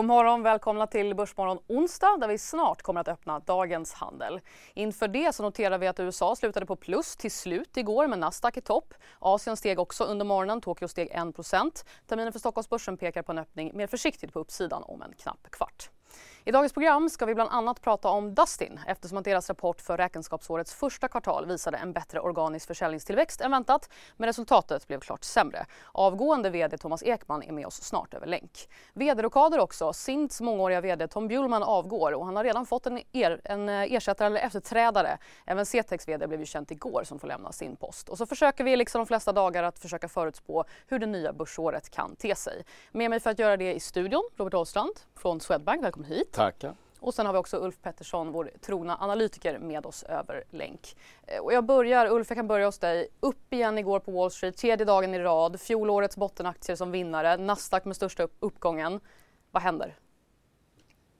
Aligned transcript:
God 0.00 0.06
morgon, 0.06 0.42
välkomna 0.42 0.86
till 0.86 1.14
Börsmorgon 1.14 1.58
onsdag 1.66 2.16
där 2.20 2.28
vi 2.28 2.38
snart 2.38 2.82
kommer 2.82 3.00
att 3.00 3.08
öppna 3.08 3.38
dagens 3.38 3.92
handel. 3.92 4.40
Inför 4.74 5.08
det 5.08 5.34
så 5.34 5.42
noterar 5.42 5.78
vi 5.78 5.86
att 5.86 6.00
USA 6.00 6.36
slutade 6.36 6.66
på 6.66 6.76
plus 6.76 7.16
till 7.16 7.30
slut 7.30 7.76
igår 7.76 8.06
med 8.06 8.18
Nasdaq 8.18 8.56
i 8.56 8.60
topp. 8.60 8.94
Asien 9.18 9.56
steg 9.56 9.78
också 9.78 10.04
under 10.04 10.24
morgonen, 10.24 10.60
Tokyo 10.60 10.88
steg 10.88 11.12
1% 11.12 11.84
Terminen 12.06 12.32
för 12.32 12.38
Stockholmsbörsen 12.38 12.96
pekar 12.96 13.22
på 13.22 13.32
en 13.32 13.38
öppning 13.38 13.70
mer 13.76 13.86
försiktigt 13.86 14.32
på 14.32 14.38
uppsidan 14.38 14.82
om 14.82 15.02
en 15.02 15.12
knapp 15.12 15.50
kvart. 15.50 15.90
I 16.44 16.52
dagens 16.52 16.72
program 16.72 17.08
ska 17.08 17.26
vi 17.26 17.34
bland 17.34 17.50
annat 17.50 17.80
prata 17.80 18.08
om 18.08 18.34
Dustin 18.34 18.80
eftersom 18.86 19.18
att 19.18 19.24
deras 19.24 19.48
rapport 19.48 19.80
för 19.80 19.96
räkenskapsårets 19.96 20.74
första 20.74 21.08
kvartal 21.08 21.46
visade 21.46 21.76
en 21.76 21.92
bättre 21.92 22.20
organisk 22.20 22.66
försäljningstillväxt 22.66 23.40
än 23.40 23.50
väntat 23.50 23.90
men 24.16 24.26
resultatet 24.26 24.86
blev 24.86 25.00
klart 25.00 25.24
sämre. 25.24 25.66
Avgående 25.92 26.50
VD 26.50 26.78
Thomas 26.78 27.02
Ekman 27.02 27.42
är 27.42 27.52
med 27.52 27.66
oss 27.66 27.82
snart 27.82 28.14
över 28.14 28.26
länk. 28.26 28.68
VD-rockader 28.92 29.58
också. 29.58 29.92
Sints 29.92 30.40
mångåriga 30.40 30.80
VD 30.80 31.08
Tom 31.08 31.28
Bjurman 31.28 31.62
avgår 31.62 32.12
och 32.12 32.26
han 32.26 32.36
har 32.36 32.44
redan 32.44 32.66
fått 32.66 32.86
en, 32.86 33.00
er, 33.12 33.40
en 33.44 33.68
eh, 33.68 33.92
ersättare 33.92 34.26
eller 34.26 34.40
efterträdare. 34.40 35.18
Även 35.46 35.66
Cetex 35.66 36.08
VD 36.08 36.26
blev 36.26 36.40
ju 36.40 36.46
känt 36.46 36.70
igår 36.70 37.04
som 37.04 37.18
får 37.18 37.28
lämna 37.28 37.52
sin 37.52 37.76
post. 37.76 38.08
Och 38.08 38.18
så 38.18 38.26
försöker 38.26 38.64
vi 38.64 38.76
liksom 38.76 38.98
de 38.98 39.06
flesta 39.06 39.32
dagar 39.32 39.62
att 39.62 39.78
försöka 39.78 40.08
förutspå 40.08 40.64
hur 40.86 40.98
det 40.98 41.06
nya 41.06 41.32
börsåret 41.32 41.90
kan 41.90 42.16
te 42.16 42.34
sig. 42.34 42.64
Med 42.92 43.10
mig 43.10 43.20
för 43.20 43.30
att 43.30 43.38
göra 43.38 43.56
det 43.56 43.74
i 43.74 43.80
studion 43.80 44.28
Robert 44.36 44.54
Åstrand 44.54 45.00
från 45.16 45.40
Swedbank. 45.40 45.84
Välkommen 45.84 46.10
hit. 46.10 46.29
Tackar. 46.30 46.74
Och 47.00 47.14
sen 47.14 47.26
har 47.26 47.32
vi 47.32 47.38
också 47.38 47.56
Ulf 47.56 47.82
Pettersson, 47.82 48.32
vår 48.32 48.50
trogna 48.60 48.96
analytiker 49.00 49.58
med 49.58 49.86
oss 49.86 50.02
över 50.02 50.44
länk. 50.50 50.96
Eh, 51.26 51.42
och 51.42 51.52
jag 51.52 51.64
börjar, 51.64 52.06
Ulf, 52.06 52.26
jag 52.30 52.38
kan 52.38 52.48
börja 52.48 52.66
hos 52.66 52.78
dig. 52.78 53.08
Upp 53.20 53.52
igen 53.52 53.78
igår 53.78 54.00
på 54.00 54.10
Wall 54.12 54.30
Street, 54.30 54.56
tredje 54.56 54.86
dagen 54.86 55.14
i 55.14 55.18
rad. 55.18 55.60
Fjolårets 55.60 56.16
bottenaktier 56.16 56.76
som 56.76 56.90
vinnare, 56.90 57.36
Nasdaq 57.36 57.84
med 57.84 57.96
största 57.96 58.28
uppgången. 58.40 59.00
Vad 59.50 59.62
händer? 59.62 59.96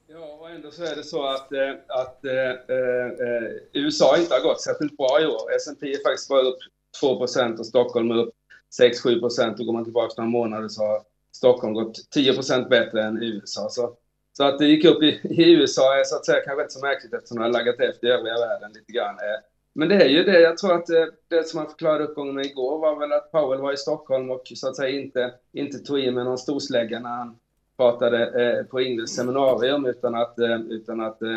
Ja, 0.06 0.38
och 0.40 0.50
ändå 0.50 0.70
så 0.70 0.84
är 0.84 0.96
det 0.96 1.04
så 1.04 1.26
att, 1.26 1.52
eh, 1.52 1.70
att 1.88 2.24
eh, 2.24 2.50
eh, 2.50 3.50
USA 3.72 4.16
inte 4.18 4.34
har 4.34 4.42
gått 4.42 4.60
särskilt 4.60 4.96
bra 4.96 5.20
i 5.20 5.26
år. 5.26 5.52
S&P 5.56 5.92
är 5.92 6.02
faktiskt 6.02 6.28
bara 6.28 6.40
upp 6.40 6.58
2% 7.02 7.58
och 7.58 7.66
Stockholm 7.66 8.10
är 8.10 8.16
upp 8.16 8.34
6-7% 8.80 9.60
Och 9.60 9.66
går 9.66 9.72
man 9.72 9.84
tillbaka 9.84 10.14
några 10.16 10.30
månader 10.30 10.68
så 10.68 10.82
har 10.82 11.02
Stockholm 11.32 11.74
gått 11.74 11.96
10% 12.14 12.68
bättre 12.68 13.02
än 13.02 13.22
USA. 13.22 13.68
Så 13.70 13.96
så 14.40 14.44
att 14.46 14.58
det 14.58 14.66
gick 14.66 14.84
upp 14.84 15.02
i, 15.02 15.20
i 15.24 15.52
USA 15.52 15.98
är 16.00 16.04
så 16.04 16.16
att 16.16 16.26
säga 16.26 16.40
kanske 16.44 16.62
inte 16.62 16.74
så 16.74 16.86
märkligt 16.86 17.14
eftersom 17.14 17.38
det 17.38 17.44
har 17.44 17.52
laggat 17.52 17.80
efter 17.80 18.06
i 18.06 18.10
övriga 18.10 18.38
världen 18.38 18.72
lite 18.72 18.92
grann. 18.92 19.14
Eh. 19.14 19.40
Men 19.72 19.88
det 19.88 19.94
är 19.94 20.08
ju 20.08 20.22
det, 20.24 20.40
jag 20.40 20.58
tror 20.58 20.74
att 20.74 20.86
det, 20.86 21.10
det 21.28 21.48
som 21.48 21.58
man 21.58 21.70
förklarade 21.70 22.04
uppgången 22.04 22.34
med 22.34 22.46
igår 22.46 22.78
var 22.78 22.98
väl 22.98 23.12
att 23.12 23.32
Powell 23.32 23.60
var 23.60 23.72
i 23.72 23.76
Stockholm 23.76 24.30
och 24.30 24.42
så 24.54 24.68
att 24.68 24.76
säga 24.76 25.00
inte, 25.00 25.34
inte 25.52 25.78
tog 25.78 26.00
i 26.00 26.10
med 26.10 26.24
någon 26.24 26.38
storslägga 26.38 27.00
när 27.00 27.10
han 27.10 27.38
pratade 27.76 28.42
eh, 28.42 28.64
på 28.64 28.80
Ingels 28.80 29.10
seminarium 29.10 29.86
utan 29.86 30.14
att, 30.14 30.38
eh, 30.38 30.60
utan 30.60 31.00
att 31.00 31.22
eh, 31.22 31.28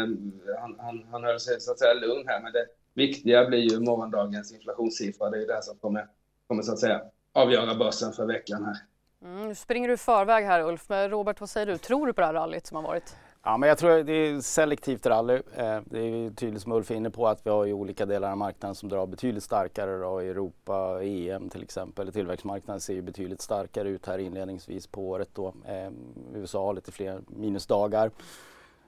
han, 0.60 0.76
han, 0.80 1.06
han 1.12 1.24
höll 1.24 1.40
sig 1.40 1.60
så 1.60 1.72
att 1.72 1.80
säga 1.80 1.94
lugn 1.94 2.28
här. 2.28 2.42
Men 2.44 2.54
det 2.54 2.66
viktiga 2.94 3.46
blir 3.46 3.72
ju 3.72 3.80
morgondagens 3.80 4.54
inflationssiffra. 4.54 5.30
Det 5.30 5.38
är 5.38 5.42
ju 5.42 5.48
det 5.48 5.64
som 5.64 5.78
kommer, 5.78 6.08
kommer 6.48 6.64
så 6.64 6.74
att 6.74 6.80
säga 6.80 7.02
avgöra 7.34 7.76
börsen 7.76 8.14
för 8.14 8.26
veckan 8.26 8.66
här. 8.66 8.78
Mm, 9.24 9.48
nu 9.48 9.56
springer 9.56 9.88
du 9.88 9.94
i 9.94 9.98
förväg 9.98 10.46
här 10.46 10.62
Ulf, 10.62 10.90
men 10.90 11.10
Robert 11.10 11.40
vad 11.40 11.50
säger 11.50 11.66
du? 11.66 11.78
Tror 11.78 12.08
du 12.08 12.14
på 12.14 12.22
det 12.22 12.28
här 12.28 12.34
rallyt 12.34 12.66
som 12.66 12.76
har 12.76 12.84
varit? 12.84 13.16
Ja, 13.44 13.58
men 13.58 13.70
jag 13.70 13.78
tror 13.78 14.04
det 14.04 14.14
är 14.14 14.42
selektivt 14.42 15.06
rally. 15.06 15.34
Eh, 15.34 15.80
det 15.86 16.00
är 16.00 16.32
tydligt 16.36 16.62
som 16.62 16.72
Ulf 16.72 16.92
är 16.92 16.96
inne 16.96 17.10
på 17.10 17.28
att 17.28 17.46
vi 17.46 17.50
har 17.50 17.66
ju 17.66 17.74
olika 17.74 18.06
delar 18.06 18.32
av 18.32 18.38
marknaden 18.38 18.76
som 18.76 18.90
drar 18.90 19.06
betydligt 19.06 19.44
starkare. 19.44 19.98
Då, 19.98 20.20
Europa, 20.20 21.04
EM 21.04 21.50
till 21.50 21.64
exempel. 21.64 22.12
Tillväxtmarknaden 22.12 22.82
ser 22.82 22.94
ju 22.94 23.02
betydligt 23.02 23.42
starkare 23.42 23.90
ut 23.90 24.06
här 24.06 24.18
inledningsvis 24.18 24.88
på 24.88 25.10
året. 25.10 25.30
Då. 25.34 25.54
Eh, 25.66 25.92
USA 26.34 26.66
har 26.66 26.74
lite 26.74 26.92
fler 26.92 27.22
minusdagar. 27.28 28.12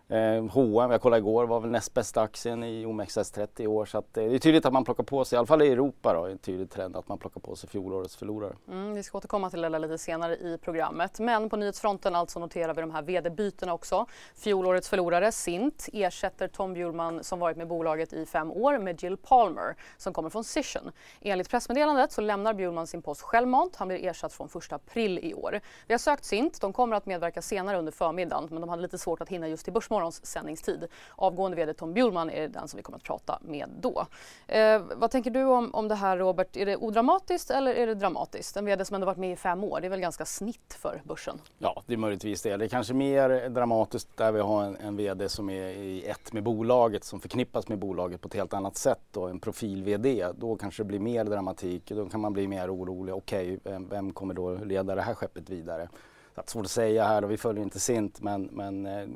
Eh, 0.07 0.45
H&M, 0.45 0.91
jag 0.91 1.01
kollade 1.01 1.19
igår, 1.19 1.45
var 1.45 1.59
väl 1.59 1.71
näst 1.71 1.93
bästa 1.93 2.21
aktien 2.21 2.63
i 2.63 2.85
OMXS30 2.85 3.61
i 3.61 3.67
år. 3.67 3.85
Så 3.85 3.97
att, 3.97 4.17
eh, 4.17 4.23
det 4.23 4.35
är 4.35 4.39
tydligt 4.39 4.65
att 4.65 4.73
man 4.73 4.85
plockar 4.85 5.03
på 5.03 5.25
sig, 5.25 5.35
i 5.35 5.37
alla 5.37 5.47
fall 5.47 5.61
i 5.61 5.71
Europa 5.71 6.13
då, 6.13 6.25
en 6.25 6.37
tydlig 6.37 6.69
trend 6.69 6.95
att 6.95 7.07
man 7.07 7.17
plockar 7.17 7.41
på 7.41 7.55
sig 7.55 7.69
fjolårets 7.69 8.15
förlorare. 8.15 8.53
Mm, 8.67 8.93
vi 8.93 9.03
ska 9.03 9.17
återkomma 9.17 9.49
till 9.49 9.61
det 9.61 9.79
lite 9.79 9.97
senare 9.97 10.35
i 10.35 10.57
programmet. 10.61 11.19
Men 11.19 11.49
på 11.49 11.57
nyhetsfronten 11.57 12.15
alltså 12.15 12.39
noterar 12.39 12.73
vi 12.73 12.81
de 12.81 12.91
här 12.91 13.01
vd-bytena 13.01 13.73
också. 13.73 14.05
Fjolårets 14.35 14.89
förlorare, 14.89 15.31
Sint, 15.31 15.89
ersätter 15.93 16.47
Tom 16.47 16.73
Bjurman 16.73 17.23
som 17.23 17.39
varit 17.39 17.57
med 17.57 17.67
bolaget 17.67 18.13
i 18.13 18.25
fem 18.25 18.51
år 18.51 18.77
med 18.77 19.03
Jill 19.03 19.17
Palmer 19.17 19.75
som 19.97 20.13
kommer 20.13 20.29
från 20.29 20.43
Cision. 20.43 20.91
Enligt 21.21 21.49
pressmeddelandet 21.49 22.11
så 22.11 22.21
lämnar 22.21 22.53
Bjurman 22.53 22.87
sin 22.87 23.01
post 23.01 23.21
självmant. 23.21 23.75
Han 23.75 23.87
blir 23.87 24.05
ersatt 24.05 24.33
från 24.33 24.47
1 24.47 24.73
april 24.73 25.19
i 25.23 25.33
år. 25.33 25.59
Vi 25.87 25.93
har 25.93 25.99
sökt 25.99 26.25
Sint. 26.25 26.61
De 26.61 26.73
kommer 26.73 26.95
att 26.95 27.05
medverka 27.05 27.41
senare 27.41 27.77
under 27.77 27.91
förmiddagen 27.91 28.47
men 28.51 28.61
de 28.61 28.69
hade 28.69 28.81
lite 28.81 28.97
svårt 28.97 29.21
att 29.21 29.29
hinna 29.29 29.47
just 29.47 29.63
till 29.63 29.73
börsmålet 29.73 29.94
morgons 29.95 30.25
sändningstid. 30.25 30.87
Avgående 31.15 31.57
VD 31.57 31.73
Tom 31.73 31.93
Bjurman 31.93 32.29
är 32.29 32.47
den 32.47 32.67
som 32.67 32.77
vi 32.77 32.83
kommer 32.83 32.97
att 32.97 33.03
prata 33.03 33.39
med 33.41 33.69
då. 33.79 34.05
Eh, 34.47 34.81
vad 34.95 35.11
tänker 35.11 35.31
du 35.31 35.43
om, 35.43 35.75
om 35.75 35.87
det 35.87 35.95
här 35.95 36.17
Robert? 36.17 36.57
Är 36.57 36.65
det 36.65 36.77
odramatiskt 36.77 37.51
eller 37.51 37.73
är 37.73 37.87
det 37.87 37.95
dramatiskt? 37.95 38.57
En 38.57 38.65
VD 38.65 38.85
som 38.85 38.95
ändå 38.95 39.05
varit 39.05 39.17
med 39.17 39.31
i 39.31 39.35
fem 39.35 39.63
år, 39.63 39.81
det 39.81 39.87
är 39.87 39.89
väl 39.89 39.99
ganska 39.99 40.25
snitt 40.25 40.77
för 40.79 41.01
börsen? 41.03 41.41
Ja, 41.57 41.83
det 41.85 41.93
är 41.93 41.97
möjligtvis 41.97 42.41
det. 42.41 42.57
Det 42.57 42.65
är 42.65 42.69
kanske 42.69 42.93
mer 42.93 43.49
dramatiskt 43.49 44.17
där 44.17 44.31
vi 44.31 44.39
har 44.39 44.63
en, 44.63 44.75
en 44.75 44.95
VD 44.95 45.29
som 45.29 45.49
är 45.49 45.67
i 45.67 46.05
ett 46.05 46.33
med 46.33 46.43
bolaget, 46.43 47.03
som 47.03 47.19
förknippas 47.19 47.67
med 47.67 47.79
bolaget 47.79 48.21
på 48.21 48.27
ett 48.27 48.33
helt 48.33 48.53
annat 48.53 48.77
sätt 48.77 49.17
och 49.17 49.29
en 49.29 49.39
profil-VD. 49.39 50.27
Då 50.37 50.55
kanske 50.55 50.83
det 50.83 50.87
blir 50.87 50.99
mer 50.99 51.23
dramatik, 51.23 51.91
då 51.91 52.09
kan 52.09 52.21
man 52.21 52.33
bli 52.33 52.47
mer 52.47 52.75
orolig. 52.75 53.15
Okej, 53.15 53.57
okay, 53.57 53.79
vem, 53.89 54.13
kommer 54.13 54.33
då 54.33 54.55
leda 54.55 54.95
det 54.95 55.01
här 55.01 55.13
skeppet 55.13 55.49
vidare? 55.49 55.89
Det 56.35 56.41
är 56.41 56.49
svårt 56.49 56.65
att 56.65 56.71
säga 56.71 57.03
här 57.03 57.23
och 57.23 57.31
vi 57.31 57.37
följer 57.37 57.63
inte 57.63 57.79
Sint 57.79 58.21
men, 58.21 58.43
men 58.51 58.85
eh, 58.85 59.07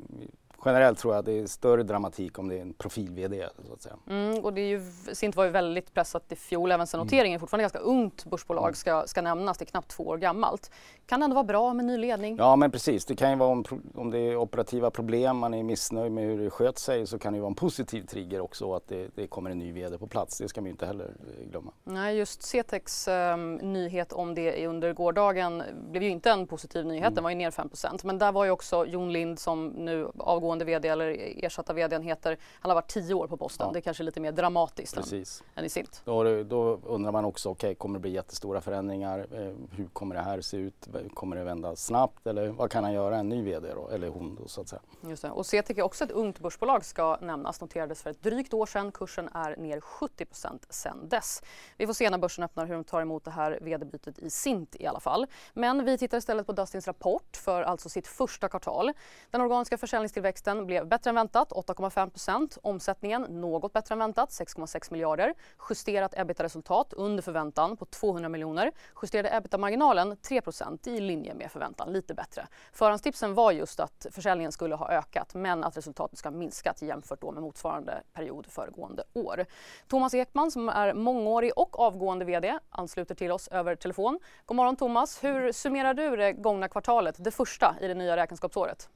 generellt 0.64 0.98
tror 0.98 1.14
jag 1.14 1.18
att 1.18 1.26
det 1.26 1.38
är 1.38 1.46
större 1.46 1.82
dramatik 1.82 2.38
om 2.38 2.48
det 2.48 2.56
är 2.56 2.62
en 2.62 2.72
profil-VD. 2.72 3.48
Så 3.66 3.72
att 3.72 3.82
säga. 3.82 3.96
Mm, 4.08 4.44
och 4.44 4.52
det 4.52 4.60
är 4.60 4.68
ju, 4.68 4.82
Sint 5.12 5.36
var 5.36 5.44
ju 5.44 5.50
väldigt 5.50 5.94
pressat 5.94 6.32
i 6.32 6.36
fjol, 6.36 6.72
även 6.72 6.86
sen 6.86 7.00
noteringen 7.00 7.32
mm. 7.32 7.40
fortfarande 7.40 7.62
ganska 7.62 7.78
ungt 7.78 8.24
börsbolag 8.24 8.64
mm. 8.64 8.74
ska, 8.74 9.02
ska 9.06 9.22
nämnas, 9.22 9.58
det 9.58 9.64
är 9.64 9.66
knappt 9.66 9.88
två 9.88 10.04
år 10.04 10.18
gammalt. 10.18 10.70
Kan 11.06 11.20
det 11.20 11.24
ändå 11.24 11.34
vara 11.34 11.44
bra 11.44 11.74
med 11.74 11.84
ny 11.84 11.96
ledning? 11.96 12.36
Ja 12.36 12.56
men 12.56 12.70
precis, 12.70 13.04
det 13.04 13.16
kan 13.16 13.30
ju 13.30 13.36
vara 13.36 13.50
om, 13.50 13.64
om 13.94 14.10
det 14.10 14.18
är 14.18 14.36
operativa 14.36 14.90
problem, 14.90 15.36
man 15.36 15.54
är 15.54 15.62
missnöjd 15.62 16.12
med 16.12 16.24
hur 16.24 16.38
det 16.38 16.50
sköt 16.50 16.78
sig 16.78 17.06
så 17.06 17.18
kan 17.18 17.32
det 17.32 17.36
ju 17.36 17.40
vara 17.40 17.50
en 17.50 17.54
positiv 17.54 18.02
trigger 18.02 18.40
också 18.40 18.74
att 18.74 18.88
det, 18.88 19.08
det 19.14 19.26
kommer 19.26 19.50
en 19.50 19.58
ny 19.58 19.72
VD 19.72 19.98
på 19.98 20.06
plats. 20.06 20.38
Det 20.38 20.48
ska 20.48 20.60
man 20.60 20.66
ju 20.66 20.70
inte 20.70 20.86
heller 20.86 21.04
eh, 21.04 21.50
glömma. 21.50 21.72
Nej, 21.84 22.16
just 22.16 22.42
Cetex 22.42 23.08
um, 23.08 23.54
nyhet 23.54 24.12
om 24.12 24.34
det 24.34 24.66
under 24.66 24.92
gårdagen 24.92 25.62
blev 25.90 26.02
ju 26.02 26.08
inte 26.08 26.30
en 26.30 26.46
positiv 26.46 26.86
nyhet, 26.86 27.02
mm. 27.02 27.14
den 27.14 27.24
var 27.24 27.30
ju 27.30 27.36
ner 27.36 27.50
5% 27.50 28.00
men 28.02 28.18
där 28.18 28.32
var 28.32 28.44
ju 28.44 28.50
också 28.50 28.86
Jon 28.86 29.12
Lind 29.12 29.38
som 29.38 29.66
nu 29.66 30.08
avgår 30.18 30.49
avgående 30.50 30.64
vd 30.64 30.88
eller 30.88 31.44
ersatta 31.44 31.72
vdn 31.72 32.02
heter, 32.02 32.38
han 32.60 32.70
har 32.70 32.74
varit 32.74 32.88
tio 32.88 33.14
år 33.14 33.26
på 33.26 33.36
posten. 33.36 33.66
Ja. 33.66 33.72
Det 33.72 33.78
är 33.78 33.80
kanske 33.80 34.02
lite 34.02 34.20
mer 34.20 34.32
dramatiskt 34.32 34.94
Precis. 34.94 35.42
än, 35.54 35.58
än 35.58 35.64
i 35.64 35.68
Sint. 35.68 36.02
Då, 36.04 36.42
då 36.42 36.80
undrar 36.86 37.12
man 37.12 37.24
också, 37.24 37.48
okej 37.48 37.68
okay, 37.68 37.74
kommer 37.74 37.98
det 37.98 38.00
bli 38.00 38.10
jättestora 38.10 38.60
förändringar? 38.60 39.18
Eh, 39.18 39.54
hur 39.76 39.88
kommer 39.92 40.14
det 40.14 40.20
här 40.20 40.40
se 40.40 40.56
ut? 40.56 40.88
Kommer 41.14 41.36
det 41.36 41.44
vända 41.44 41.76
snabbt 41.76 42.26
eller 42.26 42.48
vad 42.48 42.70
kan 42.70 42.84
han 42.84 42.92
göra, 42.92 43.16
en 43.16 43.28
ny 43.28 43.42
vd 43.42 43.74
då, 43.74 43.88
eller 43.88 44.08
hon 44.08 44.38
då 44.42 44.48
så 44.48 44.60
att 44.60 44.68
säga. 44.68 44.82
Just 45.08 45.22
det. 45.22 45.30
Och 45.30 45.46
CTK 45.46 45.78
är 45.78 45.82
också 45.82 46.04
ett 46.04 46.10
ungt 46.10 46.38
börsbolag 46.38 46.84
ska 46.84 47.18
nämnas, 47.20 47.60
noterades 47.60 48.02
för 48.02 48.10
ett 48.10 48.22
drygt 48.22 48.54
år 48.54 48.66
sedan. 48.66 48.92
Kursen 48.92 49.28
är 49.34 49.56
ner 49.56 49.80
70 49.80 50.26
sedan 50.70 51.08
dess. 51.08 51.42
Vi 51.76 51.86
får 51.86 51.94
se 51.94 52.10
när 52.10 52.18
börsen 52.18 52.44
öppnar 52.44 52.66
hur 52.66 52.74
de 52.74 52.84
tar 52.84 53.00
emot 53.00 53.24
det 53.24 53.30
här 53.30 53.58
vd-bytet 53.62 54.18
i 54.18 54.30
Sint 54.30 54.76
i 54.78 54.86
alla 54.86 55.00
fall. 55.00 55.26
Men 55.54 55.84
vi 55.84 55.98
tittar 55.98 56.18
istället 56.18 56.46
på 56.46 56.52
Dustins 56.52 56.86
rapport 56.86 57.36
för 57.36 57.62
alltså 57.62 57.88
sitt 57.88 58.06
första 58.06 58.48
kvartal. 58.48 58.92
Den 59.30 59.40
organiska 59.40 59.78
försäljningstillväxten 59.78 60.39
Tillväxten 60.40 60.66
blev 60.66 60.86
bättre 60.86 61.10
än 61.10 61.14
väntat, 61.14 61.52
8,5% 61.52 62.58
Omsättningen 62.62 63.22
något 63.22 63.72
bättre 63.72 63.92
än 63.92 63.98
väntat, 63.98 64.30
6,6 64.30 64.92
miljarder. 64.92 65.34
Justerat 65.70 66.14
ebitda-resultat 66.16 66.92
under 66.92 67.22
förväntan 67.22 67.76
på 67.76 67.84
200 67.84 68.28
miljoner. 68.28 68.72
Justerade 69.02 69.28
ebitda-marginalen 69.28 70.16
3% 70.16 70.88
i 70.88 71.00
linje 71.00 71.34
med 71.34 71.50
förväntan, 71.50 71.92
lite 71.92 72.14
bättre. 72.14 72.46
Förhandstipsen 72.72 73.34
var 73.34 73.52
just 73.52 73.80
att 73.80 74.06
försäljningen 74.10 74.52
skulle 74.52 74.74
ha 74.74 74.88
ökat 74.90 75.34
men 75.34 75.64
att 75.64 75.76
resultatet 75.76 76.18
ska 76.18 76.28
ha 76.28 76.36
minskat 76.36 76.82
jämfört 76.82 77.22
med 77.22 77.42
motsvarande 77.42 78.02
period 78.12 78.46
föregående 78.46 79.02
år. 79.12 79.44
Thomas 79.88 80.14
Ekman 80.14 80.50
som 80.50 80.68
är 80.68 80.94
mångårig 80.94 81.52
och 81.56 81.80
avgående 81.80 82.24
VD 82.24 82.58
ansluter 82.70 83.14
till 83.14 83.32
oss 83.32 83.48
över 83.48 83.76
telefon. 83.76 84.18
God 84.46 84.56
morgon 84.56 84.76
Thomas! 84.76 85.24
Hur 85.24 85.52
summerar 85.52 85.94
du 85.94 86.16
det 86.16 86.32
gångna 86.32 86.68
kvartalet, 86.68 87.14
det 87.18 87.30
första 87.30 87.76
i 87.80 87.88
det 87.88 87.94
nya 87.94 88.16
räkenskapsåret? 88.16 88.88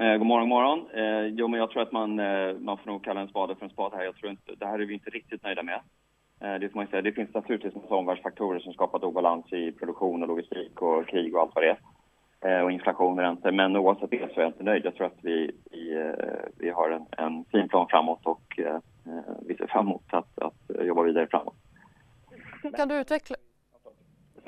Eh, 0.00 0.16
god 0.16 0.26
morgon, 0.26 0.48
god 0.48 0.56
morgon. 0.56 0.90
Eh, 0.94 1.26
jo, 1.26 1.48
men 1.48 1.60
jag 1.60 1.70
tror 1.70 1.82
att 1.82 1.92
man, 1.92 2.18
eh, 2.18 2.54
man 2.58 2.78
får 2.78 2.90
nog 2.90 3.04
kalla 3.04 3.20
en 3.20 3.28
spade 3.28 3.54
för 3.54 3.64
en 3.64 3.70
spade 3.70 3.96
här. 3.96 4.04
Jag 4.04 4.16
tror 4.16 4.30
inte, 4.30 4.54
det 4.54 4.66
här 4.66 4.78
är 4.78 4.86
vi 4.86 4.94
inte 4.94 5.10
riktigt 5.10 5.42
nöjda 5.42 5.62
med. 5.62 5.80
Det, 6.60 6.68
får 6.68 6.78
man 6.78 6.86
säga. 6.86 7.02
det 7.02 7.12
finns 7.12 7.34
naturligtvis 7.34 7.74
massa 7.74 7.94
omvärldsfaktorer 7.94 8.60
som 8.60 8.72
skapat 8.72 9.02
obalans 9.02 9.52
i 9.52 9.72
produktion 9.72 10.22
och 10.22 10.28
logistik 10.28 10.82
och 10.82 11.06
krig 11.06 11.34
och 11.34 11.40
allt 11.40 11.54
vad 11.54 11.64
det 11.64 11.76
är. 12.40 12.64
Och 12.64 12.72
inflation 12.72 13.18
och 13.18 13.24
räntor. 13.24 13.50
Men 13.50 13.76
oavsett 13.76 14.10
det 14.10 14.34
så 14.34 14.40
är 14.40 14.44
jag 14.44 14.48
inte 14.48 14.62
nöjd. 14.62 14.84
Jag 14.84 14.94
tror 14.94 15.06
att 15.06 15.18
vi, 15.22 15.50
vi, 15.70 16.12
vi 16.58 16.70
har 16.70 16.90
en, 16.90 17.06
en 17.26 17.44
fin 17.44 17.68
plan 17.68 17.86
framåt 17.90 18.26
och 18.26 18.60
vi 19.46 19.54
ser 19.54 19.66
fram 19.66 19.86
emot 19.86 20.04
att, 20.10 20.38
att 20.38 20.86
jobba 20.86 21.02
vidare 21.02 21.26
framåt. 21.30 21.56
Kan 22.76 22.88
du 22.88 23.00
utveckla? 23.00 23.36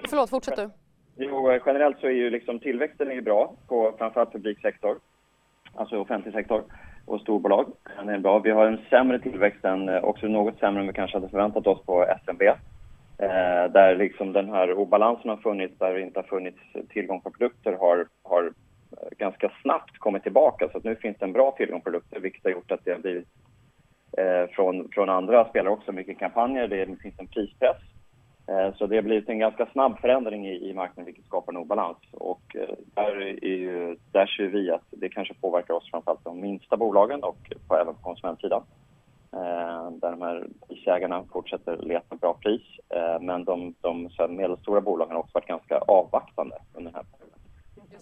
Förlåt, 0.09 0.31
fortsätt 0.31 0.57
du. 0.57 0.71
Jo, 1.17 1.59
generellt 1.67 1.99
så 1.99 2.07
är 2.07 2.11
ju 2.11 2.31
liksom 2.31 2.59
tillväxten 2.59 3.11
är 3.11 3.21
bra 3.21 3.55
på 3.69 3.95
framförallt 3.99 4.33
publiksektor, 4.33 4.99
alltså 5.75 5.99
offentlig 5.99 6.35
sektor 6.35 6.63
och 7.05 7.21
storbolag. 7.21 7.73
Den 7.99 8.09
är 8.09 8.19
bra. 8.19 8.39
Vi 8.39 8.51
har 8.51 8.67
en 8.67 8.81
sämre 8.91 9.19
tillväxt 9.19 9.65
än, 9.65 9.89
eh, 9.89 10.05
också 10.05 10.27
något 10.27 10.59
sämre 10.59 10.81
än 10.81 10.87
vi 10.87 10.93
kanske 10.93 11.17
hade 11.17 11.29
förväntat 11.29 11.67
oss 11.67 11.87
på 11.87 12.05
SMB. 12.05 12.43
Eh, 13.23 13.73
där 13.73 13.97
liksom 13.97 14.33
den 14.33 14.49
här 14.49 14.73
obalansen 14.73 15.31
har 15.31 15.37
funnits, 15.37 15.79
där 15.79 15.95
det 15.95 16.01
inte 16.01 16.19
har 16.19 16.25
funnits 16.25 16.59
tillgång 16.89 17.21
på 17.21 17.31
produkter 17.31 17.73
har, 17.73 18.07
har 18.23 18.45
eh, 18.45 19.09
ganska 19.19 19.53
snabbt 19.63 19.99
kommit 19.99 20.23
tillbaka. 20.23 20.69
Så 20.73 20.79
att 20.79 20.85
nu 20.85 20.97
finns 20.97 21.17
det 21.19 21.25
en 21.25 21.33
bra 21.33 21.51
tillgång 21.51 21.81
på 21.81 21.85
produkter, 21.85 22.21
vilket 22.21 22.45
har 22.45 22.51
gjort 22.51 22.71
att 22.71 22.85
det 22.85 22.93
har 22.93 22.99
blivit 22.99 23.29
eh, 24.19 24.51
från, 24.51 24.89
från 24.93 25.09
andra 25.09 25.49
spelare 25.49 25.73
också 25.73 25.93
mycket 25.93 26.19
kampanjer. 26.19 26.69
Det 26.69 26.87
finns 27.03 27.19
en 27.19 27.27
prispress 27.27 27.77
Eh, 28.51 28.75
så 28.75 28.87
det 28.87 28.97
har 28.97 29.03
blivit 29.03 29.29
en 29.29 29.39
ganska 29.39 29.67
snabb 29.67 29.99
förändring 29.99 30.49
i, 30.49 30.71
i 30.71 30.75
marknaden 30.75 31.05
vilket 31.05 31.27
skapar 31.27 31.53
en 31.53 31.59
obalans. 31.59 31.99
Och 32.13 32.57
eh, 32.57 32.75
där, 32.95 33.21
är 33.45 33.57
ju, 33.57 33.97
där 34.13 34.27
ser 34.27 34.47
vi 34.47 34.71
att 34.71 34.85
det 34.91 35.09
kanske 35.09 35.35
påverkar 35.35 35.75
oss 35.75 35.91
framförallt 35.91 36.25
de 36.25 36.41
minsta 36.41 36.77
bolagen 36.77 37.23
och 37.23 37.53
på, 37.69 37.77
även 37.77 37.95
på 37.95 38.03
konsumentsidan. 38.03 38.63
Eh, 39.33 39.91
där 39.91 40.11
de 40.11 40.23
här 40.23 40.47
prisägarna 40.69 41.25
fortsätter 41.33 41.77
leta 41.77 42.17
bra 42.17 42.35
pris. 42.43 42.63
Eh, 42.89 43.21
men 43.21 43.45
de, 43.45 43.75
de 43.81 44.09
medelstora 44.29 44.81
bolagen 44.81 45.13
har 45.13 45.21
också 45.21 45.35
varit 45.35 45.49
ganska 45.49 45.79
avvaktande 45.79 46.57
under 46.75 46.91
den 46.91 46.95
här 46.95 47.10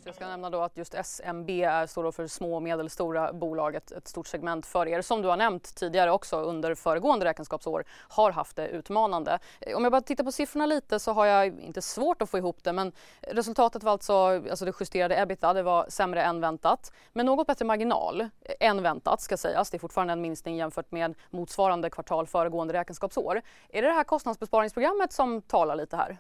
jag 0.09 0.15
ska 0.15 0.29
nämna 0.29 0.51
då 0.51 0.63
att 0.63 0.77
just 0.77 0.95
SMB 0.95 1.51
är, 1.51 1.87
står 1.87 2.13
för 2.13 2.27
små 2.27 2.55
och 2.55 2.63
medelstora 2.63 3.33
bolag, 3.33 3.75
ett, 3.75 3.93
ett, 3.93 4.09
stort 4.09 4.27
segment 4.27 4.67
för 4.67 4.89
er 4.89 5.03
som 5.03 5.23
du 5.23 5.29
har 5.29 5.37
nämnt 5.37 5.75
tidigare 5.75 6.11
också 6.11 6.37
under 6.37 6.75
föregående 6.75 7.25
räkenskapsår 7.25 7.85
har 8.09 8.33
haft 8.33 8.57
det 8.57 8.69
utmanande. 8.69 9.39
Eh, 9.61 9.77
om 9.77 9.83
jag 9.83 9.93
bara 9.93 10.01
tittar 10.01 10.25
på 10.25 10.33
siffrorna 10.33 10.67
lite 10.67 10.99
så 10.99 11.13
har 11.13 11.27
jag 11.27 11.47
inte 11.47 11.83
svårt 11.83 12.23
att 12.23 12.31
få 12.31 12.39
ihop 12.39 12.65
det 12.65 12.73
men 12.73 12.93
resultatet 13.21 13.83
var 13.83 13.93
alltså, 13.93 14.15
alltså 14.15 14.65
det 14.65 14.73
justerade 14.81 15.21
ebitda, 15.21 15.53
det 15.53 15.63
var 15.63 15.87
sämre 15.89 16.23
än 16.23 16.41
väntat 16.41 16.93
men 17.13 17.27
något 17.27 17.47
bättre 17.47 17.65
marginal 17.65 18.21
eh, 18.21 18.29
än 18.61 18.83
väntat 18.83 19.21
ska 19.21 19.37
sägas. 19.37 19.71
Det 19.71 19.77
är 19.77 19.79
fortfarande 19.79 20.13
en 20.13 20.21
minskning 20.21 20.57
jämfört 20.57 20.91
med 20.91 21.15
motsvarande 21.31 21.91
kvartal 21.91 22.27
föregående 22.27 22.75
räkenskapsår. 22.75 23.43
Är 23.69 23.83
det 23.83 23.89
det 23.89 23.95
här 23.95 24.05
kostnadsbesparingsprogrammet 24.05 25.13
som 25.13 25.43
talar 25.43 25.77
lite 25.77 25.97
här? 25.97 26.19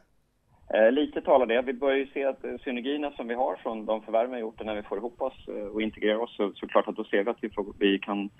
Eh, 0.74 0.92
lite 0.92 1.20
talar 1.20 1.46
det. 1.46 1.62
Vi 1.62 1.72
börjar 1.72 1.96
ju 1.96 2.06
se 2.06 2.24
att 2.24 2.44
eh, 2.44 2.56
synergierna 2.64 3.10
som 3.10 3.28
vi 3.28 3.34
har 3.34 3.56
från 3.56 3.86
de 3.86 4.02
förvärv 4.02 4.28
vi 4.28 4.34
har 4.34 4.40
gjort 4.40 4.64
när 4.64 4.74
vi 4.74 4.82
får 4.82 4.98
ihop 4.98 5.22
oss 5.22 5.48
eh, 5.48 5.66
och 5.66 5.82
integrerar 5.82 6.18
oss 6.18 6.36
så, 6.36 6.52
så 6.54 6.66
klart 6.66 6.88
att 6.88 6.96
då 6.96 7.04
ser 7.04 7.24
vi 7.24 7.30
att 7.30 7.38
vi, 7.40 7.50
får, 7.50 7.66
vi, 7.78 7.98
kan, 7.98 8.30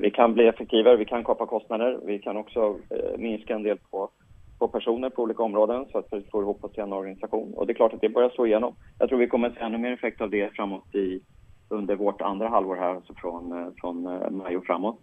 vi 0.00 0.10
kan 0.10 0.34
bli 0.34 0.46
effektivare, 0.46 0.96
vi 0.96 1.04
kan 1.04 1.24
kapa 1.24 1.46
kostnader, 1.46 2.00
vi 2.06 2.18
kan 2.18 2.36
också 2.36 2.76
minska 3.16 3.54
en 3.54 3.62
del 3.62 3.78
på, 3.90 4.10
på 4.58 4.68
personer 4.68 5.10
på 5.10 5.22
olika 5.22 5.42
områden 5.42 5.86
så 5.92 5.98
att 5.98 6.08
vi 6.10 6.22
får 6.30 6.42
ihop 6.42 6.64
oss 6.64 6.72
till 6.72 6.82
en 6.82 6.92
organisation. 6.92 7.54
Och 7.54 7.66
det 7.66 7.72
är 7.72 7.74
klart 7.74 7.92
att 7.94 8.00
det 8.00 8.08
börjar 8.08 8.30
slå 8.30 8.46
igenom. 8.46 8.74
Jag 8.98 9.08
tror 9.08 9.18
vi 9.18 9.26
kommer 9.26 9.48
att 9.48 9.54
se 9.54 9.60
ännu 9.60 9.78
mer 9.78 9.92
effekt 9.92 10.20
av 10.20 10.30
det 10.30 10.54
framåt 10.54 10.94
i, 10.94 11.20
under 11.68 11.96
vårt 11.96 12.20
andra 12.20 12.48
halvår 12.48 12.76
här, 12.76 12.94
alltså 12.94 13.14
från, 13.14 13.74
från 13.80 14.02
maj 14.36 14.56
och 14.56 14.66
framåt. 14.66 14.98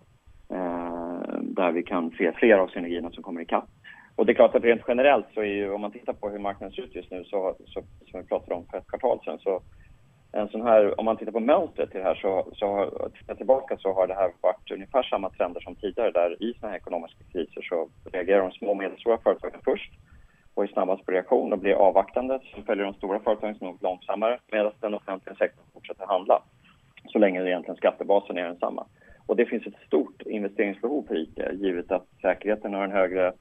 Där 1.41 1.71
vi 1.71 1.83
kan 1.83 2.11
se 2.11 2.31
fler 2.31 2.57
av 2.57 2.67
synergierna 2.67 3.11
som 3.11 3.23
kommer 3.23 3.41
ikapp. 3.41 3.69
Och 4.21 4.27
det 4.27 4.31
är 4.31 4.41
klart 4.41 4.55
att 4.55 4.63
rent 4.63 4.81
generellt 4.87 5.25
så 5.33 5.39
är 5.41 5.45
ju, 5.45 5.71
om 5.71 5.81
man 5.81 5.91
tittar 5.91 6.13
på 6.13 6.29
hur 6.29 6.39
marknaden 6.39 6.75
ser 6.75 6.81
ut 6.81 6.95
just 6.95 7.11
nu, 7.11 7.23
så, 7.23 7.55
så 7.65 7.83
som 8.11 8.21
vi 8.21 8.27
pratade 8.27 8.55
om 8.55 8.65
för 8.65 8.77
ett 8.77 8.87
kvartal 8.87 9.19
sedan, 9.25 9.39
så 9.39 9.61
en 10.31 10.49
sån 10.49 10.61
här, 10.61 10.99
om 10.99 11.05
man 11.05 11.17
tittar 11.17 11.31
på 11.31 11.39
mönstret 11.39 11.91
till 11.91 11.99
det 11.99 12.05
här 12.05 12.15
så, 12.15 12.47
så 12.53 12.89
tittar 13.19 13.35
tillbaka 13.35 13.77
så 13.77 13.93
har 13.93 14.07
det 14.07 14.13
här 14.13 14.31
varit 14.41 14.71
ungefär 14.71 15.03
samma 15.03 15.29
trender 15.29 15.61
som 15.61 15.75
tidigare 15.75 16.11
där 16.11 16.43
i 16.43 16.53
såna 16.59 16.69
här 16.69 16.77
ekonomiska 16.77 17.23
kriser 17.31 17.61
så 17.61 17.89
reagerar 18.11 18.41
de 18.41 18.51
små 18.51 18.69
och 18.69 18.77
medelstora 18.77 19.17
företagen 19.23 19.61
först 19.63 19.91
och 20.53 20.63
är 20.63 20.67
snabbast 20.67 21.05
på 21.05 21.11
reaktion 21.11 21.53
och 21.53 21.59
blir 21.59 21.73
avvaktande. 21.73 22.39
Sen 22.53 22.63
följer 22.63 22.85
de 22.85 22.93
stora 22.93 23.19
företagen 23.19 23.55
som 23.55 23.67
något 23.67 23.81
långsammare 23.81 24.39
medan 24.51 24.71
den 24.79 24.93
offentliga 24.93 25.35
sektorn 25.35 25.65
fortsätter 25.73 26.05
handla 26.05 26.41
så 27.05 27.19
länge 27.19 27.47
egentligen 27.47 27.77
skattebasen 27.77 28.37
är 28.37 28.43
densamma. 28.43 28.85
Och 29.25 29.35
det 29.35 29.45
finns 29.45 29.67
ett 29.67 29.85
stort 29.87 30.21
investeringsbehov 30.21 31.05
för 31.07 31.15
IT 31.15 31.39
givet 31.53 31.91
att 31.91 32.07
säkerheten 32.21 32.73
har 32.73 32.83
en 32.83 32.91
högre 32.91 33.33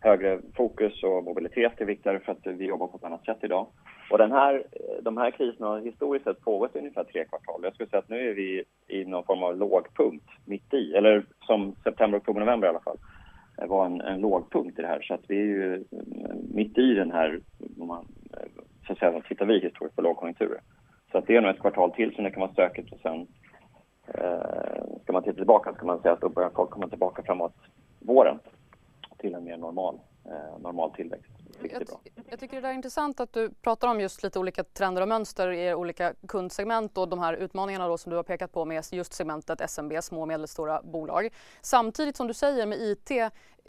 högre 0.00 0.40
fokus 0.56 1.02
och 1.02 1.24
mobilitet 1.24 1.80
är 1.80 1.84
viktigare 1.84 2.20
för 2.20 2.32
att 2.32 2.46
vi 2.46 2.66
jobbar 2.66 2.86
på 2.86 2.96
ett 2.96 3.04
annat 3.04 3.24
sätt 3.24 3.38
idag. 3.42 3.66
Och 4.10 4.18
den 4.18 4.32
här, 4.32 4.64
de 5.02 5.16
här 5.16 5.30
kriserna 5.30 5.66
har 5.66 5.80
historiskt 5.80 6.24
sett 6.24 6.40
pågått 6.40 6.76
i 6.76 6.78
ungefär 6.78 7.04
tre 7.04 7.24
kvartal. 7.24 7.60
Jag 7.62 7.74
skulle 7.74 7.88
säga 7.88 7.98
att 7.98 8.08
nu 8.08 8.30
är 8.30 8.34
vi 8.34 8.64
i 8.88 9.04
någon 9.04 9.24
form 9.24 9.42
av 9.42 9.56
lågpunkt 9.56 10.26
mitt 10.44 10.74
i, 10.74 10.94
eller 10.94 11.24
som 11.46 11.74
september, 11.84 12.18
oktober, 12.18 12.40
november 12.40 12.66
i 12.66 12.70
alla 12.70 12.80
fall 12.80 12.98
var 13.66 13.86
en, 13.86 14.00
en 14.00 14.20
lågpunkt 14.20 14.78
i 14.78 14.82
det 14.82 14.88
här. 14.88 15.00
Så 15.02 15.14
att 15.14 15.24
vi 15.28 15.36
är 15.36 15.44
ju 15.44 15.74
mm, 15.74 15.84
mitt 16.54 16.78
i 16.78 16.94
den 16.94 17.10
här, 17.10 17.40
om 17.80 17.86
man, 17.86 18.06
eh, 18.32 18.62
så 18.86 18.92
att 18.92 18.98
säga, 18.98 19.20
tittar 19.28 19.46
vi 19.46 19.60
historiskt 19.60 19.96
på 19.96 20.02
lågkonjunkturer. 20.02 20.60
Så 21.12 21.18
att 21.18 21.26
det 21.26 21.36
är 21.36 21.40
nog 21.40 21.50
ett 21.50 21.60
kvartal 21.60 21.90
till 21.90 22.14
som 22.14 22.24
det 22.24 22.30
kan 22.30 22.40
vara 22.40 22.52
stökigt 22.52 22.92
och 22.92 23.00
sen 23.02 23.26
eh, 24.14 24.98
ska 25.02 25.12
man 25.12 25.22
titta 25.22 25.36
tillbaka 25.36 25.72
så 25.72 25.78
kan 25.78 25.86
man 25.86 26.02
säga 26.02 26.12
att 26.12 26.20
då 26.20 26.28
börjar 26.28 26.50
folk 26.50 26.70
komma 26.70 26.88
tillbaka 26.88 27.22
framåt 27.22 27.54
våren 27.98 28.38
till 29.18 29.34
en 29.34 29.44
mer 29.44 29.56
normal, 29.56 30.00
eh, 30.24 30.58
normal 30.58 30.94
tillväxt. 30.94 31.32
Jag, 31.62 31.82
jag, 32.30 32.40
tycker 32.40 32.62
det 32.62 32.68
är 32.68 32.72
intressant 32.72 33.20
att 33.20 33.32
du 33.32 33.50
pratar 33.50 33.88
om 33.88 34.00
just 34.00 34.22
lite 34.22 34.38
olika 34.38 34.64
trender 34.64 35.02
och 35.02 35.08
mönster 35.08 35.52
i 35.52 35.74
olika 35.74 36.14
kundsegment 36.28 36.98
och 36.98 37.08
de 37.08 37.18
här 37.18 37.34
utmaningarna 37.34 37.88
då 37.88 37.98
som 37.98 38.10
du 38.10 38.16
har 38.16 38.22
pekat 38.22 38.52
på 38.52 38.64
med 38.64 38.84
just 38.92 39.12
segmentet 39.12 39.60
SMB, 39.60 40.02
små 40.02 40.20
och 40.20 40.28
medelstora 40.28 40.82
bolag. 40.82 41.28
Samtidigt 41.60 42.16
som 42.16 42.26
du 42.26 42.34
säger 42.34 42.66
med 42.66 42.78
IT, 42.78 43.10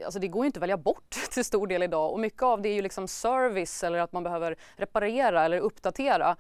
alltså 0.05 0.19
det 0.19 0.27
går 0.27 0.43
ju 0.43 0.45
inte 0.45 0.57
att 0.57 0.63
välja 0.63 0.77
bort 0.77 1.09
till 1.31 1.45
stor 1.45 1.67
del 1.67 1.83
idag 1.83 2.11
och 2.11 2.19
mycket 2.19 2.43
av 2.43 2.61
det 2.61 2.69
är 2.69 2.73
ju 2.73 2.81
liksom 2.81 3.07
service 3.07 3.83
eller 3.83 3.99
att 3.99 4.11
man 4.11 4.23
behöver 4.23 4.55
reparera 4.75 5.45
eller 5.45 5.59
uppdatera. 5.59 6.35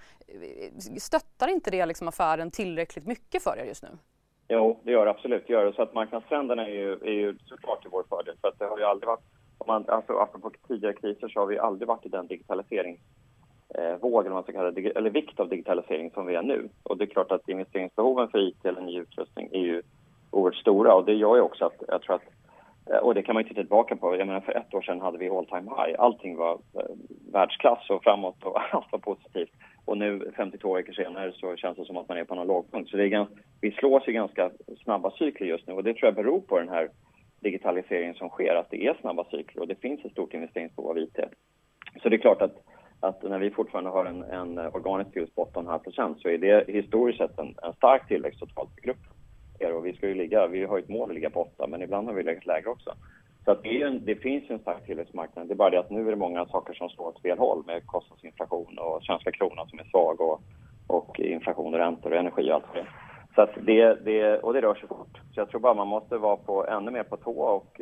Stöttar 0.97 1.47
inte 1.47 1.71
det 1.71 1.85
liksom 1.85 2.07
affären 2.07 2.51
tillräckligt 2.51 3.07
mycket 3.07 3.43
för 3.43 3.57
er 3.59 3.65
just 3.65 3.83
nu? 3.83 3.97
Jo, 4.51 4.79
det 4.83 4.91
gör 4.91 5.05
det 5.05 5.11
absolut. 5.11 5.47
Det 5.47 5.53
gör 5.53 5.65
det. 5.65 5.73
Så 5.73 5.81
att 5.81 5.93
marknadstrenderna 5.93 6.67
är 6.67 6.73
ju, 6.73 6.91
är 6.91 7.11
ju 7.11 7.35
såklart 7.45 7.81
till 7.81 7.91
vår 7.91 8.03
fördel. 8.09 8.35
För 8.41 8.47
att 8.47 8.59
det 8.59 8.65
har 8.65 8.77
ju 8.77 8.83
aldrig 8.83 9.07
varit, 9.07 9.25
om 9.57 9.65
man, 9.67 9.85
alltså 9.87 10.13
apropå 10.13 10.51
tidigare 10.67 10.93
kriser 10.93 11.27
så 11.27 11.39
har 11.39 11.47
vi 11.47 11.59
aldrig 11.59 11.87
varit 11.87 12.05
i 12.05 12.09
den 12.09 12.27
digitaliseringsvåg, 12.27 14.25
eh, 14.25 14.33
man 14.33 14.43
ska 14.43 14.51
kalla 14.51 14.71
det, 14.71 14.97
eller 14.97 15.09
vikt 15.09 15.39
av 15.39 15.49
digitalisering 15.49 16.11
som 16.11 16.25
vi 16.25 16.35
är 16.35 16.41
nu. 16.41 16.69
Och 16.83 16.97
det 16.97 17.03
är 17.03 17.07
klart 17.07 17.31
att 17.31 17.49
investeringsbehoven 17.49 18.27
för 18.27 18.39
IT 18.47 18.65
eller 18.65 18.81
ny 18.81 18.99
utrustning 18.99 19.49
är 19.51 19.61
ju 19.61 19.81
oerhört 20.31 20.55
stora 20.55 20.93
och 20.95 21.05
det 21.05 21.13
gör 21.13 21.35
ju 21.35 21.41
också 21.41 21.65
att 21.65 21.83
jag 21.87 22.01
tror 22.01 22.15
att 22.15 22.23
och 23.01 23.13
det 23.13 23.23
kan 23.23 23.33
man 23.33 23.43
ju 23.43 23.49
titta 23.49 23.61
tillbaka 23.61 23.95
på. 23.95 24.15
Jag 24.15 24.27
menar 24.27 24.41
för 24.41 24.57
ett 24.57 24.73
år 24.73 24.81
sedan 24.81 25.01
hade 25.01 25.17
vi 25.17 25.29
all 25.29 25.45
time 25.45 25.71
high. 25.77 25.99
Allting 25.99 26.37
var 26.37 26.53
eh, 26.53 26.81
världsklass 27.33 27.89
och 27.89 28.03
framåt 28.03 28.43
och 28.43 28.59
allt 28.73 28.91
var 28.91 28.99
positivt. 28.99 29.51
Och 29.89 29.97
nu 29.97 30.31
52 30.35 30.73
veckor 30.73 30.93
senare 30.93 31.31
så 31.31 31.55
känns 31.55 31.77
det 31.77 31.85
som 31.85 31.97
att 31.97 32.09
man 32.09 32.17
är 32.17 32.23
på 32.23 32.35
någon 32.35 32.47
lågpunkt. 32.47 32.89
Så 32.89 32.97
det 32.97 33.03
är 33.03 33.07
ganska, 33.07 33.35
vi 33.61 33.71
slås 33.71 34.07
i 34.07 34.11
ganska 34.11 34.51
snabba 34.83 35.11
cykler 35.11 35.47
just 35.47 35.67
nu 35.67 35.73
och 35.73 35.83
det 35.83 35.93
tror 35.93 36.07
jag 36.07 36.15
beror 36.15 36.41
på 36.41 36.59
den 36.59 36.69
här 36.69 36.89
digitaliseringen 37.39 38.15
som 38.15 38.29
sker, 38.29 38.55
att 38.55 38.69
det 38.69 38.85
är 38.85 38.93
snabba 39.01 39.25
cykler 39.31 39.61
och 39.61 39.67
det 39.67 39.75
finns 39.75 40.05
ett 40.05 40.11
stort 40.11 40.33
investeringsbehov 40.33 40.91
av 40.91 40.97
IT. 40.97 41.19
Så 42.03 42.09
det 42.09 42.15
är 42.15 42.19
klart 42.19 42.41
att, 42.41 42.55
att 42.99 43.23
när 43.23 43.39
vi 43.39 43.51
fortfarande 43.51 43.89
har 43.89 44.05
en, 44.05 44.23
en 44.23 44.57
organisk 44.57 45.11
tillväxt 45.11 45.35
på 45.35 45.45
8,5 45.45 46.15
så 46.19 46.29
är 46.29 46.37
det 46.37 46.67
historiskt 46.67 47.19
sett 47.19 47.39
en, 47.39 47.55
en 47.63 47.73
stark 47.73 48.07
tillväxt 48.07 48.39
totalt 48.39 48.69
för 48.75 48.81
gruppen. 48.81 49.75
Och 49.75 49.85
vi 49.85 49.93
ska 49.93 50.07
ju 50.07 50.15
ligga, 50.15 50.47
vi 50.47 50.65
har 50.65 50.79
ett 50.79 50.89
mål 50.89 51.09
att 51.09 51.15
ligga 51.15 51.29
på 51.29 51.41
8 51.41 51.67
men 51.67 51.81
ibland 51.81 52.07
har 52.07 52.15
vi 52.15 52.23
legat 52.23 52.45
lägre 52.45 52.69
också. 52.69 52.93
Så 53.45 53.51
att 53.51 53.63
det, 53.63 53.81
en, 53.81 54.05
det 54.05 54.15
finns 54.15 54.49
en 54.49 54.59
stark 54.59 54.85
tillväxtmarknad. 54.85 55.47
Det 55.47 55.53
är 55.53 55.55
bara 55.55 55.69
det 55.69 55.79
att 55.79 55.89
nu 55.89 56.07
är 56.07 56.09
det 56.11 56.15
många 56.15 56.45
saker 56.45 56.73
som 56.73 56.89
slår 56.89 57.07
åt 57.07 57.21
fel 57.21 57.37
håll 57.37 57.63
med 57.65 57.85
kostnadsinflation 57.85 58.77
och 58.79 59.03
svenska 59.03 59.31
kronan 59.31 59.67
som 59.67 59.79
är 59.79 59.83
svag 59.83 60.21
och, 60.21 60.41
och 60.87 61.19
inflation 61.19 61.73
och 61.73 61.79
räntor 61.79 62.11
och 62.11 62.17
energi 62.17 62.51
och 62.51 62.55
allt 62.55 62.73
det. 62.73 62.85
Så 63.35 63.41
att 63.41 63.65
det, 63.65 64.05
det, 64.05 64.37
och 64.39 64.53
det 64.53 64.61
rör 64.61 64.75
sig 64.75 64.87
fort. 64.87 65.21
Så 65.33 65.39
jag 65.39 65.49
tror 65.49 65.61
bara 65.61 65.73
man 65.73 65.87
måste 65.87 66.17
vara 66.17 66.37
på, 66.37 66.67
ännu 66.67 66.91
mer 66.91 67.03
på 67.03 67.17
tå 67.17 67.39
och, 67.41 67.81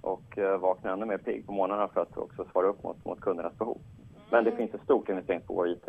och 0.00 0.38
eh, 0.38 0.58
vakna 0.58 0.92
ännu 0.92 1.06
mer 1.06 1.18
pigg 1.18 1.46
på 1.46 1.52
morgnarna 1.52 1.88
för 1.88 2.00
att 2.00 2.18
också 2.18 2.44
svara 2.52 2.66
upp 2.66 2.82
mot, 2.82 3.04
mot 3.04 3.20
kundernas 3.20 3.58
behov. 3.58 3.78
Men 4.30 4.44
det 4.44 4.52
finns 4.52 4.74
ett 4.74 4.82
stort 4.84 5.08
investeringsbehov 5.08 5.66
i 5.66 5.70
IT. 5.70 5.88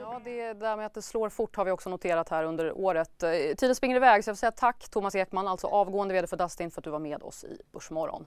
Ja, 0.00 0.20
det 0.24 0.52
där 0.52 0.76
med 0.76 0.86
att 0.86 0.94
det 0.94 1.02
slår 1.02 1.28
fort 1.28 1.56
har 1.56 1.64
vi 1.64 1.70
också 1.70 1.90
noterat 1.90 2.28
här 2.28 2.44
under 2.44 2.78
året. 2.78 3.22
Eh, 3.22 3.30
tiden 3.56 3.74
springer 3.74 3.96
iväg 3.96 4.24
så 4.24 4.28
jag 4.28 4.32
vill 4.32 4.38
säga 4.38 4.50
tack 4.50 4.88
Thomas 4.88 5.14
Ekman, 5.14 5.48
alltså 5.48 5.66
avgående 5.66 6.14
VD 6.14 6.26
för 6.26 6.36
Dustin 6.36 6.70
för 6.70 6.80
att 6.80 6.84
du 6.84 6.90
var 6.90 6.98
med 6.98 7.22
oss 7.22 7.44
i 7.44 7.62
Börsmorgon. 7.72 8.26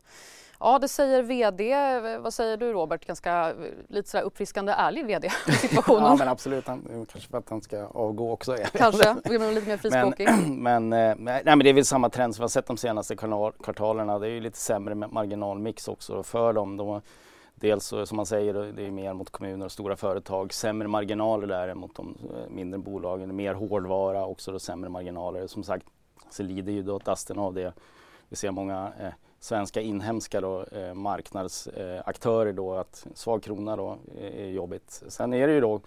Ja, 0.59 0.79
det 0.79 0.87
säger 0.87 1.23
VD. 1.23 1.73
Vad 2.19 2.33
säger 2.33 2.57
du 2.57 2.73
Robert? 2.73 3.05
Ganska 3.05 3.53
lite 3.87 4.09
sådär 4.09 4.23
uppfriskande 4.23 4.71
ärlig 4.71 5.05
VD 5.05 5.29
situationen. 5.61 6.03
ja, 6.03 6.15
men 6.19 6.27
absolut. 6.27 6.67
Han, 6.67 7.05
kanske 7.11 7.29
för 7.29 7.37
att 7.37 7.49
han 7.49 7.61
ska 7.61 7.85
avgå 7.85 8.31
också. 8.31 8.55
Kanske, 8.73 9.13
lite 9.13 9.39
mer 9.39 9.77
frispråkig. 9.77 10.27
Men, 10.47 10.89
men, 10.89 10.89
nej, 10.89 11.41
men 11.45 11.59
det 11.59 11.69
är 11.69 11.73
väl 11.73 11.85
samma 11.85 12.09
trend 12.09 12.35
som 12.35 12.41
vi 12.41 12.43
har 12.43 12.49
sett 12.49 12.67
de 12.67 12.77
senaste 12.77 13.15
kvartalerna. 13.15 14.19
Det 14.19 14.27
är 14.27 14.31
ju 14.31 14.39
lite 14.39 14.57
sämre 14.57 14.95
marginalmix 14.95 15.87
också 15.87 16.23
för 16.23 16.53
dem. 16.53 16.77
De, 16.77 17.01
dels 17.59 17.85
som 17.85 18.15
man 18.15 18.25
säger, 18.25 18.53
det 18.53 18.83
är 18.85 18.91
mer 18.91 19.13
mot 19.13 19.29
kommuner 19.29 19.65
och 19.65 19.71
stora 19.71 19.95
företag. 19.95 20.53
Sämre 20.53 20.87
marginaler 20.87 21.47
där 21.47 21.67
än 21.67 21.77
mot 21.77 21.95
de 21.95 22.17
eh, 22.23 22.49
mindre 22.49 22.79
bolagen. 22.79 23.35
Mer 23.35 23.53
hårdvara, 23.53 24.25
också 24.25 24.51
då 24.51 24.59
sämre 24.59 24.89
marginaler. 24.89 25.47
Som 25.47 25.63
sagt 25.63 25.85
så 26.29 26.43
lider 26.43 26.71
ju 26.71 26.83
då 26.83 26.99
Dustin 26.99 27.39
av 27.39 27.53
det. 27.53 27.73
Vi 28.29 28.35
ser 28.35 28.51
många 28.51 28.91
eh, 28.99 29.13
svenska 29.39 29.81
inhemska 29.81 30.41
då, 30.41 30.63
eh, 30.63 30.93
marknadsaktörer 30.93 32.49
eh, 32.49 32.55
då 32.55 32.73
att 32.73 33.07
svag 33.13 33.43
krona 33.43 33.75
då 33.75 33.97
eh, 34.17 34.41
är 34.41 34.49
jobbigt. 34.49 35.03
Sen 35.07 35.33
är 35.33 35.47
det 35.47 35.53
ju 35.53 35.61
då 35.61 35.81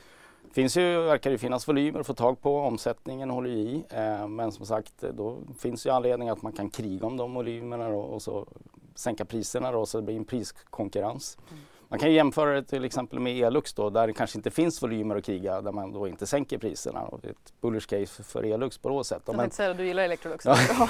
finns 0.52 0.76
ju, 0.76 1.02
verkar 1.02 1.30
det 1.30 1.38
finnas 1.38 1.68
volymer 1.68 2.00
att 2.00 2.06
få 2.06 2.14
tag 2.14 2.40
på, 2.40 2.56
omsättningen 2.56 3.30
håller 3.30 3.50
i. 3.50 3.84
Eh, 3.90 4.28
men 4.28 4.52
som 4.52 4.66
sagt, 4.66 5.04
eh, 5.04 5.10
då 5.10 5.38
finns 5.58 5.86
ju 5.86 5.90
anledning 5.90 6.28
att 6.28 6.42
man 6.42 6.52
kan 6.52 6.70
kriga 6.70 7.06
om 7.06 7.16
de 7.16 7.34
volymerna 7.34 7.88
då, 7.88 7.98
och 7.98 8.22
så 8.22 8.46
sänka 8.94 9.24
priserna 9.24 9.72
då, 9.72 9.86
så 9.86 9.98
det 9.98 10.02
blir 10.02 10.16
en 10.16 10.24
priskonkurrens. 10.24 11.38
Mm. 11.50 11.62
Man 11.92 11.98
kan 11.98 12.12
jämföra 12.12 12.54
det 12.54 12.62
till 12.62 12.84
exempel 12.84 13.20
med 13.20 13.36
Elux 13.36 13.74
då, 13.74 13.90
där 13.90 14.06
det 14.06 14.12
kanske 14.12 14.38
inte 14.38 14.50
finns 14.50 14.82
volymer 14.82 15.16
att 15.16 15.24
kriga, 15.24 15.60
där 15.60 15.72
man 15.72 15.92
då 15.92 16.08
inte 16.08 16.26
sänker 16.26 16.58
priserna. 16.58 17.00
Och 17.00 17.20
det 17.20 17.28
är 17.28 17.32
ett 17.32 17.52
bullish 17.60 17.86
case 17.86 18.22
för 18.22 18.42
Elux 18.42 18.78
på 18.78 18.98
det 18.98 19.04
sättet. 19.04 19.22
Jag 19.26 19.36
tänkte 19.36 19.56
säga 19.56 19.70
att 19.70 19.76
du 19.76 19.86
gillar 19.86 20.02
Electrolux. 20.02 20.44
ja. 20.44 20.56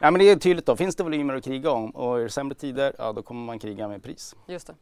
ja, 0.00 0.10
men 0.10 0.14
det 0.14 0.30
är 0.30 0.36
tydligt 0.36 0.66
då, 0.66 0.76
finns 0.76 0.96
det 0.96 1.02
volymer 1.02 1.34
att 1.34 1.44
kriga 1.44 1.70
om 1.70 1.90
och 1.90 2.18
är 2.18 2.22
det 2.22 2.30
sämre 2.30 2.54
tider, 2.54 2.94
ja 2.98 3.12
då 3.12 3.22
kommer 3.22 3.46
man 3.46 3.58
kriga 3.58 3.88
med 3.88 4.02
pris. 4.02 4.36
Just 4.46 4.66
det. 4.66 4.74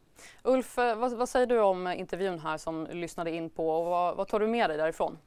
Ulf, 0.43 0.77
eh, 0.77 0.95
vad, 0.97 1.13
vad 1.13 1.29
säger 1.29 1.45
du 1.45 1.59
om 1.59 1.87
intervjun 1.87 2.39
här 2.39 2.57
som 2.57 2.87
lyssnade 2.91 3.31
in 3.31 3.49
på 3.49 3.69
och 3.69 3.85
vad, 3.85 4.17
vad 4.17 4.27
tar 4.27 4.39
du 4.39 4.47
med 4.47 4.69
dig 4.69 4.77
därifrån? 4.77 5.17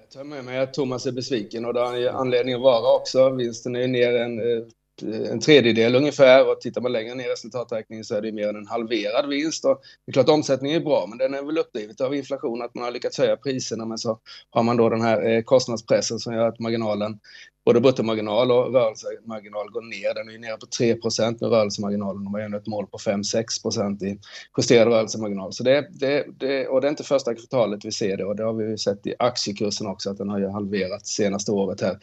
Jag 0.00 0.10
tar 0.10 0.24
med 0.24 0.44
mig 0.44 0.58
att 0.58 0.74
Thomas 0.74 1.06
är 1.06 1.12
besviken 1.12 1.64
och 1.64 1.74
det 1.74 1.80
har 1.80 2.06
han 2.06 2.16
anledning 2.16 2.54
att 2.54 2.60
vara 2.60 2.96
också. 2.96 3.30
Vinsten 3.30 3.76
är 3.76 3.88
ner 3.88 4.14
en 4.14 4.38
eh, 4.38 4.64
Eh, 5.02 5.30
en 5.32 5.40
tredjedel 5.40 5.94
ungefär 5.94 6.50
och 6.50 6.60
tittar 6.60 6.80
man 6.80 6.92
längre 6.92 7.14
ner 7.14 7.24
i 7.24 7.32
resultaträkningen 7.32 8.04
så 8.04 8.14
är 8.14 8.22
det 8.22 8.32
mer 8.32 8.48
än 8.48 8.56
en 8.56 8.66
halverad 8.66 9.28
vinst. 9.28 9.64
Och 9.64 9.80
det 10.06 10.10
är 10.10 10.12
klart 10.12 10.28
omsättningen 10.28 10.80
är 10.80 10.84
bra 10.84 11.06
men 11.08 11.18
den 11.18 11.34
är 11.34 11.42
väl 11.42 11.58
uppdrivet 11.58 12.00
av 12.00 12.14
inflation 12.14 12.62
att 12.62 12.74
man 12.74 12.84
har 12.84 12.90
lyckats 12.90 13.18
höja 13.18 13.36
priserna 13.36 13.84
men 13.84 13.98
så 13.98 14.18
har 14.50 14.62
man 14.62 14.76
då 14.76 14.88
den 14.88 15.00
här 15.00 15.28
eh, 15.28 15.42
kostnadspressen 15.42 16.18
som 16.18 16.34
gör 16.34 16.48
att 16.48 16.58
marginalen 16.58 17.18
både 17.68 17.80
bruttomarginal 17.80 18.50
och 18.50 18.72
rörelsemarginal 18.72 19.70
går 19.70 19.82
ner. 19.82 20.14
Den 20.14 20.28
är 20.28 20.32
ju 20.32 20.38
nere 20.38 20.56
på 20.56 20.66
3 20.66 20.96
med 21.40 21.50
rörelsemarginalen 21.50 22.24
De 22.24 22.34
har 22.34 22.40
ändå 22.40 22.58
ett 22.58 22.66
mål 22.66 22.86
på 22.86 22.98
5-6 22.98 23.62
procent 23.62 24.02
i 24.02 24.18
justerad 24.56 24.88
rörelsemarginal. 24.88 25.52
Så 25.52 25.62
det, 25.62 25.88
det, 25.90 26.26
det, 26.38 26.68
och 26.68 26.80
det 26.80 26.86
är 26.86 26.90
inte 26.90 27.04
första 27.04 27.34
kvartalet 27.34 27.84
vi 27.84 27.92
ser 27.92 28.16
det 28.16 28.24
och 28.24 28.36
det 28.36 28.44
har 28.44 28.52
vi 28.52 28.64
ju 28.64 28.78
sett 28.78 29.06
i 29.06 29.14
aktiekursen 29.18 29.86
också 29.86 30.10
att 30.10 30.18
den 30.18 30.28
har 30.28 30.38
ju 30.38 30.48
halverats 30.48 31.10
senaste 31.10 31.52
året 31.52 31.80
här. 31.80 31.98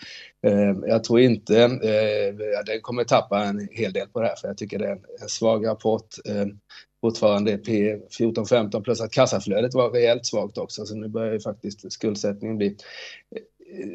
Ehm, 0.48 0.84
jag 0.88 1.04
tror 1.04 1.20
inte, 1.20 1.64
ehm, 1.64 2.38
den 2.66 2.82
kommer 2.82 3.04
tappa 3.04 3.44
en 3.44 3.68
hel 3.72 3.94
del 3.94 4.08
på 4.08 4.22
det 4.22 4.28
här 4.28 4.36
för 4.36 4.48
jag 4.48 4.58
tycker 4.58 4.80
det 4.80 4.88
är 4.88 5.00
en 5.22 5.30
svag 5.30 5.68
rapport 5.68 6.08
ehm, 6.26 6.60
fortfarande 7.02 7.58
P 7.58 7.98
14-15 8.20 8.82
plus 8.82 9.02
att 9.02 9.12
kassaflödet 9.12 9.74
var 9.74 9.90
rejält 9.90 10.26
svagt 10.26 10.58
också 10.58 10.86
så 10.86 10.96
nu 10.96 11.08
börjar 11.08 11.34
ju 11.34 11.40
faktiskt 11.40 11.92
skuldsättningen 11.92 12.58
bli 12.58 12.78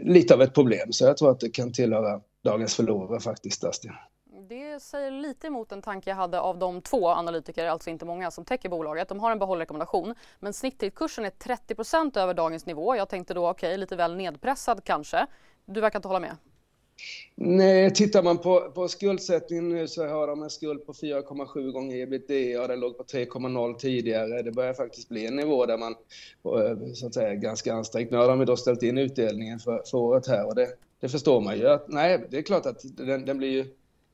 lite 0.04 0.34
av 0.34 0.42
ett 0.42 0.54
problem. 0.54 0.92
Så 0.92 1.04
jag 1.04 1.16
tror 1.16 1.30
att 1.30 1.40
det 1.40 1.48
kan 1.48 1.72
tillhöra 1.72 2.20
dagens 2.44 2.74
förlorare 2.74 3.20
faktiskt, 3.20 3.60
Dustin. 3.60 3.92
Det 4.48 4.82
säger 4.82 5.10
lite 5.10 5.46
emot 5.46 5.72
en 5.72 5.82
tanke 5.82 6.10
jag 6.10 6.16
hade 6.16 6.40
av 6.40 6.58
de 6.58 6.82
två 6.82 7.08
analytiker, 7.08 7.66
alltså 7.66 7.90
inte 7.90 8.04
många, 8.04 8.30
som 8.30 8.44
täcker 8.44 8.68
bolaget. 8.68 9.08
De 9.08 9.20
har 9.20 9.32
en 9.32 9.38
behållrekommendation, 9.38 10.14
men 10.38 10.52
snittkursen 10.52 11.24
är 11.24 11.30
30% 11.30 12.18
över 12.18 12.34
dagens 12.34 12.66
nivå. 12.66 12.96
Jag 12.96 13.08
tänkte 13.08 13.34
då, 13.34 13.48
okej, 13.48 13.68
okay, 13.68 13.76
lite 13.76 13.96
väl 13.96 14.16
nedpressad 14.16 14.84
kanske. 14.84 15.26
Du 15.66 15.80
verkar 15.80 15.98
inte 15.98 16.08
hålla 16.08 16.20
med? 16.20 16.36
Nej, 17.35 17.95
tittar 17.95 18.23
man 18.23 18.38
på, 18.38 18.71
på 18.75 18.88
skuldsättningen 18.88 19.69
nu 19.69 19.88
så 19.88 20.07
har 20.07 20.26
de 20.26 20.42
en 20.42 20.50
skuld 20.50 20.87
på 20.87 20.92
4,7 20.92 21.71
gånger 21.71 21.97
ebitda 21.97 22.66
den 22.66 22.80
låg 22.80 22.99
på 22.99 23.04
3,0 23.04 23.75
tidigare. 23.75 24.42
Det 24.42 24.52
börjar 24.52 24.75
faktiskt 24.75 25.09
bli 25.09 25.26
en 25.26 25.37
nivå 25.37 25.66
där 25.66 25.78
man 25.78 25.92
eh, 26.45 26.92
så 26.95 27.07
att 27.07 27.14
säga 27.14 27.35
ganska 27.35 27.75
ansträngt. 27.75 28.11
Nu 28.11 28.16
har 28.16 28.28
de 28.28 28.45
då 28.45 28.57
ställt 28.57 28.83
in 28.83 28.99
utdelningen 28.99 29.59
för, 29.59 29.83
för 29.90 29.99
året 29.99 30.26
här 30.26 30.47
och 30.47 30.54
det, 30.54 30.69
det 31.00 31.09
förstår 31.09 31.40
man 31.40 31.59
ju. 31.59 31.69
Att, 31.69 31.88
nej, 31.88 32.26
det 32.30 32.38
är 32.38 32.42
klart 32.42 32.66
att 32.66 32.85
den, 32.97 33.25
den 33.25 33.38
blir 33.38 33.50
ju 33.50 33.64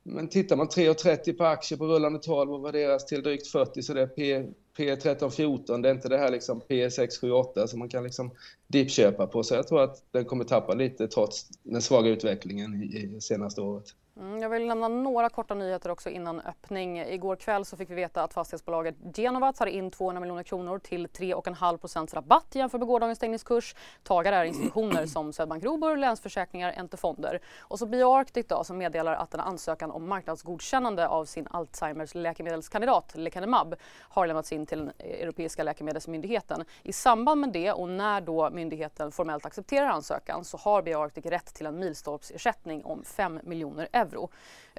men 0.09 0.27
tittar 0.27 0.55
man 0.55 0.67
3,30 0.67 1.37
på 1.37 1.45
aktier 1.45 1.77
på 1.77 1.85
rullande 1.85 2.19
12 2.19 2.53
och 2.53 2.65
värderas 2.65 3.05
till 3.05 3.23
drygt 3.23 3.47
40 3.47 3.83
så 3.83 3.93
det 3.93 4.01
är 4.01 4.07
P, 4.07 4.45
P13, 4.77 5.29
14. 5.29 5.81
Det 5.81 5.89
är 5.89 5.93
inte 5.93 6.09
det 6.09 6.17
här 6.17 6.31
liksom 6.31 6.61
P6, 6.61 7.21
7, 7.21 7.31
8 7.31 7.67
som 7.67 7.79
man 7.79 7.89
kan 7.89 8.03
liksom 8.03 8.31
dipköpa 8.67 9.27
på. 9.27 9.43
Så 9.43 9.55
jag 9.55 9.67
tror 9.67 9.81
att 9.83 10.03
den 10.11 10.25
kommer 10.25 10.43
tappa 10.43 10.73
lite 10.73 11.07
trots 11.07 11.49
den 11.63 11.81
svaga 11.81 12.09
utvecklingen 12.09 12.83
i, 12.83 13.15
i 13.17 13.21
senaste 13.21 13.61
året. 13.61 13.85
Mm, 14.19 14.41
jag 14.41 14.49
vill 14.49 14.67
nämna 14.67 14.87
några 14.87 15.29
korta 15.29 15.53
nyheter 15.53 15.89
också 15.89 16.09
innan 16.09 16.39
öppning. 16.39 16.99
Igår 16.99 17.35
kväll 17.35 17.65
så 17.65 17.77
fick 17.77 17.89
vi 17.89 17.95
veta 17.95 18.23
att 18.23 18.33
fastighetsbolaget 18.33 18.95
Genova 19.15 19.53
tar 19.53 19.65
in 19.65 19.91
200 19.91 20.19
miljoner 20.19 20.43
kronor 20.43 20.79
till 20.79 21.07
3,5 21.07 21.77
procents 21.77 22.13
rabatt 22.13 22.55
jämfört 22.55 22.79
med 22.79 22.87
gårdagens 22.87 23.17
stängningskurs. 23.17 23.75
Tagare 24.03 24.35
är 24.35 24.43
institutioner 24.43 25.05
som 25.05 25.33
Swedbank 25.33 25.63
Robur, 25.63 25.97
Länsförsäkringar, 25.97 26.73
Ente 26.77 26.97
Fonder. 26.97 27.39
Och 27.59 27.79
så 27.79 27.85
BioArctic 27.85 28.47
då, 28.47 28.63
som 28.63 28.77
meddelar 28.77 29.13
att 29.13 29.33
en 29.33 29.39
ansökan 29.39 29.91
om 29.91 30.09
marknadsgodkännande 30.09 31.07
av 31.07 31.25
sin 31.25 31.47
Alzheimers 31.51 32.15
läkemedelskandidat 32.15 33.15
Lecanemab 33.15 33.75
har 33.99 34.27
lämnats 34.27 34.51
in 34.51 34.65
till 34.65 34.77
den 34.77 34.91
Europeiska 34.99 35.63
läkemedelsmyndigheten. 35.63 36.63
I 36.83 36.93
samband 36.93 37.41
med 37.41 37.51
det 37.51 37.71
och 37.71 37.89
när 37.89 38.21
då 38.21 38.49
myndigheten 38.49 39.11
formellt 39.11 39.45
accepterar 39.45 39.87
ansökan 39.87 40.43
så 40.43 40.57
har 40.57 40.81
BioArctic 40.81 41.25
rätt 41.25 41.53
till 41.53 41.65
en 41.65 41.79
milstolpsersättning 41.79 42.85
om 42.85 43.03
5 43.03 43.39
miljoner 43.43 43.87
euro 43.93 44.06
euro. 44.07 44.29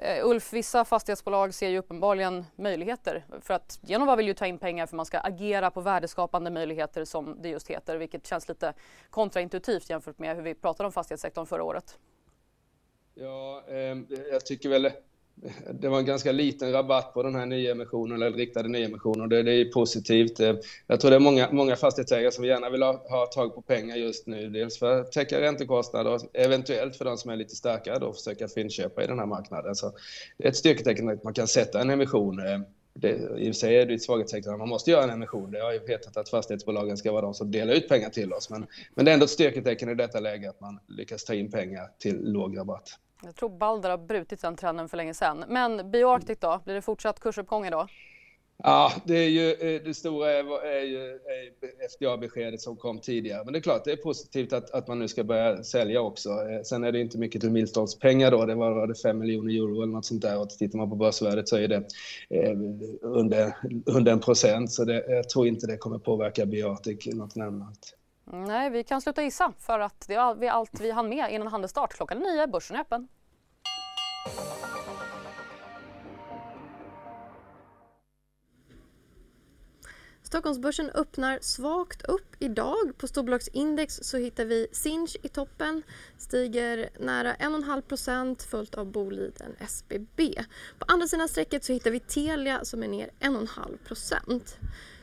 Uh, 0.01 0.07
eh, 0.07 0.25
Ulf, 0.25 0.53
vissa 0.53 0.85
fastighetsbolag 0.85 1.53
ser 1.53 1.69
ju 1.69 1.77
uppenbarligen 1.77 2.45
möjligheter 2.55 3.25
för 3.41 3.53
att 3.53 3.79
Genova 3.81 4.15
vill 4.15 4.27
ju 4.27 4.33
ta 4.33 4.45
in 4.45 4.57
pengar 4.57 4.85
för 4.85 4.95
man 4.95 5.05
ska 5.05 5.19
agera 5.19 5.71
på 5.71 5.81
värdeskapande 5.81 6.51
möjligheter 6.51 7.05
som 7.05 7.41
det 7.41 7.49
just 7.49 7.67
heter, 7.67 7.97
vilket 7.97 8.27
känns 8.27 8.47
lite 8.47 8.73
kontraintuitivt 9.09 9.89
jämfört 9.89 10.19
med 10.19 10.35
hur 10.35 10.43
vi 10.43 10.53
pratade 10.55 10.87
om 10.87 10.91
fastighetssektorn 10.91 11.45
förra 11.45 11.63
året. 11.63 11.97
Ja, 13.13 13.63
eh, 13.67 13.97
jag 14.31 14.45
tycker 14.45 14.69
väl 14.69 14.91
det 15.73 15.89
var 15.89 15.99
en 15.99 16.05
ganska 16.05 16.31
liten 16.31 16.71
rabatt 16.71 17.13
på 17.13 17.23
den 17.23 17.35
här 17.35 17.45
nyemissionen, 17.45 18.21
eller 18.21 18.37
riktade 18.37 18.69
nyemissionen. 18.69 19.29
Det, 19.29 19.43
det 19.43 19.53
är 19.53 19.65
positivt. 19.65 20.39
Eh, 20.39 20.55
jag 20.87 20.99
tror 20.99 21.11
det 21.11 21.15
är 21.17 21.19
många, 21.19 21.51
många 21.51 21.75
fastighetsägare 21.75 22.31
som 22.31 22.45
gärna 22.45 22.69
vill 22.69 22.83
ha, 22.83 23.09
ha 23.09 23.25
tag 23.25 23.55
på 23.55 23.61
pengar 23.61 23.95
just 23.95 24.27
nu. 24.27 24.49
Dels 24.49 24.79
för 24.79 24.99
att 24.99 25.11
täcka 25.11 25.41
räntekostnader 25.41 26.11
och 26.11 26.21
eventuellt 26.33 26.95
för 26.95 27.05
de 27.05 27.17
som 27.17 27.31
är 27.31 27.35
lite 27.35 27.55
starkare 27.55 27.99
då 27.99 28.13
försöka 28.13 28.47
finköpa 28.47 29.03
i 29.03 29.07
den 29.07 29.19
här 29.19 29.25
marknaden. 29.25 29.75
Så 29.75 29.91
det 30.37 30.45
är 30.45 30.49
ett 30.49 30.57
styrketecken 30.57 31.09
att 31.09 31.23
man 31.23 31.33
kan 31.33 31.47
sätta 31.47 31.81
en 31.81 31.89
emission. 31.89 32.39
Eh, 32.39 32.59
det, 32.93 33.09
I 33.09 33.41
och 33.41 33.45
för 33.45 33.53
sig 33.53 33.77
är 33.77 33.85
det 33.85 33.93
ett 33.93 34.03
svaghetstecken 34.03 34.53
att 34.53 34.59
man 34.59 34.69
måste 34.69 34.91
göra 34.91 35.03
en 35.03 35.09
emission. 35.09 35.51
Det 35.51 35.59
har 35.59 35.73
ju 35.73 35.79
vetat 35.79 36.17
att 36.17 36.29
fastighetsbolagen 36.29 36.97
ska 36.97 37.11
vara 37.11 37.21
de 37.21 37.33
som 37.33 37.51
delar 37.51 37.73
ut 37.73 37.89
pengar 37.89 38.09
till 38.09 38.33
oss. 38.33 38.49
Men, 38.49 38.65
men 38.95 39.05
det 39.05 39.11
är 39.11 39.13
ändå 39.13 39.23
ett 39.23 39.29
styrketecken 39.29 39.89
i 39.89 39.95
detta 39.95 40.19
läge 40.19 40.49
att 40.49 40.61
man 40.61 40.79
lyckas 40.87 41.23
ta 41.23 41.33
in 41.33 41.51
pengar 41.51 41.91
till 41.99 42.19
låg 42.23 42.57
rabatt. 42.57 42.99
Jag 43.23 43.35
tror 43.35 43.49
Balder 43.49 43.89
har 43.89 43.97
brutit 43.97 44.41
den 44.41 44.55
trenden 44.55 44.89
för 44.89 44.97
länge 44.97 45.13
sedan. 45.13 45.45
Men 45.47 45.91
Bioarctic 45.91 46.39
då? 46.39 46.61
Blir 46.65 46.75
det 46.75 46.81
fortsatt 46.81 47.19
kursuppgång 47.19 47.65
idag? 47.65 47.89
Ja, 48.63 48.91
det, 49.05 49.15
är 49.15 49.29
ju, 49.29 49.51
eh, 49.51 49.81
det 49.83 49.93
stora 49.93 50.31
är, 50.31 50.65
är 50.65 50.83
ju 50.83 51.19
FDA-beskedet 51.89 52.61
som 52.61 52.75
kom 52.75 52.99
tidigare. 52.99 53.43
Men 53.43 53.53
det 53.53 53.59
är 53.59 53.61
klart, 53.61 53.85
det 53.85 53.91
är 53.91 53.97
positivt 53.97 54.53
att, 54.53 54.71
att 54.71 54.87
man 54.87 54.99
nu 54.99 55.07
ska 55.07 55.23
börja 55.23 55.63
sälja 55.63 56.01
också. 56.01 56.29
Eh, 56.29 56.61
sen 56.63 56.83
är 56.83 56.91
det 56.91 56.99
inte 56.99 57.17
mycket 57.17 57.41
till 57.41 57.51
milstolpspengar 57.51 58.31
då. 58.31 58.45
Det 58.45 58.55
var 58.55 58.87
det 58.87 58.95
5 58.95 59.19
miljoner 59.19 59.53
euro 59.53 59.81
eller 59.81 59.93
något 59.93 60.05
sånt 60.05 60.21
där. 60.21 60.39
Och 60.39 60.49
tittar 60.49 60.77
man 60.77 60.89
på 60.89 60.95
börsvärdet 60.95 61.49
så 61.49 61.57
är 61.57 61.67
det 61.67 61.83
eh, 62.29 62.57
under, 63.01 63.53
under 63.85 64.11
en 64.11 64.19
procent. 64.19 64.71
Så 64.71 64.85
det, 64.85 65.05
jag 65.07 65.29
tror 65.29 65.47
inte 65.47 65.67
det 65.67 65.77
kommer 65.77 65.99
påverka 65.99 66.45
Bioarctic 66.45 67.07
något 67.07 67.35
nämnvärt. 67.35 67.98
Nej, 68.31 68.69
vi 68.69 68.83
kan 68.83 69.01
sluta 69.01 69.23
gissa 69.23 69.53
för 69.59 69.79
att 69.79 70.07
det 70.07 70.15
var 70.17 70.47
allt 70.47 70.79
vi 70.79 70.91
hann 70.91 71.09
med 71.09 71.33
innan 71.33 71.47
handelsstart. 71.47 71.93
Klockan 71.93 72.19
nio, 72.19 72.47
börsen 72.47 72.75
är 72.75 72.81
öppen. 72.81 73.07
Stockholmsbörsen 80.23 80.89
öppnar 80.89 81.39
svagt 81.41 82.01
upp 82.01 82.35
idag. 82.39 82.97
På 82.97 83.07
storbolagsindex 83.07 83.99
så 84.01 84.17
hittar 84.17 84.45
vi 84.45 84.67
Sinch 84.71 85.17
i 85.23 85.27
toppen, 85.29 85.83
stiger 86.17 86.89
nära 86.99 87.33
1,5% 87.33 88.47
följt 88.49 88.75
av 88.75 88.85
Boliden 88.91 89.55
SBB. 89.59 90.43
På 90.79 90.85
andra 90.87 91.07
sidan 91.07 91.29
strecket 91.29 91.63
så 91.63 91.73
hittar 91.73 91.91
vi 91.91 91.99
Telia 91.99 92.65
som 92.65 92.83
är 92.83 92.87
ner 92.87 93.09
1,5 93.19 93.77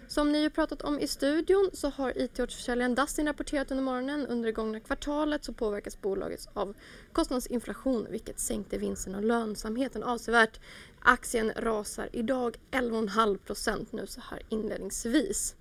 som 0.09 0.33
ni 0.33 0.41
ju 0.41 0.51
pratat 0.51 0.83
om 0.83 1.01
i 1.01 1.07
studion 1.07 1.71
så 1.73 1.89
har 1.89 2.19
IT-årsförsäljaren 2.19 2.95
Dustin 2.95 3.27
rapporterat 3.27 3.71
under 3.71 3.85
morgonen. 3.85 4.27
Under 4.27 4.47
det 4.47 4.53
gångna 4.53 4.81
kvartalet 4.81 5.45
så 5.45 5.53
påverkas 5.53 6.01
bolaget 6.01 6.49
av 6.53 6.75
kostnadsinflation 7.13 8.07
vilket 8.11 8.41
sänkte 8.41 8.79
vinsten 8.79 9.15
och 9.15 9.25
lönsamheten 9.25 10.03
avsevärt. 10.03 10.61
Aktien 11.01 11.53
rasar 11.57 12.09
idag 12.13 12.57
11,5% 12.71 13.87
nu 13.91 14.07
så 14.07 14.21
här 14.21 14.43
inledningsvis. 14.49 15.55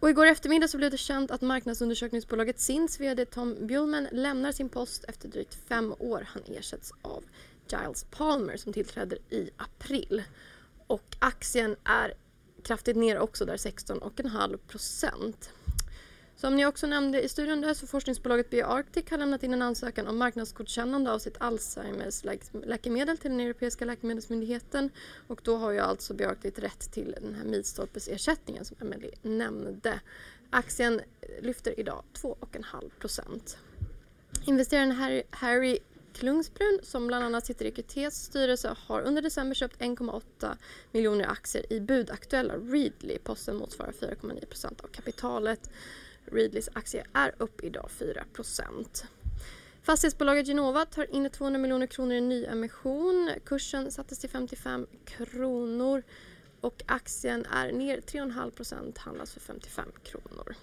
Och 0.00 0.10
igår 0.10 0.26
eftermiddag 0.26 0.68
så 0.68 0.76
blev 0.76 0.90
det 0.90 0.96
känt 0.96 1.30
att 1.30 1.40
marknadsundersökningsbolaget 1.40 2.60
SINS 2.60 3.00
VD 3.00 3.24
Tom 3.24 3.66
Bjulman 3.66 4.08
lämnar 4.12 4.52
sin 4.52 4.68
post 4.68 5.04
efter 5.08 5.28
drygt 5.28 5.54
fem 5.68 5.94
år. 5.98 6.28
Han 6.28 6.42
ersätts 6.46 6.92
av 7.02 7.24
Giles 7.70 8.04
Palmer 8.10 8.56
som 8.56 8.72
tillträder 8.72 9.18
i 9.30 9.50
april. 9.56 10.22
Och 10.86 11.16
aktien 11.18 11.76
är 11.84 12.14
kraftigt 12.62 12.96
ner 12.96 13.18
också 13.18 13.44
där 13.44 13.56
16,5 13.56 14.56
procent. 14.56 15.50
Som 16.36 16.56
ni 16.56 16.66
också 16.66 16.86
nämnde 16.86 17.22
i 17.22 17.28
studion 17.28 17.60
där 17.60 17.74
så 17.74 17.86
forskningsbolaget 17.86 18.50
BioArctic 18.50 19.10
har 19.10 19.18
lämnat 19.18 19.42
in 19.42 19.52
en 19.52 19.62
ansökan 19.62 20.06
om 20.06 20.18
marknadsgodkännande 20.18 21.12
av 21.12 21.18
sitt 21.18 21.36
Alzheimers 21.40 22.24
läkemedel 22.52 23.18
till 23.18 23.30
den 23.30 23.40
europeiska 23.40 23.84
läkemedelsmyndigheten 23.84 24.90
och 25.26 25.40
då 25.44 25.56
har 25.56 25.70
ju 25.70 25.78
alltså 25.78 26.14
BioArctic 26.14 26.58
rätt 26.58 26.92
till 26.92 27.16
den 27.22 27.34
här 27.34 27.44
milstolpesersättningen 27.44 28.64
som 28.64 28.76
Emelie 28.80 29.14
nämnde. 29.22 30.00
Aktien 30.50 31.00
lyfter 31.40 31.80
idag 31.80 32.02
2,5 32.14 32.90
procent. 32.98 33.58
Investeraren 34.46 35.22
Harry 35.30 35.78
Klungsbrun 36.18 36.80
som 36.82 37.06
bland 37.06 37.24
annat 37.24 37.46
sitter 37.46 37.64
i 37.64 37.70
QTs 37.70 38.14
styrelse 38.14 38.76
har 38.86 39.02
under 39.02 39.22
december 39.22 39.54
köpt 39.54 39.80
1,8 39.80 40.56
miljoner 40.92 41.24
aktier 41.24 41.72
i 41.72 41.80
budaktuella 41.80 42.54
Readly. 42.54 43.18
Posten 43.18 43.56
motsvarar 43.56 43.92
4,9 43.92 44.46
procent 44.46 44.80
av 44.80 44.88
kapitalet. 44.88 45.70
Readlys 46.24 46.68
aktie 46.72 47.04
är 47.12 47.34
upp 47.38 47.64
idag 47.64 47.90
4 47.90 48.24
procent. 48.32 49.04
Fastighetsbolaget 49.82 50.46
Genova 50.46 50.84
tar 50.84 51.14
in 51.14 51.30
200 51.30 51.58
miljoner 51.58 51.86
kronor 51.86 52.16
i 52.16 52.20
nyemission. 52.20 53.30
Kursen 53.44 53.90
sattes 53.90 54.18
till 54.18 54.30
55 54.30 54.86
kronor 55.04 56.02
och 56.60 56.82
aktien 56.86 57.46
är 57.50 57.72
ner 57.72 58.00
3,5 58.00 58.50
procent. 58.50 58.98
handlas 58.98 59.32
för 59.32 59.40
55 59.40 59.92
kronor. 60.04 60.54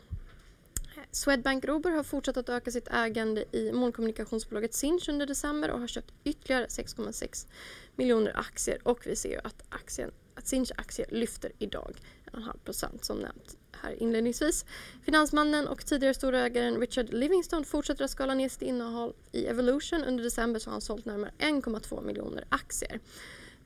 Swedbank 1.15 1.65
Robur 1.65 1.91
har 1.91 2.03
fortsatt 2.03 2.37
att 2.37 2.49
öka 2.49 2.71
sitt 2.71 2.87
ägande 2.87 3.45
i 3.51 3.71
molnkommunikationsbolaget 3.71 4.73
Sinch 4.73 5.09
under 5.09 5.25
december 5.25 5.71
och 5.71 5.79
har 5.79 5.87
köpt 5.87 6.13
ytterligare 6.23 6.65
6,6 6.65 7.47
miljoner 7.95 8.39
aktier 8.39 8.79
och 8.83 9.07
vi 9.07 9.15
ser 9.15 9.29
ju 9.29 9.37
att, 9.43 9.63
aktien, 9.69 10.11
att 10.35 10.47
Sinch 10.47 10.71
aktie 10.75 11.05
lyfter 11.09 11.51
idag 11.59 11.97
1,5% 12.31 13.01
som 13.01 13.17
nämnt 13.17 13.57
här 13.71 13.91
inledningsvis. 14.03 14.65
Finansmannen 15.05 15.67
och 15.67 15.85
tidigare 15.85 16.13
storägaren 16.13 16.77
Richard 16.77 17.13
Livingstone 17.13 17.65
fortsätter 17.65 18.05
att 18.05 18.11
skala 18.11 18.33
ner 18.33 18.49
sitt 18.49 18.61
innehåll 18.61 19.13
i 19.31 19.45
Evolution. 19.45 20.03
Under 20.03 20.23
december 20.23 20.59
så 20.59 20.69
har 20.69 20.71
han 20.71 20.81
sålt 20.81 21.05
närmare 21.05 21.31
1,2 21.39 22.05
miljoner 22.05 22.45
aktier. 22.49 22.99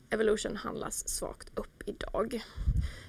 Evolution 0.09 0.55
handlas 0.55 1.07
svagt 1.07 1.59
upp 1.59 1.83
idag. 1.85 2.43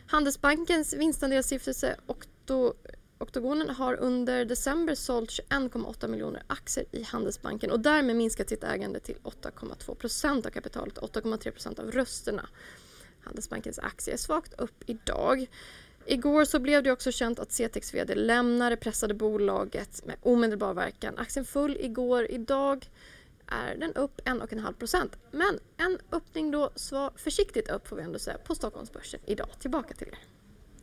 Handelsbankens 0.07 0.95
vinstandelsstiftelse 0.95 1.97
Octo 2.07 2.75
Oktogonen 3.23 3.71
har 3.71 3.95
under 3.95 4.45
december 4.45 4.95
sålt 4.95 5.31
21,8 5.31 6.09
miljoner 6.09 6.43
aktier 6.47 6.87
i 6.93 7.03
Handelsbanken 7.03 7.71
och 7.71 7.81
därmed 7.81 8.17
minskat 8.17 8.49
sitt 8.49 8.65
ägande 8.65 9.01
till 9.01 9.17
8,2 9.25 9.95
procent 9.95 10.47
av 10.47 10.51
kapitalet, 10.51 10.99
8,3 10.99 11.51
procent 11.51 11.79
av 11.79 11.91
rösterna. 11.91 12.49
Handelsbankens 13.21 13.79
aktie 13.79 14.15
är 14.15 14.19
svagt 14.19 14.61
upp 14.61 14.85
idag. 14.87 15.47
Igår 16.07 16.45
så 16.45 16.59
blev 16.59 16.83
det 16.83 16.93
också 16.93 17.13
känt 17.13 17.39
att 17.39 17.53
CTEX 17.53 17.95
VD 17.95 18.15
lämnar 18.15 18.71
det 18.71 18.77
pressade 18.77 19.15
bolaget 19.15 20.07
med 20.07 20.17
omedelbar 20.23 20.75
verkan. 20.75 21.19
Aktien 21.19 21.45
full 21.45 21.77
igår. 21.81 22.27
Idag 22.31 22.91
är 23.47 23.77
den 23.77 23.95
upp 23.95 24.21
1,5 24.25 24.73
procent. 24.73 25.17
Men 25.31 25.59
en 25.77 25.99
öppning 26.13 26.51
då 26.51 26.71
så 26.75 27.11
försiktigt 27.17 27.71
upp 27.71 27.89
får 27.89 27.97
vi 27.97 28.03
ändå 28.03 28.19
säga 28.19 28.39
på 28.39 28.55
Stockholmsbörsen 28.55 29.21
idag. 29.27 29.49
Tillbaka 29.59 29.95
till 29.95 30.09
er. 30.09 30.40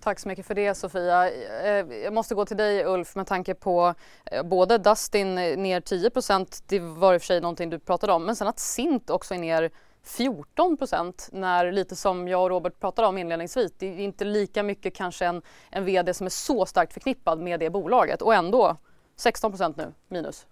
Tack 0.07 0.19
så 0.19 0.27
mycket 0.27 0.45
för 0.45 0.55
det 0.55 0.75
Sofia. 0.75 1.29
Eh, 1.29 1.97
jag 2.03 2.13
måste 2.13 2.35
gå 2.35 2.45
till 2.45 2.57
dig 2.57 2.85
Ulf 2.85 3.15
med 3.15 3.27
tanke 3.27 3.53
på 3.53 3.93
eh, 4.25 4.43
både 4.43 4.77
Dustin 4.77 5.37
eh, 5.37 5.57
ner 5.57 5.81
10% 5.81 6.63
det 6.67 6.79
var 6.79 7.13
i 7.13 7.17
och 7.17 7.21
för 7.21 7.25
sig 7.25 7.41
någonting 7.41 7.69
du 7.69 7.79
pratade 7.79 8.13
om, 8.13 8.25
men 8.25 8.35
sen 8.35 8.47
att 8.47 8.59
Sint 8.59 9.09
också 9.09 9.33
är 9.33 9.37
ner 9.37 9.71
14% 10.05 11.29
när 11.31 11.71
lite 11.71 11.95
som 11.95 12.27
jag 12.27 12.43
och 12.43 12.49
Robert 12.49 12.79
pratade 12.79 13.07
om 13.07 13.17
inledningsvis, 13.17 13.71
det 13.77 13.87
är 13.87 13.99
inte 13.99 14.25
lika 14.25 14.63
mycket 14.63 14.95
kanske 14.95 15.25
en, 15.25 15.41
en 15.71 15.85
VD 15.85 16.13
som 16.13 16.25
är 16.25 16.29
så 16.29 16.65
starkt 16.65 16.93
förknippad 16.93 17.39
med 17.39 17.59
det 17.59 17.69
bolaget 17.69 18.21
och 18.21 18.33
ändå 18.33 18.77
16% 19.17 19.73
nu 19.77 19.93
minus. 20.07 20.45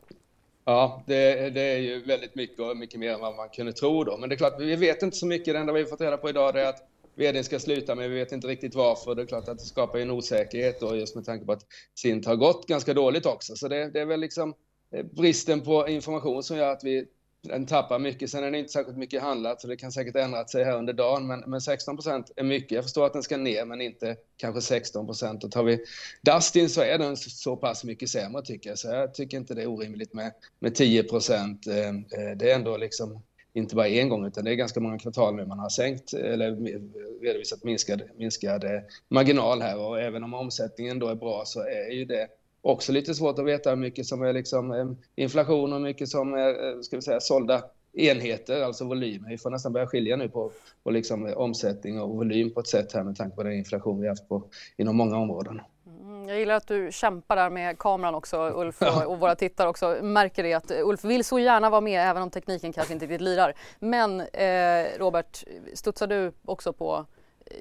Ja, 0.66 1.04
det, 1.06 1.50
det, 1.50 1.62
är 1.62 1.78
ju 1.78 2.02
väldigt 2.06 2.36
mycket 2.36 2.60
och 2.60 2.78
mycket 2.78 3.00
mer 3.00 3.14
än 3.14 3.20
vad 3.20 3.36
man 3.36 3.50
kunde 3.50 3.74
tro 3.74 4.04
då. 4.04 4.18
Men 4.18 4.30
det 4.30 4.36
är 4.36 4.38
klart, 4.38 4.60
vi 4.60 4.76
vet 4.76 5.04
inte 5.04 5.18
så 5.18 5.26
mycket. 5.26 5.54
Det 5.54 5.60
enda 5.60 5.74
vi 5.74 5.82
har 5.82 5.90
fått 5.90 6.02
reda 6.02 6.18
på 6.18 6.30
idag 6.30 6.58
är 6.58 6.70
att 6.70 6.88
vdn 7.16 7.44
ska 7.44 7.60
sluta, 7.60 7.96
men 7.96 8.10
vi 8.10 8.16
vet 8.16 8.32
inte 8.32 8.48
riktigt 8.48 8.76
varför. 8.76 9.16
Det 9.16 9.22
är 9.22 9.26
klart 9.26 9.48
att 9.48 9.60
det 9.60 9.66
skapar 9.66 10.00
en 10.00 10.12
osäkerhet 10.12 10.80
då, 10.80 10.96
just 10.96 11.16
med 11.16 11.26
tanke 11.26 11.46
på 11.46 11.52
att 11.52 11.66
Sint 11.96 12.26
har 12.26 12.36
gått 12.36 12.68
ganska 12.68 12.94
dåligt 12.94 13.26
också. 13.26 13.56
Så 13.56 13.68
det, 13.68 13.90
det 13.90 14.02
är 14.02 14.06
väl 14.06 14.20
liksom 14.20 14.54
eh, 14.92 15.06
bristen 15.06 15.62
på 15.62 15.88
information 15.88 16.44
som 16.44 16.58
gör 16.58 16.72
att 16.72 16.84
vi 16.84 17.08
den 17.48 17.66
tappar 17.66 18.00
mycket. 18.00 18.30
Sen 18.30 18.44
är 18.44 18.52
det 18.52 18.60
inte 18.60 18.72
särskilt 18.72 18.98
mycket 18.98 19.22
handlat, 19.22 19.62
så 19.62 19.68
det 19.68 19.78
kan 19.78 19.92
säkert 19.92 20.16
ändra 20.16 20.48
sig 20.48 20.64
här 20.64 20.78
under 20.78 20.94
dagen. 20.94 21.28
Men, 21.28 21.44
men 21.48 21.60
16% 21.60 22.24
är 22.36 22.44
mycket. 22.44 22.72
Jag 22.72 22.84
förstår 22.84 23.06
att 23.06 23.14
den 23.14 23.24
ska 23.24 23.38
ner, 23.38 23.66
men 23.66 23.82
inte 23.82 24.16
kanske 24.38 24.62
16 24.62 25.10
Och 25.10 25.52
tar 25.52 25.64
vi 25.64 25.86
Dustin 26.22 26.70
så 26.70 26.82
är 26.82 26.98
den 26.98 27.18
så 27.18 27.56
pass 27.56 27.84
mycket 27.84 28.10
sämre 28.10 28.42
tycker 28.42 28.70
jag. 28.70 28.80
Så 28.80 28.88
jag 28.88 29.14
tycker 29.14 29.38
inte 29.38 29.54
det 29.54 29.62
är 29.62 29.68
orimligt 29.68 30.14
med, 30.14 30.32
med 30.60 30.76
10 30.76 31.04
procent. 31.04 31.68
Eh, 31.68 31.88
eh, 31.88 32.38
det 32.38 32.52
är 32.52 32.56
ändå 32.56 32.78
liksom 32.78 33.22
inte 33.56 33.76
bara 33.76 33.88
en 33.88 34.10
gång, 34.10 34.26
utan 34.26 34.46
det 34.46 34.52
är 34.52 34.56
ganska 34.56 34.80
många 34.80 35.00
kvartal 35.00 35.36
nu 35.36 35.46
man 35.46 35.60
har 35.60 35.70
sänkt 35.70 36.14
eller 36.14 36.56
redovisat 37.22 37.64
minskad, 37.64 38.02
minskad 38.18 38.64
eh, 38.64 38.82
marginal 39.08 39.62
här. 39.62 39.80
Och 39.80 40.02
även 40.02 40.24
om 40.24 40.34
omsättningen 40.34 41.00
då 41.00 41.08
är 41.08 41.16
bra 41.16 41.44
så 41.46 41.60
är 41.62 41.92
ju 41.92 42.06
det 42.06 42.28
också 42.62 42.92
lite 42.92 43.14
svårt 43.14 43.40
att 43.40 43.46
veta 43.46 43.70
hur 43.70 43.78
mycket 43.78 44.06
som 44.06 44.22
är 44.22 44.34
liksom 44.34 44.72
eh, 44.72 44.86
inflation 45.16 45.74
och 45.74 45.80
hur 45.80 45.86
mycket 45.86 46.10
som 46.10 46.34
är 46.34 46.50
eh, 46.50 46.82
ska 46.82 46.96
vi 46.96 47.02
säga, 47.02 47.20
sålda 47.20 47.64
enheter, 47.94 48.62
alltså 48.62 48.86
volymer. 48.86 49.30
Vi 49.30 49.38
får 49.38 49.50
nästan 49.50 49.74
börja 49.74 49.88
skilja 49.88 50.16
nu 50.16 50.30
på, 50.30 50.52
på 50.84 50.92
liksom 50.92 51.34
omsättning 51.36 52.02
och 52.02 52.10
volym 52.10 52.54
på 52.54 52.60
ett 52.60 52.68
sätt 52.68 52.94
här 52.94 53.04
med 53.04 53.16
tanke 53.16 53.36
på 53.36 53.44
den 53.44 53.54
inflation 53.54 54.02
vi 54.02 54.08
haft 54.08 54.30
på, 54.30 54.44
inom 54.78 54.96
många 54.96 55.18
områden. 55.18 55.62
Jag 56.28 56.40
gillar 56.40 56.56
att 56.56 56.68
du 56.68 56.92
kämpar 56.92 57.36
där 57.36 57.50
med 57.50 57.80
kameran 57.80 58.16
också 58.16 58.52
Ulf 58.56 58.82
och, 58.82 59.12
och 59.12 59.20
våra 59.20 59.36
tittare 59.36 59.70
också 59.70 59.98
märker 60.02 60.44
det 60.44 60.54
att 60.54 60.72
Ulf 60.72 61.04
vill 61.04 61.24
så 61.24 61.40
gärna 61.40 61.70
vara 61.70 61.82
med 61.82 62.10
även 62.10 62.24
om 62.24 62.30
tekniken 62.30 62.74
kanske 62.74 62.94
inte 62.94 63.06
riktigt 63.06 63.22
lirar. 63.22 63.54
Men 63.80 64.22
eh, 64.22 64.98
Robert, 64.98 65.44
studsar 65.74 66.08
du 66.08 66.32
också 66.46 66.74
på 66.74 67.06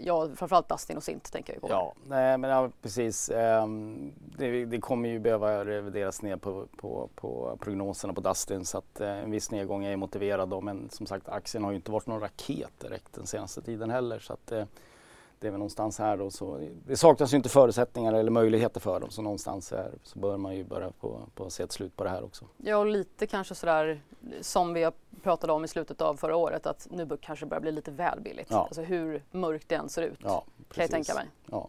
ja, 0.01 0.29
framförallt 0.37 0.69
Dustin 0.69 0.97
och 0.97 1.03
Sint 1.03 1.33
tänker 1.33 1.53
jag 1.53 1.63
på. 1.63 1.69
Ja, 1.71 1.95
nej, 2.07 2.39
men 2.39 2.51
ja, 2.51 2.71
precis. 2.83 3.31
Um, 3.35 4.13
det, 4.39 4.65
det, 4.65 4.81
kommer 4.81 5.09
ju 5.09 5.19
behöva 5.19 5.65
revideras 5.65 6.23
ner 6.23 6.37
på, 6.37 6.67
på, 6.77 7.09
på 7.15 7.59
prognoserna 7.61 8.15
på 8.15 8.21
Dustin 8.21 8.65
så 8.65 8.79
att 8.79 9.01
uh, 9.01 9.07
en 9.07 9.31
viss 9.31 9.51
nedgång 9.51 9.85
är 9.85 9.97
motiverad 9.97 10.49
då. 10.49 10.61
Men 10.61 10.91
som 10.91 11.07
sagt 11.07 11.29
aktien 11.29 11.65
har 11.65 11.71
ju 11.71 11.77
inte 11.77 11.91
varit 11.91 12.07
någon 12.07 12.21
raket 12.21 12.81
direkt 12.81 13.15
den 13.15 13.27
senaste 13.27 13.63
tiden 13.63 13.91
heller 13.91 14.19
så 14.19 14.33
att 14.33 14.53
uh, 14.53 14.65
det 15.45 15.49
är 15.49 15.51
väl 15.51 15.59
någonstans 15.59 15.99
här 15.99 16.17
då 16.17 16.31
så 16.31 16.69
det 16.87 16.97
saknas 16.97 17.33
ju 17.33 17.37
inte 17.37 17.49
förutsättningar 17.49 18.13
eller 18.13 18.31
möjligheter 18.31 18.81
för 18.81 19.01
dem 19.01 19.11
så 19.11 19.23
någonstans 19.23 19.71
här 19.71 19.93
så 20.03 20.19
bör 20.19 20.37
man 20.37 20.57
ju 20.57 20.65
börja 20.65 20.91
på, 20.91 21.21
på 21.35 21.51
se 21.51 21.63
ett 21.63 21.73
slut 21.73 21.97
på 21.97 22.05
det 22.05 22.11
här 22.11 22.25
också. 22.25 22.45
Ja 22.57 22.77
och 22.77 22.87
lite 22.87 23.27
kanske 23.27 23.55
sådär 23.55 24.01
som 24.41 24.75
vi 24.75 24.91
pratade 25.23 25.53
om 25.53 25.65
i 25.65 25.69
slutet 25.69 26.01
av 26.01 26.17
förra 26.17 26.37
året 26.37 26.67
att 26.67 26.89
nu 26.91 27.09
kanske 27.21 27.47
börjar 27.47 27.61
bli 27.61 27.73
lite 27.73 27.91
väl 27.91 28.21
billigt. 28.21 28.47
Ja. 28.51 28.65
Alltså 28.65 28.83
hur 28.83 29.23
mörkt 29.31 29.69
det 29.69 29.75
än 29.75 29.89
ser 29.89 30.03
ut 30.03 30.19
ja, 30.23 30.45
kan 30.73 30.83
jag 30.83 30.91
tänka 30.91 31.15
mig. 31.15 31.27
Ja. 31.47 31.69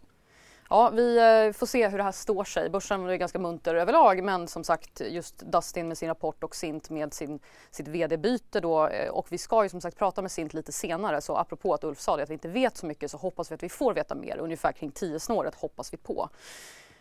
Ja, 0.70 0.90
vi 0.90 1.18
eh, 1.18 1.54
får 1.54 1.66
se 1.66 1.88
hur 1.88 1.98
det 1.98 2.04
här 2.04 2.12
står 2.12 2.44
sig. 2.44 2.70
Börsen 2.70 3.10
är 3.10 3.16
ganska 3.16 3.40
munter 3.40 3.76
överlag 3.76 4.24
men 4.24 4.48
som 4.48 4.64
sagt 4.64 5.02
just 5.02 5.40
Dustin 5.40 5.88
med 5.88 5.98
sin 5.98 6.08
rapport 6.08 6.44
och 6.44 6.56
Sint 6.56 6.90
med 6.90 7.14
sin, 7.14 7.40
sitt 7.72 7.88
vd-byte 7.88 8.60
då 8.60 8.88
eh, 8.88 9.10
och 9.10 9.28
vi 9.30 9.38
ska 9.38 9.64
ju 9.64 9.70
som 9.70 9.82
sagt 9.82 9.98
prata 9.98 10.22
med 10.22 10.32
Sint 10.32 10.54
lite 10.54 10.72
senare 10.72 11.22
så 11.22 11.38
apropå 11.38 11.74
att 11.74 11.84
Ulf 11.84 12.00
sa 12.00 12.18
det 12.18 12.24
att 12.24 12.30
vi 12.30 12.34
inte 12.34 12.48
vet 12.48 12.78
så 12.78 12.86
mycket 12.86 13.12
så 13.12 13.18
hoppas 13.18 13.52
vi 13.52 13.56
att 13.56 13.64
vi 13.64 13.70
får 13.70 13.94
veta 13.94 14.16
mer. 14.16 14.38
Ungefär 14.38 14.72
kring 14.72 14.92
10 14.92 15.20
snåret 15.20 15.56
hoppas 15.56 15.94
vi 15.94 15.98
på. 15.98 16.30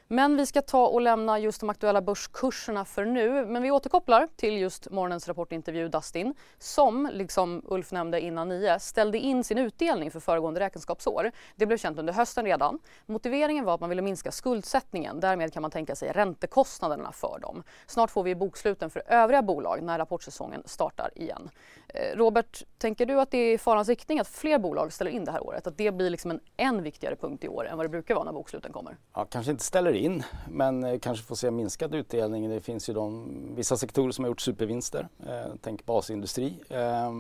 Men 0.09 0.37
vi 0.37 0.47
ska 0.47 0.63
ta 0.63 0.87
och 0.87 1.01
lämna 1.01 1.39
just 1.39 1.61
de 1.61 1.71
aktuella 1.71 2.03
börskurserna 2.03 2.85
för 2.85 3.05
nu. 3.05 3.47
Men 3.47 3.63
vi 3.63 3.71
återkopplar 3.71 4.29
till 4.37 4.59
just 4.59 4.91
morgonens 4.91 5.29
rapportintervju 5.29 5.89
Dustin 5.89 6.35
som, 6.59 7.11
liksom 7.13 7.63
Ulf 7.65 7.93
nämnde 7.93 8.21
innan 8.21 8.49
nio, 8.49 8.79
ställde 8.79 9.19
in 9.19 9.45
sin 9.45 9.59
utdelning 9.59 10.11
för 10.11 10.21
föregående 10.21 10.61
räkenskapsår. 10.61 11.31
Det 11.57 11.67
blev 11.67 11.79
känt 11.79 11.99
under 11.99 12.13
hösten 12.13 12.45
redan. 12.45 12.79
Motiveringen 13.07 13.65
var 13.65 13.75
att 13.75 13.81
man 13.81 13.89
ville 13.89 14.03
minska 14.03 14.33
skuldsättningen. 14.33 15.21
Därmed 15.21 15.53
kan 15.53 15.63
man 15.63 15.71
tänka 15.71 15.97
sig 15.97 16.13
räntekostnaderna 16.13 17.13
för 17.13 17.39
dem. 17.39 17.63
Snart 17.87 18.11
får 18.11 18.23
vi 18.23 18.35
boksluten 18.35 18.91
för 18.91 19.03
övriga 19.07 19.43
bolag 19.43 19.83
när 19.83 19.99
rapportsäsongen 19.99 20.63
startar 20.65 21.11
igen. 21.15 21.51
Eh, 21.89 22.17
Robert, 22.17 22.63
tänker 22.79 23.07
du 23.07 23.21
att 23.21 23.31
det 23.31 23.39
är 23.39 23.55
i 23.55 23.59
farans 23.59 23.89
riktning 23.89 24.19
att 24.19 24.29
fler 24.29 24.59
bolag 24.59 24.93
ställer 24.93 25.11
in 25.11 25.25
det 25.25 25.33
här 25.33 25.47
året? 25.47 25.67
Att 25.67 25.79
det 25.79 25.91
blir 25.91 26.11
liksom 26.11 26.31
en 26.31 26.41
än 26.57 26.83
viktigare 26.83 27.17
punkt 27.17 27.45
i 27.45 27.49
år 27.49 27.67
än 27.67 27.77
vad 27.77 27.85
det 27.85 27.91
brukar 27.91 28.15
vara 28.15 28.25
när 28.25 28.33
boksluten 28.33 28.73
kommer? 28.73 28.97
Ja, 29.15 29.25
kanske 29.25 29.51
inte 29.51 29.65
ställer 29.65 29.94
in, 29.95 30.23
men 30.51 30.85
eh, 30.85 30.99
kanske 30.99 31.27
får 31.27 31.35
se 31.35 31.51
minskad 31.51 31.95
utdelning. 31.95 32.51
Det 32.51 32.61
finns 32.61 32.89
ju 32.89 32.93
de, 32.93 33.29
vissa 33.57 33.77
sektorer 33.77 34.11
som 34.11 34.25
har 34.25 34.29
gjort 34.29 34.41
supervinster. 34.41 35.09
Eh, 35.27 35.53
tänk 35.63 35.87
basindustri. 35.87 36.59
Eh, 36.69 37.13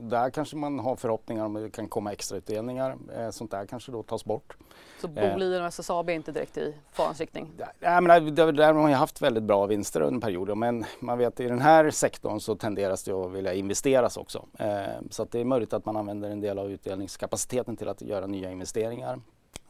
där 0.00 0.30
kanske 0.30 0.56
man 0.56 0.78
har 0.78 0.96
förhoppningar 0.96 1.44
om 1.44 1.56
att 1.56 1.62
det 1.62 1.70
kan 1.70 1.88
komma 1.88 2.12
extra 2.12 2.38
utdelningar. 2.38 2.96
Eh, 3.16 3.30
sånt 3.30 3.50
där 3.50 3.66
kanske 3.66 3.92
då 3.92 4.02
tas 4.02 4.24
bort. 4.24 4.56
Så 5.00 5.08
Boliden 5.08 5.62
och 5.62 5.68
SSAB 5.68 6.08
är 6.08 6.12
inte 6.12 6.32
direkt 6.32 6.56
i 6.56 6.74
farans 6.92 7.20
riktning? 7.20 7.52
Men 7.80 8.04
där, 8.34 8.52
där 8.52 8.66
har 8.66 8.74
man 8.74 8.90
ju 8.90 8.96
haft 8.96 9.22
väldigt 9.22 9.42
bra 9.42 9.66
vinster 9.66 10.00
under 10.00 10.20
perioder 10.20 10.54
men 10.54 10.84
man 11.00 11.18
vet 11.18 11.40
i 11.40 11.48
den 11.48 11.60
här 11.60 11.90
sektorn 11.90 12.40
så 12.40 12.56
tenderas 12.56 13.02
det 13.02 13.12
att 13.12 13.32
vilja 13.32 13.54
investeras 13.54 14.16
också. 14.16 14.46
Eh, 14.58 14.68
så 15.10 15.22
att 15.22 15.30
det 15.30 15.40
är 15.40 15.44
möjligt 15.44 15.72
att 15.72 15.84
man 15.84 15.96
använder 15.96 16.30
en 16.30 16.40
del 16.40 16.58
av 16.58 16.70
utdelningskapaciteten 16.70 17.76
till 17.76 17.88
att 17.88 18.02
göra 18.02 18.26
nya 18.26 18.50
investeringar. 18.50 19.20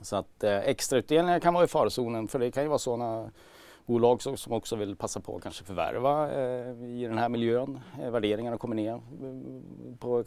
Så 0.00 0.16
att 0.16 0.44
eh, 0.44 0.58
extrautdelningar 0.58 1.40
kan 1.40 1.54
vara 1.54 1.64
i 1.64 1.68
farozonen 1.68 2.28
för 2.28 2.38
det 2.38 2.50
kan 2.50 2.62
ju 2.62 2.68
vara 2.68 2.78
sådana 2.78 3.30
bolag 3.86 4.22
som 4.22 4.52
också 4.52 4.76
vill 4.76 4.96
passa 4.96 5.20
på 5.20 5.36
att 5.36 5.42
kanske 5.42 5.64
förvärva 5.64 6.30
eh, 6.32 6.84
i 6.84 7.06
den 7.08 7.18
här 7.18 7.28
miljön. 7.28 7.80
Eh, 8.02 8.10
värderingarna 8.10 8.58
kommer 8.58 8.76
ner 8.76 8.92
mm, 9.20 9.96
på 10.00 10.24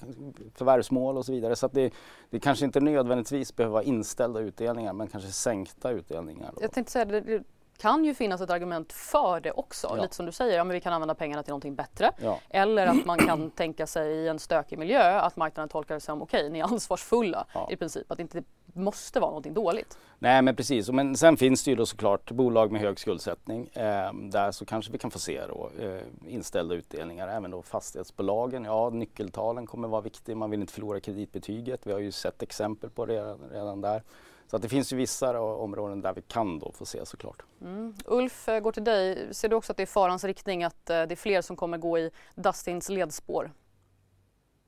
förvärvsmål 0.55 1.17
och 1.17 1.25
så 1.25 1.31
vidare. 1.31 1.55
Så 1.55 1.65
att 1.65 1.73
det, 1.73 1.93
det 2.29 2.39
kanske 2.39 2.65
inte 2.65 2.79
nödvändigtvis 2.79 3.55
behöver 3.55 3.73
vara 3.73 3.83
inställda 3.83 4.39
utdelningar 4.39 4.93
men 4.93 5.07
kanske 5.07 5.29
sänkta 5.29 5.91
utdelningar. 5.91 6.51
Då. 6.55 6.61
Jag 6.61 6.71
tänkte 6.71 6.91
säga 6.91 7.05
det 7.05 7.43
kan 7.77 8.05
ju 8.05 8.13
finnas 8.13 8.41
ett 8.41 8.49
argument 8.49 8.93
för 8.93 9.39
det 9.39 9.51
också. 9.51 9.87
Ja. 9.89 10.01
Lite 10.01 10.15
som 10.15 10.25
du 10.25 10.31
säger, 10.31 10.57
ja, 10.57 10.63
men 10.63 10.73
vi 10.73 10.81
kan 10.81 10.93
använda 10.93 11.15
pengarna 11.15 11.43
till 11.43 11.51
någonting 11.51 11.75
bättre. 11.75 12.11
Ja. 12.17 12.39
Eller 12.49 12.87
att 12.87 13.05
man 13.05 13.17
kan 13.17 13.51
tänka 13.55 13.87
sig 13.87 14.15
i 14.15 14.27
en 14.27 14.39
stökig 14.39 14.79
miljö 14.79 15.19
att 15.19 15.35
marknaden 15.35 15.69
tolkar 15.69 15.95
det 15.95 16.01
som 16.01 16.21
okej, 16.21 16.39
okay, 16.39 16.49
ni 16.49 16.59
är 16.59 16.63
ansvarsfulla 16.63 17.45
ja. 17.53 17.67
i 17.71 17.75
princip. 17.75 18.11
Att 18.11 18.17
det 18.17 18.21
inte 18.21 18.43
måste 18.73 19.19
vara 19.19 19.29
någonting 19.29 19.53
dåligt. 19.53 19.97
Nej 20.19 20.41
men 20.41 20.55
precis, 20.55 20.89
men 20.89 21.15
sen 21.17 21.37
finns 21.37 21.63
det 21.63 21.71
ju 21.71 21.75
då 21.75 21.85
såklart 21.85 22.31
bolag 22.31 22.71
med 22.71 22.81
hög 22.81 22.99
skuldsättning. 22.99 23.69
Eh, 23.73 24.13
där 24.13 24.51
så 24.51 24.65
kanske 24.65 24.91
vi 24.91 24.97
kan 24.97 25.11
få 25.11 25.19
se 25.19 25.41
då, 25.47 25.69
eh, 25.79 26.01
inställda 26.27 26.75
utdelningar. 26.75 27.27
Även 27.27 27.51
då 27.51 27.61
fastighetsbolagen, 27.61 28.65
ja 28.65 28.89
nyckeltalen 28.89 29.67
kommer 29.67 29.87
vara 29.87 30.01
viktiga. 30.01 30.35
Man 30.35 30.49
vill 30.49 30.61
inte 30.61 30.73
förlora 30.73 30.99
kreditbetyget. 30.99 31.87
Vi 31.87 31.91
har 31.91 31.99
ju 31.99 32.11
sett 32.11 32.43
exempel 32.43 32.89
på 32.89 33.05
det 33.05 33.13
redan, 33.13 33.39
redan 33.51 33.81
där. 33.81 34.01
Så 34.47 34.55
att 34.55 34.61
det 34.61 34.69
finns 34.69 34.93
ju 34.93 34.97
vissa 34.97 35.41
områden 35.41 36.01
där 36.01 36.13
vi 36.13 36.21
kan 36.21 36.59
då 36.59 36.71
få 36.71 36.85
se 36.85 37.05
såklart. 37.05 37.43
Mm. 37.61 37.95
Ulf, 38.05 38.49
eh, 38.49 38.59
går 38.59 38.71
till 38.71 38.83
dig. 38.83 39.33
Ser 39.33 39.49
du 39.49 39.55
också 39.55 39.73
att 39.73 39.77
det 39.77 39.83
är 39.83 39.87
farans 39.87 40.23
riktning 40.23 40.63
att 40.63 40.89
eh, 40.89 41.03
det 41.03 41.11
är 41.11 41.15
fler 41.15 41.41
som 41.41 41.55
kommer 41.55 41.77
gå 41.77 41.99
i 41.99 42.11
Dustins 42.35 42.89
ledspår? 42.89 43.51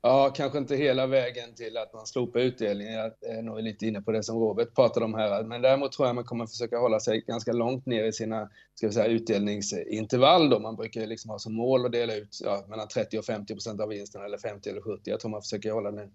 Ja, 0.06 0.32
kanske 0.34 0.58
inte 0.58 0.76
hela 0.76 1.06
vägen 1.06 1.54
till 1.54 1.76
att 1.76 1.92
man 1.92 2.06
slopar 2.06 2.40
utdelningen. 2.40 2.94
Jag 2.94 3.36
är 3.36 3.42
nog 3.42 3.62
lite 3.62 3.86
inne 3.86 4.02
på 4.02 4.12
det 4.12 4.22
som 4.22 4.38
Robert 4.38 4.74
pratade 4.74 5.04
om 5.04 5.14
här. 5.14 5.42
Men 5.44 5.62
däremot 5.62 5.92
tror 5.92 6.08
jag 6.08 6.14
man 6.14 6.24
kommer 6.24 6.46
försöka 6.46 6.78
hålla 6.78 7.00
sig 7.00 7.20
ganska 7.20 7.52
långt 7.52 7.86
ner 7.86 8.04
i 8.04 8.12
sina 8.12 8.48
ska 8.76 8.86
vi 8.86 8.92
säga, 8.92 9.06
utdelningsintervall. 9.06 10.50
Då. 10.50 10.58
Man 10.58 10.76
brukar 10.76 11.06
liksom 11.06 11.30
ha 11.30 11.38
som 11.38 11.54
mål 11.54 11.86
att 11.86 11.92
dela 11.92 12.14
ut 12.14 12.40
ja, 12.44 12.64
mellan 12.68 12.88
30 12.88 13.18
och 13.18 13.24
50 13.24 13.54
procent 13.54 13.80
av 13.80 13.88
vinsten 13.88 14.24
eller 14.24 14.38
50 14.38 14.70
eller 14.70 14.80
70. 14.80 15.10
Jag 15.10 15.20
tror 15.20 15.30
man 15.30 15.42
försöker 15.42 15.70
hålla 15.70 15.90
den 15.90 16.10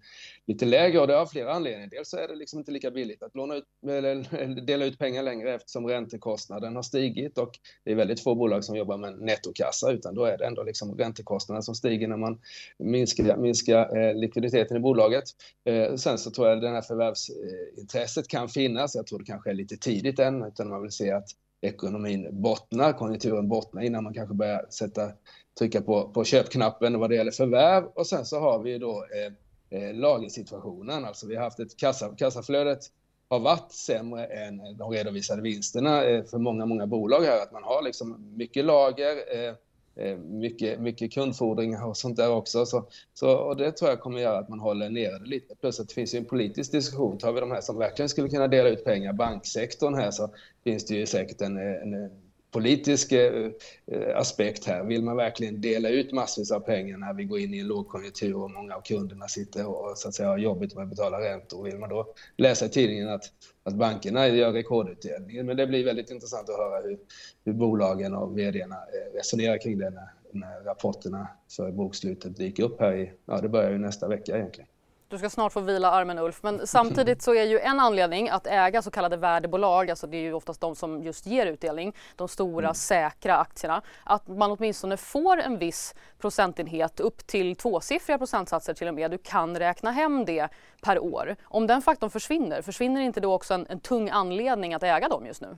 lite 0.46 0.64
lägre 0.64 1.00
och 1.00 1.06
det 1.06 1.14
har 1.14 1.26
flera 1.26 1.52
anledningar. 1.52 1.88
Dels 1.90 2.10
så 2.10 2.16
är 2.16 2.28
det 2.28 2.34
liksom 2.34 2.58
inte 2.58 2.72
lika 2.72 2.90
billigt 2.90 3.22
att 3.22 3.34
låna 3.34 3.54
ut, 3.54 3.64
eller 3.88 4.60
dela 4.66 4.84
ut 4.84 4.98
pengar 4.98 5.22
längre 5.22 5.54
eftersom 5.54 5.86
räntekostnaden 5.86 6.76
har 6.76 6.82
stigit 6.82 7.38
och 7.38 7.50
det 7.84 7.90
är 7.90 7.94
väldigt 7.94 8.20
få 8.20 8.34
bolag 8.34 8.64
som 8.64 8.76
jobbar 8.76 8.96
med 8.96 9.18
nettokassa 9.20 9.92
utan 9.92 10.14
då 10.14 10.24
är 10.24 10.38
det 10.38 10.46
ändå 10.46 10.62
liksom 10.62 10.98
räntekostnaden 10.98 11.62
som 11.62 11.74
stiger 11.74 12.08
när 12.08 12.16
man 12.16 12.40
minskar, 12.78 13.36
minskar 13.36 13.81
Eh, 13.88 14.14
likviditeten 14.14 14.76
i 14.76 14.80
bolaget. 14.80 15.24
Eh, 15.64 15.94
sen 15.94 16.18
så 16.18 16.30
tror 16.30 16.48
jag 16.48 16.56
att 16.56 16.62
det 16.62 16.68
här 16.68 16.82
förvärvsintresset 16.82 18.28
kan 18.28 18.48
finnas. 18.48 18.94
Jag 18.94 19.06
tror 19.06 19.18
det 19.18 19.24
kanske 19.24 19.50
är 19.50 19.54
lite 19.54 19.76
tidigt 19.76 20.18
än, 20.18 20.44
utan 20.44 20.68
man 20.68 20.82
vill 20.82 20.90
se 20.90 21.10
att 21.10 21.28
ekonomin 21.60 22.28
bottnar, 22.30 22.92
konjunkturen 22.92 23.48
bottnar 23.48 23.82
innan 23.82 24.04
man 24.04 24.14
kanske 24.14 24.34
börjar 24.34 24.66
sätta, 24.70 25.10
trycka 25.58 25.80
på, 25.82 26.08
på 26.08 26.24
köpknappen 26.24 26.98
vad 26.98 27.10
det 27.10 27.16
gäller 27.16 27.32
förvärv. 27.32 27.84
Och 27.84 28.06
sen 28.06 28.24
så 28.24 28.40
har 28.40 28.62
vi 28.62 28.78
då 28.78 29.04
eh, 29.14 29.82
eh, 29.82 29.94
lagersituationen, 29.94 31.04
alltså 31.04 31.26
vi 31.26 31.36
har 31.36 31.44
haft 31.44 31.60
ett 31.60 31.76
kassa, 31.76 32.14
kassaflödet 32.16 32.80
har 33.28 33.40
varit 33.40 33.72
sämre 33.72 34.24
än 34.24 34.76
de 34.78 34.90
redovisade 34.90 35.42
vinsterna 35.42 36.04
eh, 36.04 36.24
för 36.24 36.38
många, 36.38 36.66
många 36.66 36.86
bolag 36.86 37.20
här. 37.20 37.42
Att 37.42 37.52
man 37.52 37.64
har 37.64 37.82
liksom 37.82 38.36
mycket 38.36 38.64
lager, 38.64 39.16
Eh, 39.34 39.54
Eh, 39.96 40.16
mycket, 40.18 40.80
mycket 40.80 41.12
kundfordringar 41.12 41.86
och 41.86 41.96
sånt 41.96 42.16
där 42.16 42.30
också. 42.30 42.66
Så, 42.66 42.86
så, 43.14 43.36
och 43.36 43.56
det 43.56 43.72
tror 43.72 43.90
jag 43.90 44.00
kommer 44.00 44.20
göra 44.20 44.38
att 44.38 44.48
man 44.48 44.60
håller 44.60 44.90
nere 44.90 45.18
det 45.18 45.26
lite. 45.26 45.54
Plus 45.54 45.80
att 45.80 45.88
det 45.88 45.94
finns 45.94 46.14
ju 46.14 46.18
en 46.18 46.24
politisk 46.24 46.72
diskussion. 46.72 47.18
Tar 47.18 47.32
vi 47.32 47.40
de 47.40 47.50
här 47.50 47.60
som 47.60 47.78
verkligen 47.78 48.08
skulle 48.08 48.28
kunna 48.28 48.48
dela 48.48 48.68
ut 48.68 48.84
pengar, 48.84 49.12
banksektorn 49.12 49.94
här, 49.94 50.10
så 50.10 50.30
finns 50.64 50.86
det 50.86 50.94
ju 50.94 51.06
säkert 51.06 51.40
en, 51.40 51.56
en 51.56 52.10
politisk 52.52 53.12
eh, 53.12 53.50
eh, 53.86 54.16
aspekt 54.16 54.64
här. 54.64 54.84
Vill 54.84 55.02
man 55.02 55.16
verkligen 55.16 55.60
dela 55.60 55.88
ut 55.88 56.12
massvis 56.12 56.50
av 56.50 56.60
pengar 56.60 56.96
när 56.96 57.14
vi 57.14 57.24
går 57.24 57.38
in 57.38 57.54
i 57.54 57.58
en 57.58 57.66
lågkonjunktur 57.66 58.36
och 58.36 58.50
många 58.50 58.74
av 58.74 58.80
kunderna 58.80 59.28
sitter 59.28 59.66
och 59.66 59.98
så 59.98 60.08
att 60.08 60.14
säga, 60.14 60.28
har 60.28 60.38
jobbigt 60.38 60.74
med 60.74 60.82
att 60.82 60.90
betala 60.90 61.20
räntor? 61.20 61.64
Vill 61.64 61.78
man 61.78 61.88
då 61.88 62.14
läsa 62.36 62.66
i 62.66 62.68
tidningen 62.68 63.08
att, 63.08 63.24
att 63.64 63.74
bankerna 63.74 64.28
gör 64.28 64.52
rekordutdelning? 64.52 65.46
Men 65.46 65.56
det 65.56 65.66
blir 65.66 65.84
väldigt 65.84 66.10
intressant 66.10 66.48
att 66.48 66.56
höra 66.56 66.80
hur, 66.82 66.98
hur 67.44 67.52
bolagen 67.52 68.14
och 68.14 68.32
vdarna 68.32 68.76
eh, 68.76 69.16
resonerar 69.16 69.58
kring 69.58 69.78
det 69.78 69.90
när, 69.90 70.08
när 70.30 70.64
rapporterna 70.64 71.28
för 71.56 71.72
bokslutet 71.72 72.36
dyker 72.36 72.62
upp 72.62 72.80
här 72.80 72.92
i, 72.96 73.12
ja 73.26 73.40
det 73.40 73.48
börjar 73.48 73.70
ju 73.70 73.78
nästa 73.78 74.08
vecka 74.08 74.36
egentligen. 74.36 74.68
Du 75.12 75.18
ska 75.18 75.30
snart 75.30 75.52
få 75.52 75.60
vila 75.60 75.90
armen 75.90 76.18
Ulf, 76.18 76.42
men 76.42 76.66
samtidigt 76.66 77.22
så 77.22 77.34
är 77.34 77.42
ju 77.42 77.58
en 77.58 77.80
anledning 77.80 78.28
att 78.28 78.46
äga 78.46 78.82
så 78.82 78.90
kallade 78.90 79.16
värdebolag, 79.16 79.90
alltså 79.90 80.06
det 80.06 80.16
är 80.16 80.20
ju 80.20 80.32
oftast 80.32 80.60
de 80.60 80.76
som 80.76 81.02
just 81.02 81.26
ger 81.26 81.46
utdelning, 81.46 81.96
de 82.16 82.28
stora 82.28 82.66
mm. 82.66 82.74
säkra 82.74 83.36
aktierna, 83.36 83.82
att 84.04 84.28
man 84.28 84.50
åtminstone 84.50 84.96
får 84.96 85.40
en 85.40 85.58
viss 85.58 85.94
procentenhet 86.18 87.00
upp 87.00 87.26
till 87.26 87.56
tvåsiffriga 87.56 88.18
procentsatser 88.18 88.74
till 88.74 88.88
och 88.88 88.94
med. 88.94 89.10
Du 89.10 89.18
kan 89.18 89.58
räkna 89.58 89.90
hem 89.90 90.24
det 90.24 90.48
per 90.82 90.98
år. 90.98 91.36
Om 91.44 91.66
den 91.66 91.82
faktorn 91.82 92.10
försvinner, 92.10 92.62
försvinner 92.62 93.00
inte 93.00 93.20
då 93.20 93.34
också 93.34 93.54
en, 93.54 93.66
en 93.68 93.80
tung 93.80 94.10
anledning 94.10 94.74
att 94.74 94.82
äga 94.82 95.08
dem 95.08 95.26
just 95.26 95.42
nu? 95.42 95.56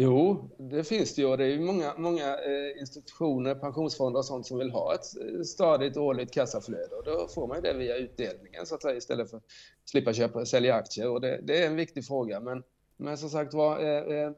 Jo, 0.00 0.50
det 0.58 0.84
finns 0.84 1.14
det 1.14 1.22
ju. 1.22 1.36
Det 1.36 1.44
är 1.44 1.48
ju 1.48 1.60
många, 1.60 1.94
många 1.96 2.34
eh, 2.34 2.80
institutioner, 2.80 3.54
pensionsfonder 3.54 4.18
och 4.18 4.24
sånt 4.24 4.46
som 4.46 4.58
vill 4.58 4.70
ha 4.70 4.94
ett 4.94 5.16
eh, 5.16 5.42
stadigt 5.42 5.96
årligt 5.96 6.34
kassaflöde. 6.34 6.96
Och 6.96 7.04
då 7.04 7.28
får 7.28 7.46
man 7.46 7.56
ju 7.56 7.62
det 7.62 7.72
via 7.72 7.96
utdelningen 7.96 8.66
så 8.66 8.74
att 8.74 8.82
säga, 8.82 8.96
istället 8.96 9.30
för 9.30 9.36
att 9.36 9.44
slippa 9.84 10.12
köpa, 10.12 10.46
sälja 10.46 10.74
aktier. 10.74 11.08
Och 11.08 11.20
det, 11.20 11.40
det 11.42 11.62
är 11.62 11.66
en 11.66 11.76
viktig 11.76 12.06
fråga. 12.06 12.40
Men, 12.40 12.62
men 12.96 13.18
som 13.18 13.30
sagt 13.30 13.54
var, 13.54 13.78
eh, 13.80 14.30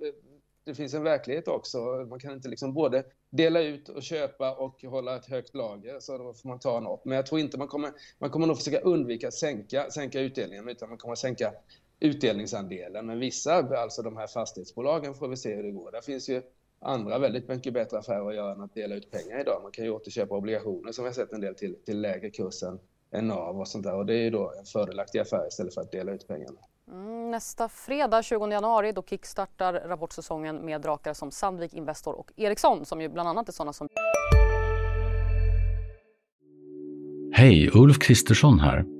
det 0.64 0.74
finns 0.74 0.94
en 0.94 1.02
verklighet 1.02 1.48
också. 1.48 1.78
Man 2.10 2.20
kan 2.20 2.32
inte 2.32 2.48
liksom 2.48 2.74
både 2.74 3.04
dela 3.30 3.60
ut 3.60 3.88
och 3.88 4.02
köpa 4.02 4.54
och 4.54 4.84
hålla 4.84 5.16
ett 5.16 5.26
högt 5.26 5.54
lager, 5.54 6.00
så 6.00 6.18
då 6.18 6.34
får 6.34 6.48
man 6.48 6.58
ta 6.58 6.80
något. 6.80 7.04
Men 7.04 7.16
jag 7.16 7.26
tror 7.26 7.40
inte 7.40 7.58
man 7.58 7.68
kommer, 7.68 7.92
man 8.18 8.30
kommer 8.30 8.46
nog 8.46 8.56
försöka 8.56 8.80
undvika 8.80 9.28
att 9.28 9.34
sänka, 9.34 9.90
sänka 9.90 10.20
utdelningen, 10.20 10.68
utan 10.68 10.88
man 10.88 10.98
kommer 10.98 11.12
att 11.12 11.18
sänka 11.18 11.52
utdelningsandelen. 12.00 13.06
Men 13.06 13.18
vissa, 13.18 13.54
alltså 13.54 14.02
de 14.02 14.16
här 14.16 14.26
fastighetsbolagen, 14.26 15.14
får 15.14 15.28
vi 15.28 15.36
se 15.36 15.54
hur 15.54 15.62
det 15.62 15.70
går. 15.70 15.90
Där 15.92 16.00
finns 16.00 16.28
ju 16.28 16.42
andra 16.80 17.18
väldigt 17.18 17.48
mycket 17.48 17.72
bättre 17.72 17.98
affärer 17.98 18.28
att 18.28 18.34
göra 18.34 18.52
än 18.52 18.60
att 18.60 18.74
dela 18.74 18.94
ut 18.94 19.10
pengar 19.10 19.40
idag. 19.40 19.60
Man 19.62 19.72
kan 19.72 19.84
ju 19.84 19.90
återköpa 19.90 20.34
obligationer 20.34 20.92
som 20.92 21.04
vi 21.04 21.08
har 21.08 21.14
sett 21.14 21.32
en 21.32 21.40
del 21.40 21.54
till, 21.54 21.76
till 21.84 22.00
lägre 22.00 22.30
kurs 22.30 22.62
än, 22.62 22.78
än 23.12 23.28
NAV 23.28 23.60
och 23.60 23.68
sånt 23.68 23.84
där. 23.84 23.94
Och 23.94 24.06
det 24.06 24.14
är 24.14 24.22
ju 24.22 24.30
då 24.30 24.52
en 24.58 24.64
fördelaktig 24.64 25.18
affär 25.18 25.46
istället 25.48 25.74
för 25.74 25.80
att 25.80 25.92
dela 25.92 26.12
ut 26.12 26.28
pengarna. 26.28 26.58
Mm, 26.88 27.30
nästa 27.30 27.68
fredag, 27.68 28.22
20 28.22 28.46
januari, 28.48 28.92
då 28.92 29.02
kickstartar 29.02 29.72
rapportsäsongen 29.72 30.56
med 30.56 30.80
drakar 30.80 31.14
som 31.14 31.30
Sandvik 31.30 31.74
Investor 31.74 32.14
och 32.14 32.32
Ericsson 32.36 32.84
som 32.84 33.00
ju 33.00 33.08
bland 33.08 33.28
annat 33.28 33.48
är 33.48 33.52
sådana 33.52 33.72
som... 33.72 33.88
Hej, 37.32 37.70
Ulf 37.74 37.98
Kristersson 37.98 38.60
här. 38.60 38.99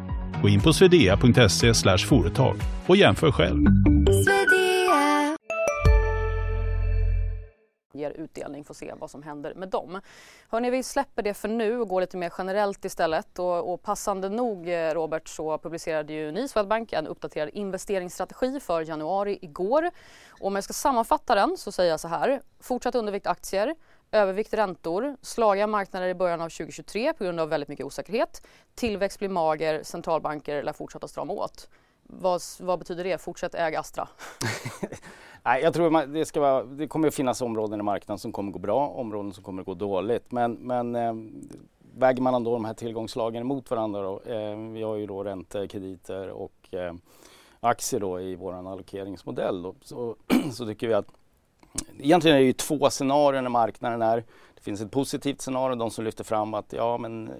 Gå 0.41 0.49
in 0.49 0.61
på 0.61 0.73
swedea.se 0.73 1.73
företag 1.97 2.55
och 2.87 2.95
jämför 2.95 3.31
själv. 3.31 3.65
ger 8.01 8.11
utdelning, 8.11 8.63
får 8.63 8.73
se 8.73 8.93
vad 8.99 9.11
som 9.11 9.23
händer 9.23 9.53
med 9.53 9.69
dem. 9.69 10.01
Hörni, 10.49 10.69
vi 10.69 10.83
släpper 10.83 11.23
det 11.23 11.33
för 11.33 11.47
nu 11.47 11.79
och 11.79 11.87
går 11.87 12.01
lite 12.01 12.17
mer 12.17 12.33
generellt 12.37 12.85
istället 12.85 13.39
och, 13.39 13.73
och 13.73 13.81
passande 13.81 14.29
nog 14.29 14.69
eh, 14.69 14.93
Robert 14.93 15.27
så 15.27 15.57
publicerade 15.57 16.13
ju 16.13 16.31
ni 16.31 16.47
Swedbank 16.47 16.93
en 16.93 17.07
uppdaterad 17.07 17.49
investeringsstrategi 17.53 18.59
för 18.59 18.81
januari 18.81 19.39
igår. 19.41 19.91
Och 20.29 20.47
om 20.47 20.55
jag 20.55 20.63
ska 20.63 20.73
sammanfatta 20.73 21.35
den 21.35 21.57
så 21.57 21.71
säger 21.71 21.91
jag 21.91 21.99
så 21.99 22.07
här, 22.07 22.41
fortsatt 22.59 22.95
undervikt 22.95 23.27
aktier, 23.27 23.75
övervikt 24.11 24.53
räntor, 24.53 25.17
slagiga 25.21 25.67
marknader 25.67 26.07
i 26.07 26.13
början 26.13 26.41
av 26.41 26.49
2023 26.49 27.13
på 27.13 27.23
grund 27.23 27.39
av 27.39 27.49
väldigt 27.49 27.69
mycket 27.69 27.85
osäkerhet, 27.85 28.47
tillväxt 28.75 29.19
blir 29.19 29.29
mager, 29.29 29.83
centralbanker 29.83 30.63
lär 30.63 30.73
fortsätta 30.73 31.07
strama 31.07 31.33
åt. 31.33 31.69
Vad, 32.03 32.41
vad 32.59 32.79
betyder 32.79 33.03
det? 33.03 33.21
Fortsätt 33.21 33.55
äga 33.55 33.79
Astra. 33.79 34.07
Nej, 35.43 35.61
jag 35.63 35.73
tror 35.73 35.89
man, 35.89 36.13
det, 36.13 36.25
ska 36.25 36.39
vara, 36.39 36.63
det 36.63 36.87
kommer 36.87 37.07
att 37.07 37.15
finnas 37.15 37.41
områden 37.41 37.79
i 37.79 37.83
marknaden 37.83 38.19
som 38.19 38.31
kommer 38.31 38.49
att 38.49 38.53
gå 38.53 38.59
bra, 38.59 38.87
områden 38.87 39.33
som 39.33 39.43
kommer 39.43 39.61
att 39.61 39.65
gå 39.65 39.73
dåligt. 39.73 40.31
Men, 40.31 40.53
men 40.53 40.95
eh, 40.95 41.13
väger 41.97 42.21
man 42.21 42.33
ändå 42.33 42.53
de 42.53 42.65
här 42.65 42.73
tillgångslagen 42.73 43.47
mot 43.47 43.71
varandra 43.71 44.01
då, 44.01 44.21
eh, 44.25 44.57
vi 44.57 44.83
har 44.83 44.95
ju 44.95 45.05
då 45.05 45.23
räntor, 45.23 45.67
krediter 45.67 46.29
och 46.29 46.73
eh, 46.73 46.93
aktier 47.59 47.99
då 47.99 48.21
i 48.21 48.35
vår 48.35 48.53
allokeringsmodell 48.53 49.61
då, 49.61 49.75
så, 49.81 50.15
så 50.51 50.65
tycker 50.65 50.87
vi 50.87 50.93
att 50.93 51.07
egentligen 51.99 52.37
är 52.37 52.41
det 52.41 52.47
ju 52.47 52.53
två 52.53 52.89
scenarier 52.89 53.41
när 53.41 53.49
marknaden 53.49 54.01
är 54.01 54.23
det 54.61 54.65
finns 54.65 54.81
ett 54.81 54.91
positivt 54.91 55.41
scenario, 55.41 55.75
de 55.75 55.91
som 55.91 56.05
lyfter 56.05 56.23
fram 56.23 56.53
att 56.53 56.73
ja, 56.73 56.97
men, 56.97 57.27
eh, 57.27 57.33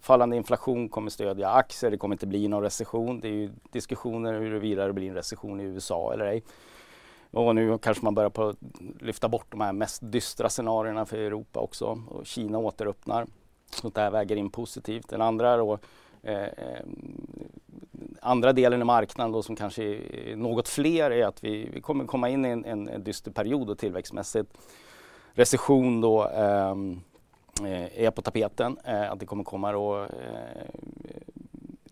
fallande 0.00 0.36
inflation 0.36 0.88
kommer 0.88 1.10
stödja 1.10 1.50
aktier, 1.50 1.90
det 1.90 1.98
kommer 1.98 2.14
inte 2.14 2.26
bli 2.26 2.48
någon 2.48 2.62
recession. 2.62 3.20
Det 3.20 3.28
är 3.28 3.32
ju 3.32 3.50
diskussioner 3.72 4.40
huruvida 4.40 4.86
det 4.86 4.92
blir 4.92 5.08
en 5.08 5.14
recession 5.14 5.60
i 5.60 5.64
USA 5.64 6.12
eller 6.12 6.26
ej. 6.26 6.42
Och 7.30 7.54
nu 7.54 7.78
kanske 7.78 8.04
man 8.04 8.14
börjar 8.14 8.30
på 8.30 8.48
att 8.48 8.56
lyfta 9.00 9.28
bort 9.28 9.46
de 9.50 9.60
här 9.60 9.72
mest 9.72 10.00
dystra 10.02 10.48
scenarierna 10.48 11.06
för 11.06 11.18
Europa 11.18 11.60
också. 11.60 12.02
Och 12.08 12.26
Kina 12.26 12.58
återöppnar. 12.58 13.26
Så 13.70 13.88
det 13.88 14.00
här 14.00 14.10
väger 14.10 14.36
in 14.36 14.50
positivt. 14.50 15.08
Den 15.08 15.22
andra 15.22 15.56
då, 15.56 15.78
Eh, 16.26 16.42
eh, 16.42 16.80
andra 18.20 18.52
delen 18.52 18.80
i 18.80 18.84
marknaden 18.84 19.32
då 19.32 19.42
som 19.42 19.56
kanske 19.56 19.84
är 19.84 20.36
något 20.36 20.68
fler 20.68 21.10
är 21.10 21.26
att 21.26 21.44
vi, 21.44 21.70
vi 21.72 21.80
kommer 21.80 22.04
komma 22.04 22.28
in 22.28 22.44
i 22.44 22.48
en, 22.48 22.64
en, 22.64 22.88
en 22.88 23.04
dyster 23.04 23.30
period 23.30 23.70
och 23.70 23.78
tillväxtmässigt. 23.78 24.58
Recession 25.32 26.00
då 26.00 26.28
ehm, 26.28 27.00
eh, 27.64 28.04
är 28.04 28.10
på 28.10 28.22
tapeten. 28.22 28.78
Eh, 28.84 29.12
att 29.12 29.20
det 29.20 29.26
kommer 29.26 29.44
komma 29.44 29.72
då, 29.72 30.02
eh, 30.02 30.08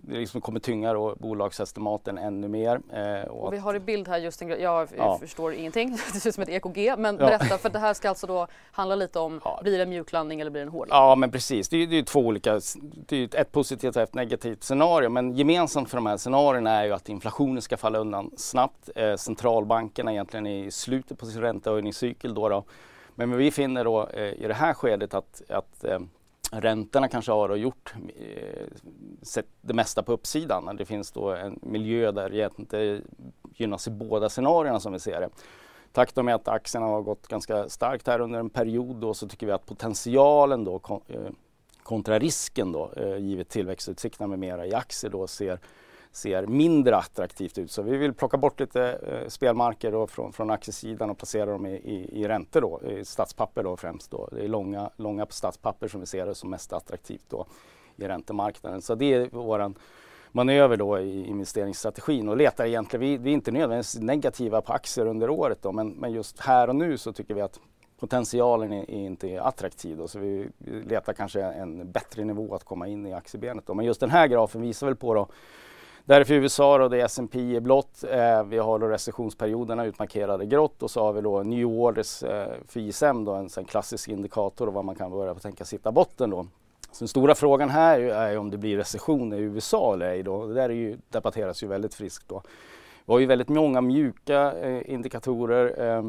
det 0.08 0.18
liksom 0.18 0.40
kommer 0.40 0.60
tynga 0.60 0.92
då 0.92 1.14
bolagsestimaten 1.18 2.18
ännu 2.18 2.48
mer. 2.48 2.80
Eh, 2.92 3.28
och, 3.30 3.44
och 3.44 3.52
vi 3.52 3.58
har 3.58 3.74
i 3.74 3.80
bild 3.80 4.08
här 4.08 4.18
just 4.18 4.42
en 4.42 4.48
jag 4.48 4.88
ja. 4.96 5.18
förstår 5.18 5.54
ingenting, 5.54 5.90
det 6.12 6.20
ser 6.20 6.28
ut 6.28 6.34
som 6.34 6.42
ett 6.42 6.48
EKG, 6.48 6.98
men 6.98 7.18
ja. 7.18 7.26
berätta 7.26 7.58
för 7.58 7.70
det 7.70 7.78
här 7.78 7.94
ska 7.94 8.08
alltså 8.08 8.26
då 8.26 8.46
handla 8.72 8.94
lite 8.94 9.18
om, 9.18 9.40
ja. 9.44 9.60
blir 9.62 9.76
det 9.76 9.82
en 9.82 9.90
mjuklandning 9.90 10.40
eller 10.40 10.50
blir 10.50 10.60
det 10.60 10.66
en 10.66 10.72
hård 10.72 10.88
Ja 10.90 11.14
men 11.14 11.30
precis, 11.30 11.68
det 11.68 11.76
är, 11.76 11.86
det 11.86 11.98
är 11.98 12.02
två 12.02 12.20
olika, 12.20 12.60
det 13.06 13.16
är 13.34 13.40
ett 13.40 13.52
positivt 13.52 13.96
och 13.96 14.02
ett 14.02 14.14
negativt 14.14 14.62
scenario 14.64 15.08
men 15.08 15.32
gemensamt 15.32 15.90
för 15.90 15.96
de 15.96 16.06
här 16.06 16.16
scenarierna 16.16 16.70
är 16.70 16.84
ju 16.84 16.92
att 16.92 17.08
inflationen 17.08 17.62
ska 17.62 17.76
falla 17.76 17.98
undan 17.98 18.30
snabbt. 18.36 18.90
Eh, 18.94 19.16
centralbankerna 19.16 20.12
egentligen 20.12 20.46
är 20.46 20.64
i 20.64 20.70
slutet 20.70 21.18
på 21.18 21.26
sin 21.26 21.40
räntehöjningscykel 21.40 22.34
då, 22.34 22.48
då. 22.48 22.64
Men 23.14 23.36
vi 23.36 23.50
finner 23.50 23.84
då 23.84 24.08
eh, 24.08 24.22
i 24.22 24.44
det 24.48 24.54
här 24.54 24.74
skedet 24.74 25.14
att, 25.14 25.42
att 25.48 25.84
eh, 25.84 25.98
räntorna 26.50 27.08
kanske 27.08 27.32
har 27.32 27.56
gjort 27.56 27.94
eh, 28.16 28.66
sett 29.22 29.46
det 29.60 29.74
mesta 29.74 30.02
på 30.02 30.12
uppsidan. 30.12 30.76
Det 30.76 30.84
finns 30.84 31.12
då 31.12 31.30
en 31.30 31.58
miljö 31.62 32.12
där 32.12 32.30
det 32.30 32.58
inte 32.58 33.02
gynnas 33.54 33.86
i 33.86 33.90
båda 33.90 34.28
scenarierna 34.28 34.80
som 34.80 34.92
vi 34.92 34.98
ser 34.98 35.20
det. 35.20 35.28
Takt 35.92 36.16
med 36.16 36.34
att 36.34 36.48
aktierna 36.48 36.86
har 36.86 37.02
gått 37.02 37.28
ganska 37.28 37.68
starkt 37.68 38.06
här 38.06 38.20
under 38.20 38.40
en 38.40 38.50
period 38.50 38.96
då, 38.96 39.14
så 39.14 39.28
tycker 39.28 39.46
vi 39.46 39.52
att 39.52 39.66
potentialen 39.66 40.64
då 40.64 41.00
eh, 41.08 41.30
kontra 41.82 42.18
risken 42.18 42.72
då, 42.72 42.92
eh, 42.96 43.16
givet 43.16 43.48
tillväxtutsikterna 43.48 44.26
med 44.26 44.38
mera 44.38 44.66
i 44.66 44.74
aktier 44.74 45.10
då 45.10 45.26
ser 45.26 45.58
ser 46.16 46.46
mindre 46.46 46.96
attraktivt 46.96 47.58
ut. 47.58 47.70
Så 47.70 47.82
vi 47.82 47.96
vill 47.96 48.14
plocka 48.14 48.36
bort 48.36 48.60
lite 48.60 48.82
eh, 48.82 49.28
spelmarker 49.28 49.92
då 49.92 50.06
från, 50.06 50.32
från 50.32 50.50
aktiesidan 50.50 51.10
och 51.10 51.18
placera 51.18 51.50
dem 51.50 51.66
i, 51.66 51.74
i, 51.74 52.20
i 52.22 52.28
räntor 52.28 52.60
då, 52.60 52.80
i 52.90 53.04
statspapper 53.04 53.62
då 53.62 53.76
främst. 53.76 54.10
Då. 54.10 54.28
Det 54.32 54.44
är 54.44 54.48
långa, 54.48 54.90
långa 54.96 55.26
statspapper 55.30 55.88
som 55.88 56.00
vi 56.00 56.06
ser 56.06 56.26
det 56.26 56.34
som 56.34 56.50
mest 56.50 56.72
attraktivt 56.72 57.24
då 57.28 57.46
i 57.96 58.08
räntemarknaden. 58.08 58.82
Så 58.82 58.94
det 58.94 59.14
är 59.14 59.28
våran 59.30 59.74
manöver 60.32 60.76
då 60.76 60.98
i 60.98 61.26
investeringsstrategin 61.26 62.28
och 62.28 62.36
letar 62.36 62.64
egentligen, 62.64 63.00
vi, 63.00 63.16
vi 63.16 63.30
är 63.30 63.34
inte 63.34 63.52
nödvändigtvis 63.52 64.02
negativa 64.02 64.60
på 64.60 64.72
aktier 64.72 65.06
under 65.06 65.30
året 65.30 65.58
då, 65.62 65.72
men, 65.72 65.88
men 65.88 66.12
just 66.12 66.40
här 66.40 66.68
och 66.68 66.76
nu 66.76 66.98
så 66.98 67.12
tycker 67.12 67.34
vi 67.34 67.40
att 67.40 67.60
potentialen 67.98 68.72
är, 68.72 68.90
är 68.90 69.06
inte 69.06 69.42
attraktiv 69.42 69.96
då, 69.96 70.08
så 70.08 70.18
vi, 70.18 70.48
vi 70.58 70.80
letar 70.80 71.12
kanske 71.12 71.42
en 71.42 71.92
bättre 71.92 72.24
nivå 72.24 72.54
att 72.54 72.64
komma 72.64 72.88
in 72.88 73.06
i 73.06 73.12
aktiebenet 73.12 73.66
då. 73.66 73.74
Men 73.74 73.86
just 73.86 74.00
den 74.00 74.10
här 74.10 74.26
grafen 74.26 74.62
visar 74.62 74.86
väl 74.86 74.96
på 74.96 75.14
då 75.14 75.28
Därför 76.06 76.34
USA 76.34 76.78
då, 76.78 76.88
det 76.88 77.00
är 77.00 77.04
S&P 77.04 77.38
i 77.38 77.60
blått. 77.60 78.04
Eh, 78.10 78.44
vi 78.44 78.58
har 78.58 78.78
då 78.78 78.86
recessionsperioderna 78.86 79.84
utmarkerade 79.84 80.46
grått 80.46 80.82
och 80.82 80.90
så 80.90 81.02
har 81.02 81.12
vi 81.12 81.20
då 81.20 81.42
new 81.42 81.66
orders 81.66 82.22
eh, 82.22 82.52
för 82.68 82.80
ISM, 82.80 83.24
då, 83.24 83.32
en 83.32 83.48
sån 83.48 83.64
klassisk 83.64 84.08
indikator 84.08 84.66
och 84.66 84.74
vad 84.74 84.84
man 84.84 84.94
kan 84.94 85.10
börja 85.10 85.34
tänka 85.34 85.64
sitta 85.64 85.92
botten 85.92 86.30
då. 86.30 86.46
Så 86.92 86.98
den 86.98 87.08
stora 87.08 87.34
frågan 87.34 87.68
här 87.70 88.00
är 88.00 88.30
ju 88.30 88.38
om 88.38 88.50
det 88.50 88.58
blir 88.58 88.76
recession 88.76 89.32
i 89.32 89.36
USA 89.36 89.94
eller 89.94 90.06
ej 90.06 90.22
då. 90.22 90.46
Det 90.46 90.54
där 90.54 90.68
är 90.68 90.74
ju, 90.74 90.98
debatteras 91.08 91.62
ju 91.62 91.66
väldigt 91.66 91.94
friskt 91.94 92.28
då. 92.28 92.42
Vi 93.06 93.12
har 93.12 93.20
ju 93.20 93.26
väldigt 93.26 93.48
många 93.48 93.80
mjuka 93.80 94.52
eh, 94.52 94.92
indikatorer, 94.92 95.88
eh, 95.88 96.02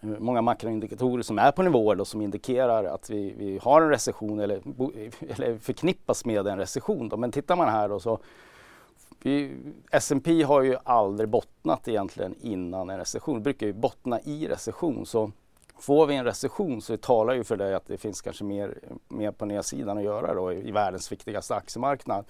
många 0.00 0.42
makroindikatorer 0.42 1.22
som 1.22 1.38
är 1.38 1.52
på 1.52 1.62
nivåer 1.62 1.96
då, 1.96 2.04
som 2.04 2.22
indikerar 2.22 2.84
att 2.84 3.10
vi, 3.10 3.34
vi 3.38 3.58
har 3.62 3.82
en 3.82 3.88
recession 3.88 4.40
eller, 4.40 4.60
eller 5.36 5.58
förknippas 5.58 6.24
med 6.24 6.46
en 6.46 6.58
recession. 6.58 7.08
Då. 7.08 7.16
Men 7.16 7.32
tittar 7.32 7.56
man 7.56 7.68
här 7.68 7.88
då 7.88 8.00
så 8.00 8.18
S&P 9.90 10.42
har 10.42 10.62
ju 10.62 10.76
aldrig 10.84 11.28
bottnat 11.28 11.88
egentligen 11.88 12.34
innan 12.40 12.90
en 12.90 12.98
recession. 12.98 13.34
Det 13.34 13.40
brukar 13.40 13.66
ju 13.66 13.72
bottna 13.72 14.20
i 14.20 14.46
recession. 14.48 15.06
Så 15.06 15.30
får 15.78 16.06
vi 16.06 16.14
en 16.14 16.24
recession 16.24 16.82
så 16.82 16.96
talar 16.96 17.34
ju 17.34 17.44
för 17.44 17.56
det 17.56 17.76
att 17.76 17.86
det 17.86 17.96
finns 17.96 18.22
kanske 18.22 18.44
mer, 18.44 18.78
mer 19.08 19.32
på 19.32 19.44
nedsidan 19.44 19.98
att 19.98 20.04
göra 20.04 20.34
då 20.34 20.52
i, 20.52 20.70
världens 20.70 21.12
viktigaste 21.12 21.54
aktiemarknad. 21.54 22.24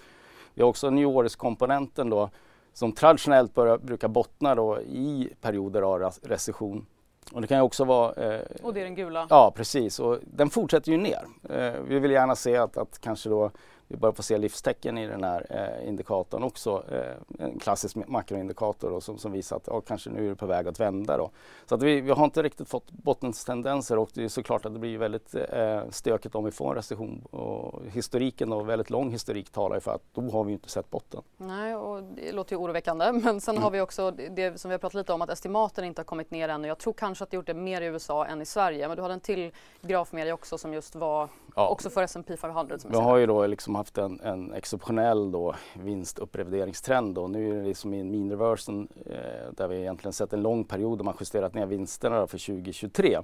Vi 0.55 0.63
har 0.63 0.69
också 0.69 0.91
New 0.91 1.07
Orleans-komponenten 1.07 2.11
då 2.11 2.31
som 2.73 2.93
traditionellt 2.93 3.55
börjar, 3.55 3.79
brukar 3.79 4.09
bottna 4.09 4.55
då 4.55 4.81
i 4.81 5.29
perioder 5.41 5.83
av 5.83 6.13
recession. 6.23 6.87
Och 7.33 7.41
det 7.41 7.47
kan 7.47 7.59
ju 7.59 7.63
också 7.63 7.85
vara... 7.85 8.15
Eh, 8.15 8.41
och 8.63 8.75
det 8.75 8.81
är 8.81 8.85
den 8.85 8.95
gula? 8.95 9.27
Ja 9.31 9.53
precis 9.57 10.01
och 10.01 10.19
den 10.23 10.51
fortsätter 10.51 10.93
ju 10.93 10.99
ner. 10.99 11.23
Eh, 11.51 11.73
vi 11.89 11.99
vill 11.99 12.11
gärna 12.11 12.37
se 12.37 12.57
att, 12.57 12.77
att 12.77 13.01
kanske 13.01 13.29
då 13.29 13.51
vi 13.89 13.97
börjar 13.97 14.13
få 14.13 14.23
se 14.23 14.39
livstecken 14.39 14.99
i 14.99 15.07
den 15.07 15.25
här 15.25 15.47
eh, 15.51 15.89
indikatorn 15.89 16.43
också. 16.43 16.85
Eh, 16.91 17.45
en 17.47 17.59
klassisk 17.59 17.97
makroindikator 17.97 18.91
då, 18.91 19.01
som, 19.01 19.19
som 19.19 19.33
visar 19.33 19.57
att 19.57 19.67
ja, 19.67 19.81
kanske 19.81 20.11
nu 20.11 20.25
är 20.25 20.29
det 20.29 20.37
på 20.37 20.47
väg 20.47 20.69
att 20.69 20.81
vända. 20.81 21.17
Då. 21.17 21.31
Så 21.67 21.75
att 21.75 21.83
vi, 21.83 22.01
vi 22.01 22.11
har 22.11 22.25
inte 22.25 22.43
riktigt 22.43 22.69
fått 22.69 22.91
bottens 22.91 23.45
tendenser 23.45 23.99
och 23.99 24.11
det 24.15 24.25
är 24.25 24.29
såklart 24.29 24.67
att 24.67 24.73
det 24.73 24.79
blir 24.79 24.99
väldigt 24.99 25.35
eh, 25.35 25.81
stökigt 25.91 26.35
om 26.35 26.45
vi 26.45 26.51
får 26.51 26.71
en 26.71 26.75
recession. 26.75 27.23
Och 27.31 27.83
historiken 27.87 28.53
och 28.53 28.69
väldigt 28.69 28.91
lång 28.91 29.11
historik 29.11 29.51
talar 29.51 29.81
för 29.81 29.95
att 29.95 30.03
då 30.13 30.31
har 30.31 30.45
vi 30.45 30.53
inte 30.53 30.69
sett 30.69 30.91
botten. 30.91 31.23
Nej, 31.37 31.75
och 31.75 32.03
det 32.03 32.33
låter 32.33 32.57
ju 32.57 32.63
oroväckande. 32.63 33.13
Men 33.25 33.41
sen 33.41 33.55
mm. 33.55 33.63
har 33.63 33.71
vi 33.71 33.81
också 33.81 34.11
det 34.11 34.61
som 34.61 34.69
vi 34.69 34.73
har 34.73 34.79
pratat 34.79 34.95
lite 34.95 35.13
om 35.13 35.23
att 35.23 35.31
estimaten 35.31 35.85
inte 35.85 36.01
har 36.01 36.05
kommit 36.05 36.31
ner 36.31 36.49
ännu. 36.49 36.69
Jag 36.69 36.79
tror 36.79 36.93
kanske 36.93 37.25
att 37.25 37.31
det 37.31 37.37
gjort 37.37 37.47
det 37.47 37.55
mer 37.55 37.83
i 37.83 37.87
USA 37.87 38.27
än 38.27 38.43
i 38.43 38.47
Sverige. 38.47 38.89
Men 38.89 38.97
du 38.97 39.03
hade 39.03 39.15
en 39.15 39.21
till 39.21 39.53
graf 39.81 40.13
med 40.13 40.27
dig 40.27 40.33
också 40.33 40.59
som 40.59 40.75
just 40.75 40.95
var 40.95 41.29
ja. 41.55 41.69
också 41.69 41.91
för 41.91 42.03
S&P 42.03 42.37
500. 42.37 42.79
Som 42.79 42.91
vi 42.91 42.97
har 42.97 43.17
ju 43.17 43.27
då 43.27 43.47
liksom 43.47 43.75
haft 43.75 43.99
en, 43.99 44.21
en 44.21 44.53
exceptionell 44.55 45.33
då 45.33 45.55
vinstupprevideringstrend 45.75 47.19
och 47.19 47.31
nu 47.31 47.51
är 47.51 47.55
det 47.55 47.69
liksom 47.69 47.95
i 47.95 48.01
en 48.01 48.11
mean 48.11 48.31
reversion 48.31 48.89
eh, 49.07 49.53
där 49.57 49.69
vi 49.69 49.77
egentligen 49.77 50.13
sett 50.13 50.33
en 50.33 50.43
lång 50.43 50.65
period 50.65 50.99
där 50.99 51.05
man 51.05 51.15
justerat 51.21 51.55
ner 51.55 51.67
vinsterna 51.67 52.27
för 52.27 52.39
2023. 52.39 53.19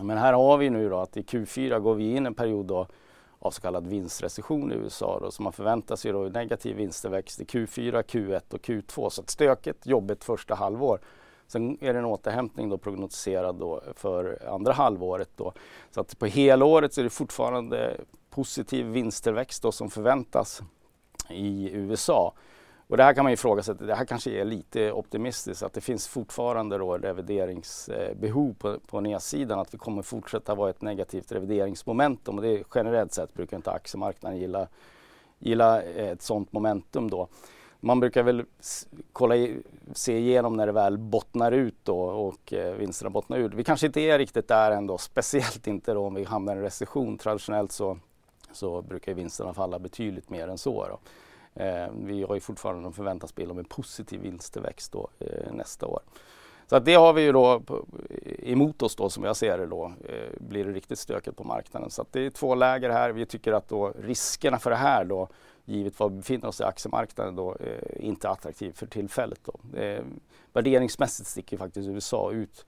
Men 0.00 0.18
här 0.18 0.32
har 0.32 0.58
vi 0.58 0.70
nu 0.70 0.88
då 0.88 0.98
att 0.98 1.16
i 1.16 1.22
Q4 1.22 1.78
går 1.78 1.94
vi 1.94 2.16
in 2.16 2.26
en 2.26 2.34
period 2.34 2.66
då 2.66 2.86
av 3.38 3.50
så 3.50 3.60
kallad 3.60 3.86
vinstrecession 3.86 4.72
i 4.72 4.74
USA 4.74 5.18
då, 5.20 5.30
så 5.30 5.42
man 5.42 5.52
förväntar 5.52 5.96
sig 5.96 6.12
då 6.12 6.18
negativ 6.18 6.76
vinsttillväxt 6.76 7.40
i 7.40 7.44
Q4, 7.44 8.02
Q1 8.02 8.54
och 8.54 8.60
Q2 8.60 9.08
så 9.08 9.22
ett 9.22 9.30
stökigt, 9.30 9.86
jobbigt 9.86 10.24
första 10.24 10.54
halvår. 10.54 11.00
Sen 11.46 11.78
är 11.80 11.92
det 11.92 11.98
en 11.98 12.04
återhämtning 12.04 12.68
då 12.68 12.78
prognostiserad 12.78 13.54
då 13.54 13.82
för 13.94 14.48
andra 14.48 14.72
halvåret. 14.72 15.30
Då. 15.36 15.52
Så 15.90 16.00
att 16.00 16.18
på 16.18 16.26
helåret 16.26 16.94
så 16.94 17.00
är 17.00 17.04
det 17.04 17.10
fortfarande 17.10 18.00
positiv 18.30 18.86
vinsttillväxt 18.86 19.62
då 19.62 19.72
som 19.72 19.90
förväntas 19.90 20.62
i 21.30 21.70
USA. 21.72 22.32
Och 22.88 22.96
det 22.96 23.02
här 23.02 23.14
kan 23.14 23.24
man 23.24 23.32
ifrågasätta, 23.32 23.84
det 23.84 23.94
här 23.94 24.04
kanske 24.04 24.30
är 24.30 24.44
lite 24.44 24.92
optimistiskt 24.92 25.62
att 25.62 25.72
det 25.72 25.80
finns 25.80 26.08
fortfarande 26.08 26.78
då 26.78 26.98
revideringsbehov 26.98 28.54
på, 28.54 28.78
på 28.90 29.00
nedsidan, 29.00 29.58
att 29.58 29.74
vi 29.74 29.78
kommer 29.78 30.02
fortsätta 30.02 30.54
vara 30.54 30.70
ett 30.70 30.82
negativt 30.82 31.32
revideringsmomentum 31.32 32.36
och 32.36 32.42
det 32.42 32.62
generellt 32.74 33.12
sett 33.12 33.34
brukar 33.34 33.56
inte 33.56 33.70
aktiemarknaden 33.70 34.38
gilla, 34.38 34.68
gilla 35.38 35.82
ett 35.82 36.22
sådant 36.22 36.52
momentum 36.52 37.10
då. 37.10 37.28
Man 37.80 38.00
brukar 38.00 38.22
väl 38.22 38.44
kolla, 39.12 39.34
se 39.92 40.18
igenom 40.18 40.56
när 40.56 40.66
det 40.66 40.72
väl 40.72 40.98
bottnar 40.98 41.52
ut 41.52 41.76
då 41.82 42.00
och 42.00 42.52
eh, 42.52 42.74
vinsterna 42.74 43.10
bottnar 43.10 43.38
ut. 43.38 43.54
Vi 43.54 43.64
kanske 43.64 43.86
inte 43.86 44.00
är 44.00 44.18
riktigt 44.18 44.48
där 44.48 44.70
ändå, 44.70 44.98
speciellt 44.98 45.66
inte 45.66 45.94
då 45.94 46.06
om 46.06 46.14
vi 46.14 46.24
hamnar 46.24 46.54
i 46.54 46.56
en 46.56 46.62
recession. 46.62 47.18
Traditionellt 47.18 47.72
så, 47.72 47.98
så 48.52 48.82
brukar 48.82 49.14
vinsterna 49.14 49.54
falla 49.54 49.78
betydligt 49.78 50.30
mer 50.30 50.48
än 50.48 50.58
så. 50.58 50.86
Då. 50.88 50.98
Eh, 51.62 51.88
vi 52.04 52.22
har 52.22 52.34
ju 52.34 52.40
fortfarande 52.40 52.86
en 52.86 52.92
förväntansbild 52.92 53.50
om 53.50 53.58
en 53.58 53.64
positiv 53.64 54.20
vinsttillväxt 54.20 54.92
då, 54.92 55.08
eh, 55.18 55.52
nästa 55.52 55.86
år. 55.86 56.00
Så 56.66 56.76
att 56.76 56.84
det 56.84 56.94
har 56.94 57.12
vi 57.12 57.22
ju 57.22 57.32
då 57.32 57.62
emot 58.38 58.82
oss 58.82 58.96
då 58.96 59.10
som 59.10 59.24
jag 59.24 59.36
ser 59.36 59.58
det 59.58 59.66
då, 59.66 59.92
eh, 60.04 60.30
blir 60.38 60.64
det 60.64 60.72
riktigt 60.72 60.98
stökigt 60.98 61.36
på 61.36 61.44
marknaden. 61.44 61.90
Så 61.90 62.02
att 62.02 62.12
det 62.12 62.26
är 62.26 62.30
två 62.30 62.54
läger 62.54 62.90
här. 62.90 63.10
Vi 63.10 63.26
tycker 63.26 63.52
att 63.52 63.68
då 63.68 63.92
riskerna 63.98 64.58
för 64.58 64.70
det 64.70 64.76
här 64.76 65.04
då, 65.04 65.28
givet 65.66 66.00
var 66.00 66.08
vi 66.08 66.16
befinner 66.16 66.48
oss 66.48 66.60
i 66.60 66.64
aktiemarknaden 66.64 67.36
då, 67.36 67.56
eh, 67.60 68.06
inte 68.06 68.28
attraktiv 68.28 68.72
för 68.72 68.86
tillfället. 68.86 69.40
Då. 69.44 69.78
Eh, 69.78 70.04
värderingsmässigt 70.52 71.28
sticker 71.28 71.56
faktiskt 71.56 71.88
USA 71.88 72.32
ut 72.32 72.66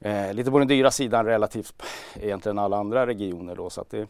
eh, 0.00 0.34
lite 0.34 0.50
på 0.50 0.58
den 0.58 0.68
dyra 0.68 0.90
sidan 0.90 1.26
relativt 1.26 1.82
egentligen 2.14 2.58
alla 2.58 2.76
andra 2.76 3.06
regioner 3.06 3.56
då. 3.56 3.70
Så 3.70 3.80
att 3.80 3.90
det, 3.90 4.08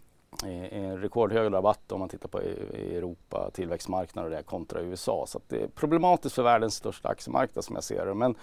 en 0.70 1.00
rekordhög 1.00 1.52
rabatt 1.52 1.92
om 1.92 2.00
man 2.00 2.08
tittar 2.08 2.28
på 2.28 2.42
e, 2.42 2.96
Europa, 2.96 3.50
tillväxtmarknader 3.54 4.30
det 4.30 4.42
kontra 4.42 4.80
USA. 4.80 5.24
Så 5.26 5.40
det 5.48 5.62
är 5.62 5.68
problematiskt 5.68 6.34
för 6.34 6.42
världens 6.42 6.74
största 6.74 7.08
aktiemarknad 7.08 7.64
som 7.64 7.74
jag 7.74 7.84
ser 7.84 8.06
det. 8.06 8.14
Men 8.14 8.34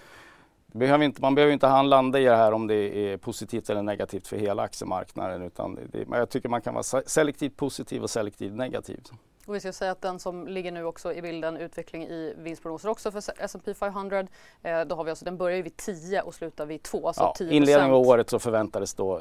det 0.66 0.78
behöver 0.78 1.04
inte, 1.04 1.20
man 1.20 1.34
behöver 1.34 1.52
inte 1.52 1.82
landa 1.82 2.20
i 2.20 2.24
det 2.24 2.36
här 2.36 2.52
om 2.52 2.66
det 2.66 2.74
är 2.74 3.16
positivt 3.16 3.70
eller 3.70 3.82
negativt 3.82 4.26
för 4.26 4.36
hela 4.36 4.62
aktiemarknaden. 4.62 5.42
Utan 5.42 5.78
det, 5.92 6.06
jag 6.10 6.30
tycker 6.30 6.48
man 6.48 6.62
kan 6.62 6.74
vara 6.74 7.02
selektivt 7.06 7.56
positiv 7.56 8.02
och 8.02 8.10
selektivt 8.10 8.52
negativ. 8.52 9.00
Och 9.46 9.54
vi 9.54 9.60
ska 9.60 9.72
säga 9.72 9.90
att 9.90 10.00
den 10.00 10.18
som 10.18 10.48
ligger 10.48 10.72
nu 10.72 10.84
också 10.84 11.12
i 11.12 11.22
bilden, 11.22 11.56
utveckling 11.56 12.02
i 12.02 12.34
vinstprognoser 12.38 12.88
också 12.88 13.12
för 13.12 13.22
S&P 13.38 13.74
500. 13.74 14.26
Eh, 14.62 14.80
då 14.80 14.94
har 14.96 15.04
vi 15.04 15.10
alltså, 15.10 15.24
den 15.24 15.36
börjar 15.36 15.62
vid 15.62 15.76
10 15.76 16.22
och 16.22 16.34
slutar 16.34 16.66
vid 16.66 16.82
2. 16.82 17.06
Alltså 17.06 17.22
ja, 17.22 17.34
10%. 17.38 17.50
Inledningen 17.50 17.90
av 17.90 18.08
året 18.08 18.30
så 18.30 18.38
förväntades 18.38 18.94
då 18.94 19.20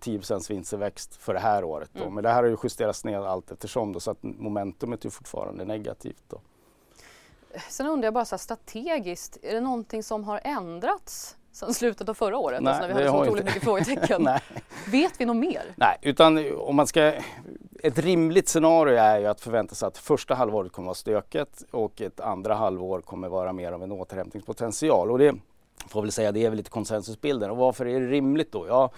10 0.00 0.20
eh, 0.30 0.38
vinstväxt 0.48 1.16
för 1.16 1.34
det 1.34 1.40
här 1.40 1.64
året. 1.64 1.90
Då. 1.92 2.02
Mm. 2.02 2.14
Men 2.14 2.22
det 2.22 2.30
här 2.30 2.42
har 2.42 2.48
ju 2.48 2.56
justerats 2.62 3.04
ner 3.04 3.18
allt 3.18 3.50
eftersom 3.50 3.92
då, 3.92 4.00
så 4.00 4.10
att 4.10 4.18
momentumet 4.22 5.04
är 5.04 5.10
fortfarande 5.10 5.64
negativt. 5.64 6.22
Då. 6.28 6.40
Sen 7.68 7.86
undrar 7.86 8.06
jag 8.06 8.14
bara 8.14 8.24
så 8.24 8.34
här, 8.34 8.38
strategiskt, 8.38 9.38
är 9.42 9.54
det 9.54 9.60
någonting 9.60 10.02
som 10.02 10.24
har 10.24 10.40
ändrats 10.44 11.36
sen 11.52 11.74
slutet 11.74 12.08
av 12.08 12.14
förra 12.14 12.38
året? 12.38 12.62
Nej, 12.62 12.72
alltså 12.72 12.86
när 12.86 12.94
vi 12.94 12.94
hade 12.94 13.16
så 13.16 13.22
otroligt 13.22 13.44
mycket 13.44 13.62
frågetecken. 13.64 14.28
Vet 14.90 15.20
vi 15.20 15.24
något 15.24 15.36
mer? 15.36 15.62
Nej, 15.76 15.98
utan 16.02 16.54
om 16.56 16.76
man 16.76 16.86
ska 16.86 17.12
ett 17.82 17.98
rimligt 17.98 18.48
scenario 18.48 18.96
är 18.96 19.18
ju 19.18 19.26
att 19.26 19.40
förvänta 19.40 19.74
sig 19.74 19.86
att 19.86 19.98
första 19.98 20.34
halvåret 20.34 20.72
kommer 20.72 20.86
att 20.86 21.06
vara 21.06 21.20
stökigt 21.20 21.64
och 21.70 22.00
ett 22.00 22.20
andra 22.20 22.54
halvår 22.54 23.00
kommer 23.00 23.28
vara 23.28 23.52
mer 23.52 23.72
av 23.72 23.82
en 23.82 23.92
återhämtningspotential. 23.92 25.10
Och 25.10 25.18
det 25.18 25.34
får 25.88 26.02
väl 26.02 26.12
säga, 26.12 26.32
det 26.32 26.44
är 26.44 26.50
väl 26.50 26.56
lite 26.56 26.70
konsensusbilden. 26.70 27.50
Och 27.50 27.56
varför 27.56 27.86
är 27.86 28.00
det 28.00 28.06
rimligt 28.06 28.52
då? 28.52 28.66
Ja, 28.68 28.90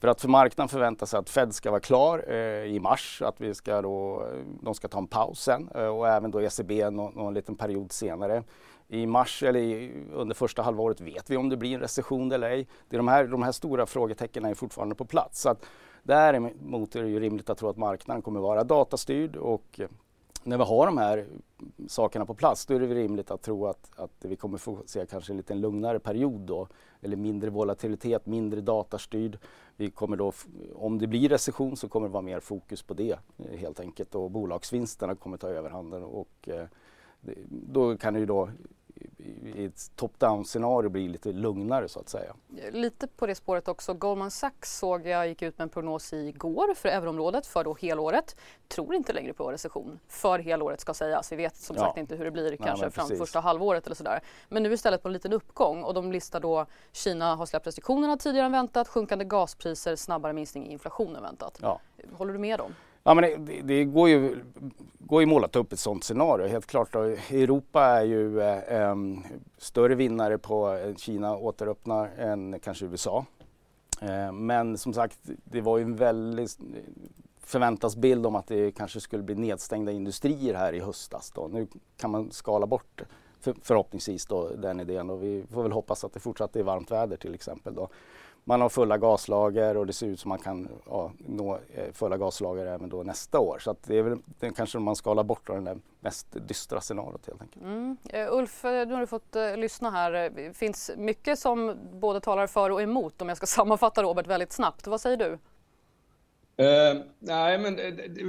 för 0.00 0.08
att 0.08 0.20
för 0.20 0.28
marknaden 0.28 0.68
förväntar 0.68 1.06
sig 1.06 1.18
att 1.18 1.30
Fed 1.30 1.54
ska 1.54 1.70
vara 1.70 1.80
klar 1.80 2.24
eh, 2.28 2.64
i 2.64 2.80
mars, 2.80 3.22
att 3.22 3.40
vi 3.40 3.54
ska 3.54 3.82
då, 3.82 4.26
eh, 4.26 4.44
de 4.62 4.74
ska 4.74 4.88
ta 4.88 4.98
en 4.98 5.06
paus 5.06 5.42
sen 5.42 5.68
eh, 5.74 5.86
och 5.86 6.08
även 6.08 6.30
då 6.30 6.42
ECB 6.42 6.90
någon, 6.90 7.14
någon 7.14 7.34
liten 7.34 7.56
period 7.56 7.92
senare. 7.92 8.42
I 8.88 9.06
mars 9.06 9.42
eller 9.42 9.60
i, 9.60 10.04
under 10.12 10.34
första 10.34 10.62
halvåret 10.62 11.00
vet 11.00 11.30
vi 11.30 11.36
om 11.36 11.48
det 11.48 11.56
blir 11.56 11.74
en 11.74 11.80
recession 11.80 12.32
eller 12.32 12.50
ej. 12.50 12.66
Det 12.88 12.96
är 12.96 12.98
de, 12.98 13.08
här, 13.08 13.24
de 13.24 13.42
här 13.42 13.52
stora 13.52 13.86
frågetecknen 13.86 14.44
är 14.44 14.54
fortfarande 14.54 14.94
på 14.94 15.04
plats. 15.04 15.40
Så 15.40 15.48
att 15.48 15.66
Däremot 16.08 16.96
är 16.96 17.02
det 17.02 17.08
ju 17.08 17.20
rimligt 17.20 17.50
att 17.50 17.58
tro 17.58 17.68
att 17.68 17.76
marknaden 17.76 18.22
kommer 18.22 18.40
vara 18.40 18.64
datastyrd 18.64 19.36
och 19.36 19.80
eh, 19.80 19.88
när 20.44 20.58
vi 20.58 20.64
har 20.64 20.86
de 20.86 20.98
här 20.98 21.26
sakerna 21.88 22.26
på 22.26 22.34
plats 22.34 22.66
då 22.66 22.74
är 22.74 22.80
det 22.80 22.94
rimligt 22.94 23.30
att 23.30 23.42
tro 23.42 23.66
att, 23.66 23.90
att 23.96 24.10
vi 24.18 24.36
kommer 24.36 24.58
få 24.58 24.78
se 24.86 25.06
kanske 25.06 25.32
en 25.32 25.36
lite 25.36 25.54
lugnare 25.54 25.98
period 25.98 26.40
då 26.40 26.68
eller 27.00 27.16
mindre 27.16 27.50
volatilitet, 27.50 28.26
mindre 28.26 28.60
datastyrd. 28.60 29.38
Vi 29.76 29.90
kommer 29.90 30.16
då, 30.16 30.32
om 30.74 30.98
det 30.98 31.06
blir 31.06 31.28
recession 31.28 31.76
så 31.76 31.88
kommer 31.88 32.08
det 32.08 32.12
vara 32.12 32.22
mer 32.22 32.40
fokus 32.40 32.82
på 32.82 32.94
det 32.94 33.18
eh, 33.38 33.58
helt 33.58 33.80
enkelt 33.80 34.14
och 34.14 34.30
bolagsvinsterna 34.30 35.14
kommer 35.14 35.36
ta 35.36 35.48
överhanden 35.48 36.02
och 36.04 36.48
eh, 36.48 36.66
då 37.50 37.96
kan 37.96 38.14
det 38.14 38.20
ju 38.20 38.26
då 38.26 38.48
i 39.54 39.64
ett 39.64 39.90
top-down 39.96 40.44
scenario 40.44 40.90
blir 40.90 41.08
lite 41.08 41.32
lugnare 41.32 41.88
så 41.88 42.00
att 42.00 42.08
säga. 42.08 42.34
Lite 42.70 43.06
på 43.06 43.26
det 43.26 43.34
spåret 43.34 43.68
också. 43.68 43.94
Goldman 43.94 44.30
Sachs 44.30 44.78
såg 44.78 45.06
jag 45.06 45.28
gick 45.28 45.42
ut 45.42 45.58
med 45.58 45.62
en 45.62 45.68
prognos 45.68 46.12
igår 46.12 46.74
för 46.74 46.88
euroområdet 46.88 47.46
för 47.46 47.64
då 47.64 47.76
helåret. 47.80 48.36
Tror 48.68 48.94
inte 48.94 49.12
längre 49.12 49.32
på 49.32 49.52
recession 49.52 49.98
för 50.08 50.38
helåret 50.38 50.80
ska 50.80 50.94
sägas. 50.94 51.32
Vi 51.32 51.36
vet 51.36 51.56
som 51.56 51.76
ja. 51.76 51.82
sagt 51.82 51.98
inte 51.98 52.16
hur 52.16 52.24
det 52.24 52.30
blir 52.30 52.48
Nej, 52.48 52.58
kanske 52.58 52.90
fram 52.90 53.08
första 53.08 53.40
halvåret 53.40 53.86
eller 53.86 53.96
sådär. 53.96 54.20
Men 54.48 54.62
nu 54.62 54.72
istället 54.72 55.02
på 55.02 55.08
en 55.08 55.12
liten 55.12 55.32
uppgång 55.32 55.82
och 55.82 55.94
de 55.94 56.12
listar 56.12 56.40
då 56.40 56.66
Kina 56.92 57.34
har 57.34 57.46
släppt 57.46 57.66
restriktionerna 57.66 58.16
tidigare 58.16 58.46
än 58.46 58.52
väntat, 58.52 58.88
sjunkande 58.88 59.24
gaspriser, 59.24 59.96
snabbare 59.96 60.32
minskning 60.32 60.66
i 60.66 60.72
inflation 60.72 61.16
än 61.16 61.22
väntat. 61.22 61.58
Ja. 61.62 61.80
Håller 62.12 62.32
du 62.32 62.38
med 62.38 62.58
dem? 62.58 62.74
Ja, 63.08 63.14
men 63.14 63.44
det, 63.44 63.62
det, 63.62 63.84
går 63.84 64.08
ju 64.08 64.36
går 64.98 65.22
ju 65.22 65.26
målat 65.26 65.56
upp 65.56 65.72
ett 65.72 65.78
sådant 65.78 66.04
scenario. 66.04 66.46
Helt 66.46 66.66
klart. 66.66 66.92
Då, 66.92 67.00
Europa 67.30 67.84
är 67.84 68.04
ju 68.04 68.40
eh, 68.40 68.96
större 69.58 69.94
vinnare 69.94 70.38
på 70.38 70.72
eh, 70.72 70.94
Kina 70.94 71.36
återöppnar 71.36 72.10
än 72.18 72.60
kanske 72.60 72.86
USA. 72.86 73.24
Eh, 74.00 74.32
men 74.32 74.78
som 74.78 74.92
sagt, 74.92 75.18
det 75.44 75.60
var 75.60 75.78
ju 75.78 75.84
en 75.84 75.96
väldigt 75.96 76.58
förväntansbild 77.40 78.26
om 78.26 78.34
att 78.34 78.46
det 78.46 78.72
kanske 78.72 79.00
skulle 79.00 79.22
bli 79.22 79.34
nedstängda 79.34 79.92
industrier 79.92 80.54
här 80.54 80.72
i 80.72 80.80
höstas. 80.80 81.32
Då. 81.34 81.48
Nu 81.52 81.66
kan 81.96 82.10
man 82.10 82.30
skala 82.30 82.66
bort 82.66 83.02
för, 83.40 83.54
förhoppningsvis 83.62 84.26
då, 84.26 84.48
den 84.48 84.80
idén 84.80 85.10
och 85.10 85.22
vi 85.22 85.44
får 85.52 85.62
väl 85.62 85.72
hoppas 85.72 86.04
att 86.04 86.12
det 86.12 86.20
fortsatt 86.20 86.56
är 86.56 86.62
varmt 86.62 86.90
väder 86.90 87.16
till 87.16 87.34
exempel. 87.34 87.74
Då 87.74 87.88
man 88.44 88.60
har 88.60 88.68
fulla 88.68 88.98
gaslager 88.98 89.76
och 89.76 89.86
det 89.86 89.92
ser 89.92 90.06
ut 90.06 90.20
som 90.20 90.28
man 90.28 90.38
kan 90.38 90.68
ja, 90.86 91.12
nå 91.18 91.58
eh, 91.74 91.92
fulla 91.92 92.16
gaslager 92.16 92.66
även 92.66 92.88
då 92.88 93.02
nästa 93.02 93.38
år. 93.38 93.58
Så 93.58 93.76
det 93.86 93.98
är 93.98 94.02
väl 94.02 94.18
det 94.40 94.50
kanske 94.50 94.78
man 94.78 94.96
skalar 94.96 95.24
bort 95.24 95.46
då, 95.46 95.54
det 95.60 95.78
mest 96.00 96.26
dystra 96.48 96.80
scenariot 96.80 97.26
helt 97.26 97.42
enkelt. 97.42 97.64
Mm. 97.64 97.96
Uh, 98.14 98.38
Ulf, 98.38 98.64
eh, 98.64 98.86
nu 98.86 98.94
har 98.94 99.00
du 99.00 99.06
fått 99.06 99.36
uh, 99.36 99.56
lyssna 99.56 99.90
här. 99.90 100.12
Det 100.12 100.56
finns 100.56 100.90
mycket 100.96 101.38
som 101.38 101.76
både 101.92 102.20
talar 102.20 102.46
för 102.46 102.70
och 102.70 102.82
emot 102.82 103.22
om 103.22 103.28
jag 103.28 103.36
ska 103.36 103.46
sammanfatta 103.56 104.02
Robert 104.02 104.26
väldigt 104.26 104.52
snabbt. 104.52 104.86
Vad 104.86 105.00
säger 105.00 105.16
du? 105.16 105.38
Uh, 106.64 107.02
nej, 107.18 107.58
men 107.58 107.76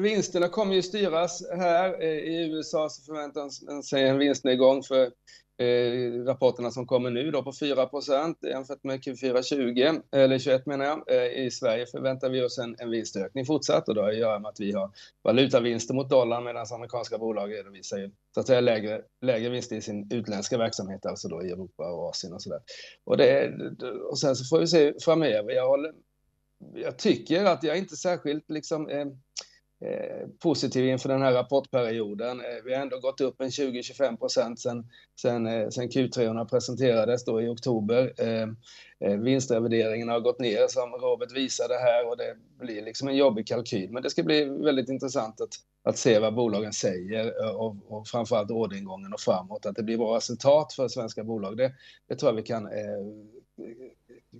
vinsterna 0.01 0.47
kommer 0.47 0.75
ju 0.75 0.81
styras 0.81 1.43
här. 1.57 2.03
I 2.03 2.51
USA 2.51 2.89
så 2.89 3.03
förväntas 3.03 3.85
sig 3.85 4.07
en 4.07 4.17
vinstnedgång 4.17 4.83
för 4.83 5.11
eh, 5.59 6.25
rapporterna 6.25 6.71
som 6.71 6.87
kommer 6.87 7.09
nu 7.09 7.31
då 7.31 7.43
på 7.43 7.51
4% 7.51 8.35
jämfört 8.47 8.83
med 8.83 8.99
Q4 8.99 9.41
20, 9.41 10.01
eller 10.11 10.39
21 10.39 10.65
menar 10.65 10.85
jag. 10.85 11.03
Eh, 11.07 11.45
I 11.45 11.51
Sverige 11.51 11.85
förväntar 11.85 12.29
vi 12.29 12.43
oss 12.43 12.57
en, 12.57 12.75
en 12.79 12.89
vinstökning 12.89 13.45
fortsatt 13.45 13.89
och 13.89 13.95
det 13.95 14.01
har 14.01 14.09
att 14.09 14.17
göra 14.17 14.39
med 14.39 14.49
att 14.49 14.59
vi 14.59 14.71
har 14.71 14.91
valutavinster 15.23 15.93
mot 15.93 16.09
dollarn 16.09 16.43
medan 16.43 16.65
amerikanska 16.73 17.17
bolag 17.17 17.53
redovisar 17.53 17.97
ju 17.97 18.11
så 18.33 18.39
att 18.39 18.47
säga 18.47 18.61
lägre, 18.61 19.01
lägre 19.21 19.49
vinster 19.49 19.75
i 19.75 19.81
sin 19.81 20.11
utländska 20.11 20.57
verksamhet, 20.57 21.05
alltså 21.05 21.27
då 21.27 21.43
i 21.43 21.51
Europa 21.51 21.91
och 21.91 22.09
Asien 22.09 22.33
och 22.33 22.41
sådär. 22.41 22.61
Och, 23.03 23.17
det, 23.17 23.53
och 24.09 24.19
sen 24.19 24.35
så 24.35 24.45
får 24.45 24.59
vi 24.59 24.67
se 24.67 24.93
framöver. 25.01 25.51
Jag, 25.51 25.67
håller, 25.67 25.93
jag 26.73 26.97
tycker 26.97 27.45
att 27.45 27.63
jag 27.63 27.77
inte 27.77 27.95
särskilt 27.95 28.49
liksom 28.49 28.89
Eh, 28.89 29.07
Eh, 29.81 30.27
positiv 30.39 30.85
inför 30.85 31.09
den 31.09 31.21
här 31.21 31.33
rapportperioden. 31.33 32.39
Eh, 32.39 32.63
vi 32.65 32.73
har 32.73 32.81
ändå 32.81 32.99
gått 32.99 33.21
upp 33.21 33.41
en 33.41 33.49
20-25 33.49 34.17
procent 34.17 34.59
sen, 34.59 34.87
sen, 35.21 35.47
eh, 35.47 35.69
sen 35.69 35.89
Q3 35.89 36.45
presenterades 36.45 37.25
då 37.25 37.41
i 37.41 37.47
oktober. 37.47 38.13
Vinstrevideringen 39.23 40.09
har 40.09 40.19
gått 40.19 40.39
ner 40.39 40.67
som 40.67 40.91
Robert 40.91 41.31
visade 41.31 41.73
här 41.73 42.09
och 42.09 42.17
det 42.17 42.35
blir 42.59 42.81
liksom 42.81 43.07
en 43.07 43.15
jobbig 43.15 43.47
kalkyl. 43.47 43.91
Men 43.91 44.03
det 44.03 44.09
ska 44.09 44.23
bli 44.23 44.45
väldigt 44.45 44.89
intressant 44.89 45.41
att, 45.41 45.49
att 45.83 45.97
se 45.97 46.19
vad 46.19 46.35
bolagen 46.35 46.73
säger 46.73 47.55
och, 47.55 47.75
och 47.87 48.07
framförallt 48.07 48.51
orderingången 48.51 49.13
och 49.13 49.19
framåt. 49.19 49.65
Att 49.65 49.75
det 49.75 49.83
blir 49.83 49.97
bra 49.97 50.17
resultat 50.17 50.73
för 50.73 50.87
svenska 50.87 51.23
bolag, 51.23 51.57
det, 51.57 51.71
det 52.07 52.15
tror 52.15 52.31
jag 52.31 52.35
vi 52.35 52.43
kan 52.43 52.69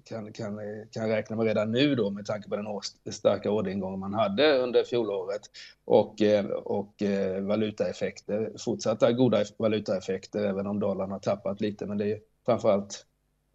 kan, 0.04 0.34
kan, 0.34 0.60
kan 0.92 1.10
räkna 1.10 1.36
med 1.36 1.46
redan 1.46 1.72
nu 1.72 1.96
då 1.96 2.10
med 2.10 2.26
tanke 2.26 2.50
på 2.50 2.56
den 2.56 2.66
starka 3.14 3.52
orderingång 3.52 4.00
man 4.00 4.14
hade 4.14 4.58
under 4.58 4.84
fjolåret 4.84 5.42
och, 5.86 6.22
eh, 6.22 6.46
och 6.46 7.02
eh, 7.02 7.42
valutaeffekter, 7.42 8.52
fortsatta 8.60 9.12
goda 9.12 9.46
valutaeffekter 9.58 10.46
även 10.46 10.68
om 10.68 10.80
dollarn 10.80 11.12
har 11.12 11.20
tappat 11.20 11.62
lite 11.62 11.86
men 11.86 11.98
det 11.98 12.12
är 12.12 12.20
framförallt 12.46 13.06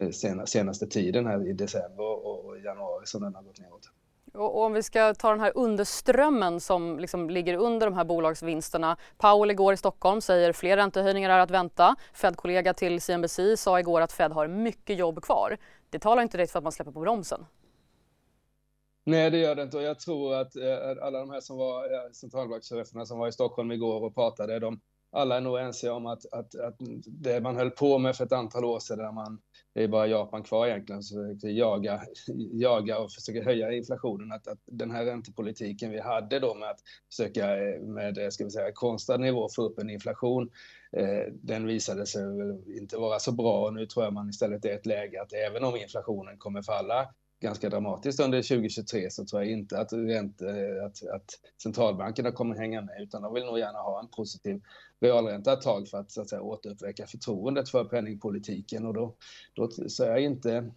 eh, 0.00 0.10
senaste 0.44 0.86
tiden 0.86 1.26
här 1.26 1.48
i 1.48 1.52
december 1.52 2.26
och 2.26 2.58
januari 2.58 3.06
som 3.06 3.22
den 3.22 3.34
har 3.34 3.42
gått 3.42 3.60
neråt. 3.60 3.90
Och 4.34 4.62
om 4.62 4.72
vi 4.72 4.82
ska 4.82 5.14
ta 5.14 5.30
den 5.30 5.40
här 5.40 5.52
underströmmen 5.54 6.60
som 6.60 6.98
liksom 6.98 7.30
ligger 7.30 7.56
under 7.56 7.86
de 7.86 7.96
här 7.96 8.04
bolagsvinsterna. 8.04 8.96
Powell 9.18 9.50
igår 9.50 9.74
i 9.74 9.76
Stockholm 9.76 10.20
säger 10.20 10.52
fler 10.52 10.76
räntehöjningar 10.76 11.30
är 11.30 11.38
att 11.38 11.50
vänta. 11.50 11.96
Fed-kollega 12.12 12.74
till 12.74 13.00
CNBC 13.00 13.40
sa 13.56 13.80
igår 13.80 14.00
att 14.00 14.12
Fed 14.12 14.32
har 14.32 14.48
mycket 14.48 14.98
jobb 14.98 15.22
kvar. 15.22 15.56
Det 15.94 15.98
talar 15.98 16.22
inte 16.22 16.36
direkt 16.36 16.52
för 16.52 16.58
att 16.58 16.62
man 16.62 16.72
släpper 16.72 16.92
på 16.92 17.00
bromsen. 17.00 17.46
Nej, 19.04 19.30
det 19.30 19.38
gör 19.38 19.54
det 19.54 19.62
inte 19.62 19.76
och 19.76 19.82
jag 19.82 19.98
tror 19.98 20.34
att 20.34 20.56
eh, 20.56 21.04
alla 21.06 21.18
de 21.18 21.30
här 21.30 21.40
som 21.40 21.56
var 21.56 21.84
eh, 21.84 22.10
centralbankscheferna 22.12 23.06
som 23.06 23.18
var 23.18 23.28
i 23.28 23.32
Stockholm 23.32 23.72
igår 23.72 24.04
och 24.04 24.14
pratade, 24.14 24.58
de, 24.58 24.80
alla 25.14 25.36
är 25.36 25.40
nog 25.40 25.58
ense 25.58 25.90
om 25.90 26.06
att, 26.06 26.32
att, 26.32 26.54
att 26.54 26.76
det 27.06 27.40
man 27.40 27.56
höll 27.56 27.70
på 27.70 27.98
med 27.98 28.16
för 28.16 28.24
ett 28.24 28.32
antal 28.32 28.64
år 28.64 28.80
sedan, 28.80 28.98
där 28.98 29.12
man, 29.12 29.38
det 29.74 29.82
är 29.82 29.88
bara 29.88 30.06
Japan 30.06 30.42
kvar 30.42 30.66
egentligen, 30.66 31.02
så 31.02 31.14
försökte 31.14 31.48
jaga, 31.48 32.00
jaga 32.52 32.98
och 32.98 33.12
försöka 33.12 33.44
höja 33.44 33.72
inflationen, 33.72 34.32
att, 34.32 34.48
att 34.48 34.58
den 34.64 34.90
här 34.90 35.04
räntepolitiken 35.04 35.90
vi 35.90 36.00
hade 36.00 36.38
då 36.38 36.54
med 36.54 36.70
att 36.70 36.80
försöka 37.10 37.56
eh, 37.56 37.80
med, 37.80 38.18
eh, 38.18 38.28
ska 38.28 38.44
vi 38.44 38.50
säga, 38.50 38.72
konstlad 38.72 39.20
nivå 39.20 39.48
få 39.56 39.62
upp 39.62 39.78
en 39.78 39.90
inflation, 39.90 40.50
eh, 40.92 41.32
den 41.32 41.66
visade 41.66 42.06
sig 42.06 42.22
inte 42.76 42.96
vara 42.96 43.18
så 43.18 43.32
bra. 43.32 43.66
Och 43.66 43.74
nu 43.74 43.86
tror 43.86 44.04
jag 44.04 44.12
man 44.12 44.28
istället 44.28 44.64
är 44.64 44.68
i 44.68 44.72
ett 44.72 44.86
läge 44.86 45.22
att 45.22 45.32
även 45.32 45.64
om 45.64 45.76
inflationen 45.76 46.38
kommer 46.38 46.62
falla 46.62 47.08
ganska 47.44 47.68
dramatiskt 47.68 48.20
under 48.20 48.42
2023 48.42 49.10
så 49.10 49.24
tror 49.24 49.42
jag 49.42 49.50
inte 49.50 49.78
att, 49.78 49.92
att, 49.92 51.08
att 51.14 51.30
centralbankerna 51.62 52.32
kommer 52.32 52.56
hänga 52.56 52.82
med 52.82 53.02
utan 53.02 53.22
de 53.22 53.34
vill 53.34 53.44
nog 53.44 53.58
gärna 53.58 53.78
ha 53.78 54.00
en 54.00 54.08
positiv 54.08 54.60
realränta 55.04 55.52
ett 55.52 55.62
tag 55.62 55.88
för 55.88 55.98
att, 55.98 56.10
så 56.10 56.20
att 56.20 56.28
säga, 56.28 56.42
återuppväcka 56.42 57.06
förtroendet 57.06 57.68
för 57.68 57.84
penningpolitiken 57.84 58.86
och 58.86 58.94
då, 58.94 59.14
då 59.54 59.70
så 59.70 60.04
är 60.04 60.08
jag 60.08 60.22
inte 60.22 60.70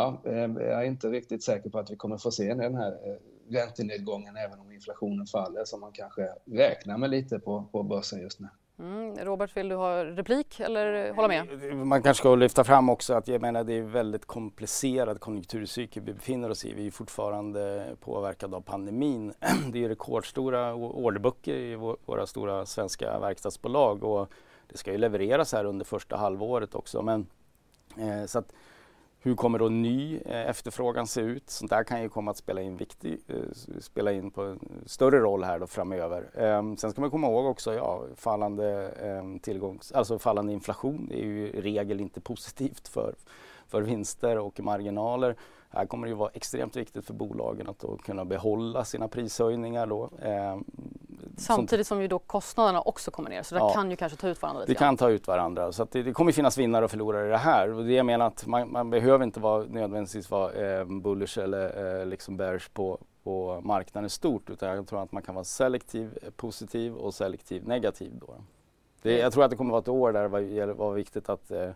Ja, 0.00 0.22
eh, 0.24 0.32
jag 0.40 0.82
är 0.82 0.84
inte 0.84 1.08
riktigt 1.08 1.44
säker 1.44 1.70
på 1.70 1.78
att 1.78 1.90
vi 1.90 1.96
kommer 1.96 2.18
få 2.18 2.30
se 2.30 2.54
den 2.54 2.74
här 2.74 2.92
eh, 2.92 3.16
räntenedgången 3.48 4.36
även 4.36 4.60
om 4.60 4.72
inflationen 4.72 5.26
faller 5.26 5.64
som 5.64 5.80
man 5.80 5.92
kanske 5.92 6.28
räknar 6.44 6.98
med 6.98 7.10
lite 7.10 7.38
på, 7.38 7.68
på 7.72 7.82
börsen 7.82 8.20
just 8.20 8.40
nu. 8.40 8.48
Mm. 8.80 9.24
Robert, 9.24 9.56
vill 9.56 9.68
du 9.68 9.74
ha 9.76 10.04
replik 10.04 10.60
eller 10.60 11.12
hålla 11.12 11.28
med? 11.28 11.76
Man 11.76 12.02
kanske 12.02 12.20
ska 12.20 12.34
lyfta 12.34 12.64
fram 12.64 12.88
också 12.88 13.14
att 13.14 13.28
jag 13.28 13.42
menar 13.42 13.64
det 13.64 13.72
är 13.72 13.82
väldigt 13.82 14.24
komplicerad 14.24 15.20
konjunkturcykel 15.20 16.02
vi 16.02 16.12
befinner 16.12 16.50
oss 16.50 16.64
i. 16.64 16.74
Vi 16.74 16.86
är 16.86 16.90
fortfarande 16.90 17.84
påverkade 18.00 18.56
av 18.56 18.60
pandemin. 18.60 19.32
Det 19.72 19.84
är 19.84 19.88
rekordstora 19.88 20.74
orderböcker 20.74 21.54
i 21.54 21.74
våra 22.06 22.26
stora 22.26 22.66
svenska 22.66 23.18
verkstadsbolag 23.18 24.04
och 24.04 24.28
det 24.68 24.78
ska 24.78 24.92
ju 24.92 24.98
levereras 24.98 25.52
här 25.52 25.64
under 25.64 25.84
första 25.84 26.16
halvåret 26.16 26.74
också. 26.74 27.02
Men, 27.02 27.26
eh, 27.98 28.26
så 28.26 28.38
att, 28.38 28.52
hur 29.22 29.34
kommer 29.34 29.58
då 29.58 29.68
ny 29.68 30.16
eh, 30.16 30.50
efterfrågan 30.50 31.06
se 31.06 31.20
ut? 31.20 31.50
Sånt 31.50 31.70
där 31.70 31.84
kan 31.84 32.02
ju 32.02 32.08
komma 32.08 32.30
att 32.30 32.36
spela 32.36 32.60
in, 32.60 32.76
viktig, 32.76 33.20
eh, 33.28 33.80
spela 33.80 34.12
in 34.12 34.30
på 34.30 34.42
en 34.42 34.58
större 34.86 35.20
roll 35.20 35.44
här 35.44 35.58
då 35.58 35.66
framöver. 35.66 36.30
Ehm, 36.34 36.76
sen 36.76 36.90
ska 36.90 37.00
man 37.00 37.10
komma 37.10 37.26
ihåg 37.26 37.46
också, 37.46 37.74
ja, 37.74 38.02
fallande, 38.16 38.88
ehm, 38.88 39.38
tillgångs, 39.38 39.92
alltså 39.92 40.18
fallande 40.18 40.52
inflation 40.52 41.10
är 41.12 41.24
ju 41.24 41.48
i 41.48 41.60
regel 41.60 42.00
inte 42.00 42.20
positivt 42.30 42.88
för, 42.88 43.14
för 43.68 43.82
vinster 43.82 44.38
och 44.38 44.60
marginaler. 44.60 45.36
Här 45.70 45.86
kommer 45.86 46.06
det 46.06 46.10
ju 46.10 46.16
vara 46.16 46.30
extremt 46.34 46.76
viktigt 46.76 47.06
för 47.06 47.14
bolagen 47.14 47.68
att 47.68 47.78
då 47.78 47.96
kunna 47.96 48.24
behålla 48.24 48.84
sina 48.84 49.08
prishöjningar 49.08 49.86
då. 49.86 50.10
Ehm, 50.22 50.64
Samtidigt 51.40 51.86
som 51.86 52.02
ju 52.02 52.08
då 52.08 52.18
kostnaderna 52.18 52.80
också 52.80 53.10
kommer 53.10 53.30
ner 53.30 53.42
så 53.42 53.54
det 53.54 53.58
ja, 53.58 53.72
kan 53.72 53.90
ju 53.90 53.96
kanske 53.96 54.18
ta 54.18 54.28
ut 54.28 54.42
varandra 54.42 54.60
lite 54.60 54.72
Det 54.72 54.78
kan 54.78 54.96
ta 54.96 55.10
ut 55.10 55.26
varandra 55.26 55.72
så 55.72 55.86
det, 55.90 56.02
det, 56.02 56.12
kommer 56.12 56.32
finnas 56.32 56.58
vinnare 56.58 56.84
och 56.84 56.90
förlorare 56.90 57.26
i 57.26 57.30
det 57.30 57.36
här. 57.36 57.72
Och 57.72 57.84
det 57.84 57.92
jag 57.92 58.06
menar 58.06 58.26
att 58.26 58.46
man, 58.46 58.72
man 58.72 58.90
behöver 58.90 59.24
inte 59.24 59.40
vara, 59.40 59.64
nödvändigtvis 59.64 60.30
vara 60.30 60.52
eh, 60.52 60.84
bullish 60.84 61.38
eller 61.38 62.00
eh, 62.00 62.06
liksom 62.06 62.36
bearish 62.36 62.68
på, 62.72 62.98
på 63.24 63.60
marknaden 63.64 64.10
stort 64.10 64.50
utan 64.50 64.68
jag 64.68 64.86
tror 64.86 65.02
att 65.02 65.12
man 65.12 65.22
kan 65.22 65.34
vara 65.34 65.44
selektiv 65.44 66.18
positiv 66.36 66.94
och 66.94 67.14
selektiv 67.14 67.68
negativ. 67.68 68.12
Då. 68.20 68.34
Det, 69.02 69.18
jag 69.18 69.32
tror 69.32 69.44
att 69.44 69.50
det 69.50 69.56
kommer 69.56 69.70
vara 69.70 69.82
ett 69.82 69.88
år 69.88 70.12
där 70.12 70.66
det 70.66 70.72
var 70.74 70.92
viktigt 70.92 71.28
att 71.28 71.50
eh, 71.50 71.70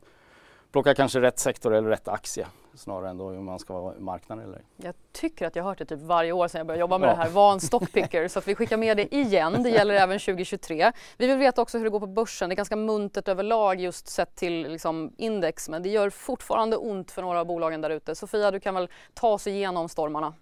plocka 0.75 0.95
kanske 0.95 1.21
rätt 1.21 1.39
sektor 1.39 1.75
eller 1.75 1.89
rätt 1.89 2.09
aktie 2.09 2.47
snarare 2.75 3.11
än 3.11 3.19
då 3.19 3.31
hur 3.31 3.41
man 3.41 3.59
ska 3.59 3.81
vara 3.81 3.97
i 3.97 4.01
marknaden 4.01 4.45
eller 4.45 4.63
Jag 4.77 4.95
tycker 5.13 5.47
att 5.47 5.57
jag 5.57 5.63
har 5.63 5.71
hört 5.71 5.79
det 5.79 5.85
typ 5.85 6.01
varje 6.01 6.33
år 6.33 6.49
sedan 6.49 6.59
jag 6.59 6.67
började 6.67 6.81
jobba 6.81 6.99
med 6.99 7.09
ja. 7.09 7.11
det 7.11 7.17
här, 7.19 7.29
var 7.29 7.53
en 7.53 7.61
stockpicker 7.61 8.29
så 8.29 8.39
att 8.39 8.49
vi 8.49 8.55
skickar 8.55 8.77
med 8.77 8.97
det 8.97 9.15
igen. 9.15 9.63
Det 9.63 9.71
gäller 9.71 9.95
även 9.95 10.19
2023. 10.19 10.93
Vi 11.17 11.27
vill 11.27 11.39
veta 11.39 11.63
också 11.63 11.79
hur 11.79 11.85
det 11.85 11.91
går 11.91 12.01
på 12.01 12.07
börsen. 12.07 12.49
Det 12.49 12.55
är 12.55 12.57
ganska 12.57 12.77
muntert 12.77 13.29
överlag 13.29 13.81
just 13.81 14.09
sett 14.09 14.37
till 14.37 14.63
liksom, 14.63 15.13
index 15.17 15.69
men 15.69 15.83
det 15.83 15.89
gör 15.89 16.11
fortfarande 16.11 16.77
ont 16.77 17.11
för 17.11 17.23
några 17.23 17.41
av 17.41 17.47
bolagen 17.47 17.81
där 17.81 17.91
ute. 17.91 18.15
Sofia, 18.15 18.51
du 18.51 18.61
kan 18.61 18.75
väl 18.75 18.89
ta 19.15 19.29
oss 19.29 19.47
igenom 19.47 19.89
stormarna? 19.89 20.35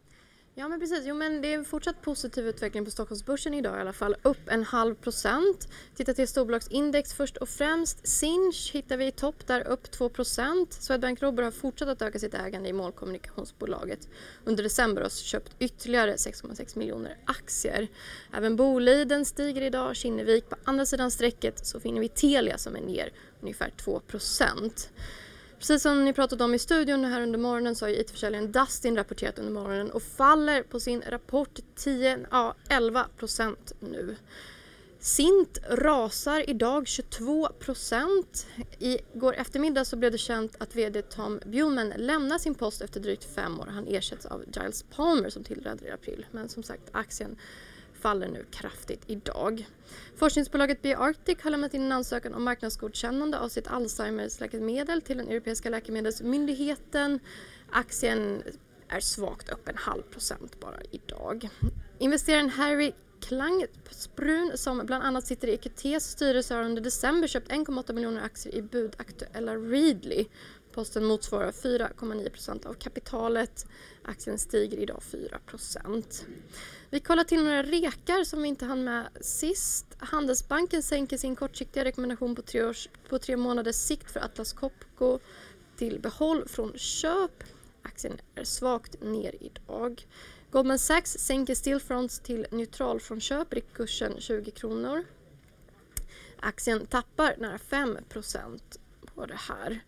Ja 0.54 0.68
men 0.68 0.80
precis, 0.80 1.04
jo 1.04 1.14
men 1.14 1.42
det 1.42 1.48
är 1.48 1.54
en 1.54 1.64
fortsatt 1.64 2.02
positiv 2.02 2.46
utveckling 2.46 2.84
på 2.84 2.90
Stockholmsbörsen 2.90 3.54
idag 3.54 3.78
i 3.78 3.80
alla 3.80 3.92
fall. 3.92 4.16
Upp 4.22 4.48
en 4.48 4.64
halv 4.64 4.94
procent. 4.94 5.68
Titta 5.94 6.14
till 6.14 6.28
storbolagsindex 6.28 7.14
först 7.14 7.36
och 7.36 7.48
främst. 7.48 8.06
Sinch 8.06 8.70
hittar 8.72 8.96
vi 8.96 9.06
i 9.06 9.10
topp 9.10 9.46
där 9.46 9.66
upp 9.66 9.90
2 9.90 10.08
procent. 10.08 10.72
Swedbank 10.72 11.22
Robur 11.22 11.42
har 11.42 11.50
fortsatt 11.50 11.88
att 11.88 12.02
öka 12.02 12.18
sitt 12.18 12.34
ägande 12.34 12.68
i 12.68 12.72
målkommunikationsbolaget. 12.72 14.08
Under 14.44 14.62
december 14.62 15.02
har 15.02 15.08
köpt 15.08 15.56
ytterligare 15.58 16.14
6,6 16.14 16.78
miljoner 16.78 17.16
aktier. 17.24 17.88
Även 18.32 18.56
Boliden 18.56 19.24
stiger 19.24 19.62
idag, 19.62 19.96
Kinnevik. 19.96 20.48
På 20.48 20.56
andra 20.64 20.86
sidan 20.86 21.10
strecket 21.10 21.66
så 21.66 21.80
finner 21.80 22.00
vi 22.00 22.08
Telia 22.08 22.58
som 22.58 22.76
är 22.76 22.80
ner 22.80 23.12
ungefär 23.40 23.70
2 23.76 24.00
procent. 24.00 24.90
Precis 25.62 25.82
som 25.82 26.04
ni 26.04 26.12
pratat 26.12 26.40
om 26.40 26.54
i 26.54 26.58
studion 26.58 27.04
här 27.04 27.22
under 27.22 27.38
morgonen 27.38 27.74
så 27.76 27.84
har 27.84 27.90
IT-försäljaren 27.90 28.52
Dustin 28.52 28.96
rapporterat 28.96 29.38
under 29.38 29.52
morgonen 29.52 29.90
och 29.90 30.02
faller 30.02 30.62
på 30.62 30.80
sin 30.80 31.02
rapport 31.06 31.58
10, 31.76 32.18
ja 32.30 32.54
11 32.68 33.06
procent 33.16 33.72
nu. 33.80 34.16
Sint 35.00 35.58
rasar 35.68 36.50
idag 36.50 36.88
22 36.88 37.48
procent. 37.58 38.46
Igår 38.78 39.34
eftermiddag 39.34 39.84
så 39.84 39.96
blev 39.96 40.12
det 40.12 40.18
känt 40.18 40.56
att 40.58 40.76
VD 40.76 41.02
Tom 41.02 41.40
Bjulman 41.46 41.92
lämnar 41.96 42.38
sin 42.38 42.54
post 42.54 42.82
efter 42.82 43.00
drygt 43.00 43.34
fem 43.34 43.60
år. 43.60 43.66
Han 43.66 43.86
ersätts 43.86 44.26
av 44.26 44.44
Giles 44.56 44.82
Palmer 44.82 45.30
som 45.30 45.44
tillträder 45.44 45.86
i 45.86 45.90
april. 45.90 46.26
Men 46.30 46.48
som 46.48 46.62
sagt, 46.62 46.82
aktien 46.92 47.36
faller 48.02 48.28
nu 48.28 48.44
kraftigt 48.50 49.02
idag. 49.06 49.66
Forskningsbolaget 50.16 50.82
BioArctic 50.82 51.42
har 51.42 51.50
lämnat 51.50 51.74
in 51.74 51.82
en 51.82 51.92
ansökan 51.92 52.34
om 52.34 52.44
marknadsgodkännande 52.44 53.38
av 53.38 53.48
sitt 53.48 53.66
Alzheimers 53.66 54.40
läkemedel 54.40 55.02
till 55.02 55.16
den 55.16 55.28
europeiska 55.28 55.70
läkemedelsmyndigheten. 55.70 57.20
Aktien 57.70 58.42
är 58.88 59.00
svagt 59.00 59.48
upp 59.48 59.68
en 59.68 59.76
halv 59.76 60.02
procent 60.02 60.60
bara 60.60 60.80
idag. 60.90 61.48
Investeraren 61.98 62.50
Harry 62.50 62.92
Klangsbrun 63.20 64.52
som 64.54 64.86
bland 64.86 65.04
annat 65.04 65.26
sitter 65.26 65.48
i 65.48 65.54
EQTs 65.54 66.04
styrelse 66.04 66.54
har 66.54 66.62
under 66.62 66.82
december 66.82 67.28
köpt 67.28 67.50
1,8 67.50 67.92
miljoner 67.92 68.22
aktier 68.22 68.54
i 68.54 68.62
budaktuella 68.62 69.56
Readly. 69.56 70.26
Posten 70.72 71.04
motsvarar 71.04 71.50
4,9 71.52 72.30
procent 72.30 72.66
av 72.66 72.74
kapitalet. 72.74 73.66
Aktien 74.02 74.38
stiger 74.38 74.78
idag 74.78 75.02
4 75.02 75.38
procent. 75.46 76.26
Vi 76.90 77.00
kollar 77.00 77.24
till 77.24 77.44
några 77.44 77.62
rekar 77.62 78.24
som 78.24 78.42
vi 78.42 78.48
inte 78.48 78.64
hann 78.64 78.84
med 78.84 79.08
sist. 79.20 79.86
Handelsbanken 79.98 80.82
sänker 80.82 81.16
sin 81.16 81.36
kortsiktiga 81.36 81.84
rekommendation 81.84 82.34
på 82.34 82.42
tre, 82.42 82.64
års, 82.64 82.88
på 83.08 83.18
tre 83.18 83.36
månaders 83.36 83.76
sikt 83.76 84.10
för 84.10 84.20
Atlas 84.20 84.52
Copco 84.52 85.18
till 85.76 86.00
behåll 86.00 86.48
från 86.48 86.72
köp. 86.78 87.44
Aktien 87.82 88.20
är 88.34 88.44
svagt 88.44 89.02
ner 89.02 89.34
idag. 89.40 90.06
Goldman 90.50 90.78
Sachs 90.78 91.18
sänker 91.18 91.54
Stillfronts 91.54 92.18
till 92.18 92.46
neutral 92.50 93.00
från 93.00 93.20
köp, 93.20 93.52
riktkursen 93.52 94.20
20 94.20 94.50
kronor. 94.50 95.04
Aktien 96.40 96.86
tappar 96.86 97.36
nära 97.38 97.56
5% 97.56 98.60
på 99.14 99.26
det 99.26 99.38
här. 99.38 99.80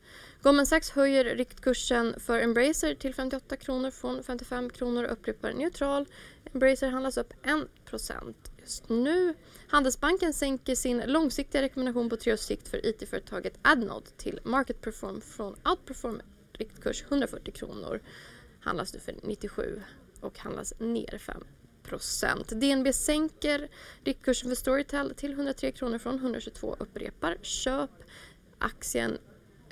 Goldman 0.44 0.66
Sachs 0.66 0.90
höjer 0.90 1.24
riktkursen 1.24 2.20
för 2.20 2.40
Embracer 2.40 2.94
till 2.94 3.14
58 3.14 3.56
kronor 3.56 3.90
från 3.90 4.22
55 4.22 4.70
kronor 4.70 5.04
och 5.04 5.12
upprepar 5.12 5.52
neutral. 5.52 6.06
Embracer 6.52 6.88
handlas 6.88 7.16
upp 7.16 7.32
1 7.42 7.84
procent 7.84 8.52
just 8.60 8.88
nu. 8.88 9.34
Handelsbanken 9.68 10.32
sänker 10.32 10.74
sin 10.74 11.02
långsiktiga 11.06 11.62
rekommendation 11.62 12.10
på 12.10 12.16
tre 12.16 12.32
års 12.32 12.40
sikt 12.40 12.68
för 12.68 12.86
IT-företaget 12.86 13.58
Adnod 13.62 14.16
till 14.16 14.40
Market 14.44 14.80
Perform 14.80 15.20
från 15.20 15.56
Outperform 15.64 16.20
riktkurs 16.52 17.02
140 17.02 17.52
kronor. 17.52 18.00
Handlas 18.60 18.94
nu 18.94 19.00
för 19.00 19.14
97 19.22 19.82
och 20.20 20.38
handlas 20.38 20.74
ner 20.78 21.20
5% 21.84 22.54
DNB 22.54 22.92
sänker 22.92 23.68
riktkursen 24.04 24.50
för 24.50 24.56
Storytel 24.56 25.14
till 25.16 25.32
103 25.32 25.72
kronor 25.72 25.98
från 25.98 26.14
122 26.14 26.76
upprepar 26.78 27.36
köp. 27.42 27.90
Aktien 28.58 29.18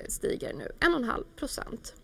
stiger 0.09 0.53
nu 0.53 0.71
1,5 0.79 1.23
procent. 1.35 1.95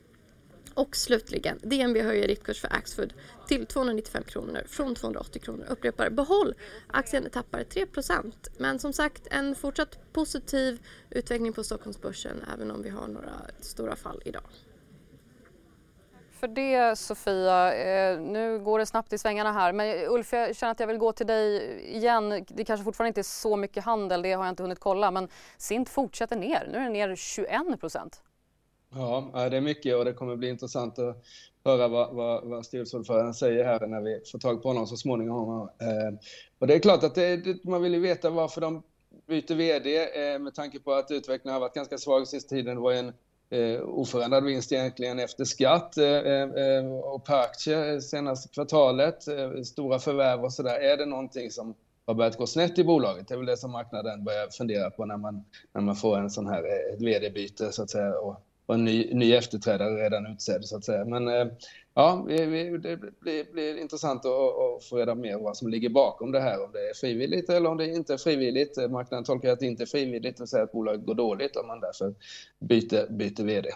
Och 0.74 0.96
slutligen, 0.96 1.60
DNB 1.62 2.02
höjer 2.02 2.28
riktkurs 2.28 2.62
för 2.62 2.74
Axfood 2.74 3.14
till 3.48 3.66
295 3.66 4.24
kronor 4.24 4.64
från 4.68 4.96
280 4.96 5.42
kronor. 5.42 5.66
Upprepar, 5.70 6.10
behåll! 6.10 6.54
Aktien 6.88 7.30
tappar 7.30 7.64
3% 7.64 8.34
Men 8.58 8.80
som 8.80 8.94
sagt, 8.94 9.28
en 9.32 9.56
fortsatt 9.56 10.14
positiv 10.14 10.80
utveckling 11.10 11.54
på 11.54 11.64
Stockholmsbörsen 11.64 12.46
även 12.54 12.72
om 12.72 12.82
vi 12.82 12.90
har 12.90 13.08
några 13.08 13.42
stora 13.60 13.96
fall 13.96 14.22
idag 14.26 14.44
för 16.40 16.48
det 16.48 16.98
Sofia. 16.98 17.74
Eh, 17.74 18.20
nu 18.20 18.60
går 18.60 18.80
det 18.80 18.86
snabbt 18.86 19.14
i 19.14 19.18
svängarna 19.18 19.52
här 19.52 19.74
men 19.74 20.08
Ulf 20.08 20.34
jag 20.34 20.56
känner 20.56 20.72
att 20.72 20.80
jag 20.80 20.88
vill 20.88 20.98
gå 20.98 21.12
till 21.12 21.28
dig 21.28 21.80
igen. 21.96 22.46
Det 22.48 22.66
kanske 22.66 22.84
fortfarande 22.84 23.08
inte 23.08 23.22
är 23.22 23.24
så 23.24 23.56
mycket 23.56 23.84
handel, 23.84 24.22
det 24.22 24.34
har 24.34 24.46
jag 24.46 24.52
inte 24.52 24.64
hunnit 24.64 24.80
kolla 24.80 25.12
men 25.12 25.28
Sint 25.58 25.90
fortsätter 25.90 26.36
ner. 26.36 26.70
Nu 26.72 26.78
är 26.78 26.84
den 26.84 26.94
ner 26.94 27.16
21 27.16 27.80
procent. 27.80 28.22
Ja, 28.94 29.50
det 29.52 29.58
är 29.58 29.62
mycket 29.62 29.96
och 29.96 30.06
det 30.06 30.14
kommer 30.14 30.36
bli 30.36 30.50
intressant 30.50 31.00
att 31.00 31.24
höra 31.66 31.88
vad, 31.88 32.16
vad, 32.16 32.44
vad 32.44 32.66
styrelseordföranden 32.66 33.34
säger 33.34 33.66
här 33.66 33.88
när 33.88 34.02
vi 34.02 34.22
får 34.32 34.40
tag 34.40 34.62
på 34.62 34.68
honom 34.68 34.88
så 34.88 34.98
småningom. 34.98 35.62
Eh, 35.62 36.20
och 36.60 36.68
det 36.68 36.74
är 36.74 36.80
klart 36.80 37.04
att 37.04 37.16
det, 37.16 37.64
man 37.64 37.82
vill 37.82 37.94
ju 37.94 38.00
veta 38.00 38.30
varför 38.30 38.62
de 38.62 38.84
byter 39.28 39.56
VD 39.56 39.98
eh, 39.98 40.40
med 40.40 40.56
tanke 40.56 40.80
på 40.80 40.94
att 40.94 41.12
utvecklingen 41.12 41.54
har 41.54 41.60
varit 41.60 41.74
ganska 41.74 41.98
svag 41.98 42.28
sista 42.28 42.50
tiden. 42.50 42.76
Det 42.76 42.82
var 42.82 42.94
en 42.94 43.14
eh, 43.50 43.82
oförändrad 43.84 44.44
vinst 44.44 44.72
egentligen 44.72 45.20
efter 45.20 45.46
skatt 45.46 45.98
eh, 45.98 46.06
eh, 46.06 46.50
eh 46.50 46.86
och 46.92 47.26
per 47.26 47.40
aktie 47.40 47.94
eh, 47.94 48.00
senaste 48.00 48.50
kvartalet, 48.50 49.28
eh, 49.28 49.62
stora 49.62 50.00
förvärv 50.00 50.44
och 50.44 50.54
sådär. 50.54 50.80
Är 50.80 50.98
det 50.98 51.06
någonting 51.06 51.52
som 51.52 51.76
har 52.06 52.14
börjat 52.14 52.38
gå 52.38 52.48
snett 52.48 52.80
i 52.80 52.84
bolaget? 52.84 53.28
Det 53.28 53.34
är 53.34 53.38
väl 53.38 53.46
det 53.46 53.58
som 53.58 53.72
marknaden 53.72 54.24
börjar 54.24 54.48
fundera 54.48 54.90
på 54.90 55.06
när 55.06 55.18
man, 55.18 55.46
när 55.74 55.82
man 55.82 55.96
får 55.96 56.20
en 56.20 56.30
sån 56.30 56.48
här 56.48 56.64
eh, 56.64 56.94
ett 56.94 57.02
vd-byte 57.02 57.72
så 57.72 57.84
att 57.84 57.90
säga 57.90 58.20
och, 58.20 58.44
och 58.66 58.76
en 58.76 58.86
ny, 58.86 59.14
ny 59.14 59.34
efterträdare 59.34 60.04
redan 60.04 60.28
utsedd 60.28 60.66
så 60.66 60.78
att 60.78 60.86
säga. 60.86 61.06
Men 61.06 61.52
ja, 62.00 62.26
det 62.28 62.48
blir, 63.22 63.52
blir 63.52 63.78
intressant 63.78 64.26
att, 64.26 64.32
att, 64.32 64.84
få 64.84 64.98
reda 64.98 65.16
mer 65.16 65.38
vad 65.38 65.58
som 65.58 65.68
ligger 65.68 65.90
bakom 65.90 66.32
det 66.32 66.40
här. 66.40 66.64
Om 66.64 66.72
det 66.72 66.90
är 66.90 66.94
frivilligt 66.94 67.50
eller 67.50 67.70
om 67.70 67.78
det 67.78 67.88
inte 67.88 68.14
är 68.14 68.18
frivilligt. 68.18 68.78
Marknaden 68.78 69.24
tolkar 69.24 69.52
att 69.52 69.60
det 69.60 69.66
inte 69.66 69.84
är 69.84 69.86
frivilligt, 69.86 70.40
och 70.40 70.50
säger 70.50 70.64
att 70.64 70.72
bolaget 70.72 71.06
går 71.06 71.16
dåligt 71.16 71.56
om 71.56 71.68
man 71.68 71.80
därför 71.80 72.14
byter, 72.60 73.12
byter 73.12 73.44
vd. 73.44 73.70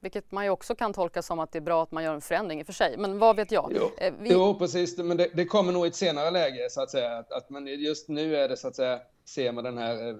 Vilket 0.00 0.32
man 0.32 0.44
ju 0.44 0.50
också 0.50 0.74
kan 0.74 0.92
tolka 0.92 1.22
som 1.22 1.38
att 1.38 1.52
det 1.52 1.58
är 1.58 1.60
bra 1.60 1.82
att 1.82 1.92
man 1.92 2.04
gör 2.04 2.14
en 2.14 2.20
förändring 2.20 2.60
i 2.60 2.62
och 2.62 2.66
för 2.66 2.72
sig. 2.72 2.96
Men 2.98 3.18
vad 3.18 3.36
vet 3.36 3.52
jag? 3.52 3.72
Jo, 3.76 3.90
eh, 3.98 4.14
vi... 4.20 4.32
jo 4.32 4.58
precis. 4.58 4.98
Men 4.98 5.16
det, 5.16 5.28
det, 5.34 5.44
kommer 5.44 5.72
nog 5.72 5.86
i 5.86 5.88
ett 5.88 5.94
senare 5.94 6.30
läge 6.30 6.70
så 6.70 6.82
att 6.82 6.90
säga. 6.90 7.18
Att, 7.18 7.32
att 7.32 7.50
man 7.50 7.66
just 7.66 8.08
nu 8.08 8.36
är 8.36 8.48
det 8.48 8.56
så 8.56 8.68
att 8.68 8.76
säga, 8.76 9.00
ser 9.24 9.52
man 9.52 9.64
den 9.64 9.78
här 9.78 10.08
eh, 10.08 10.16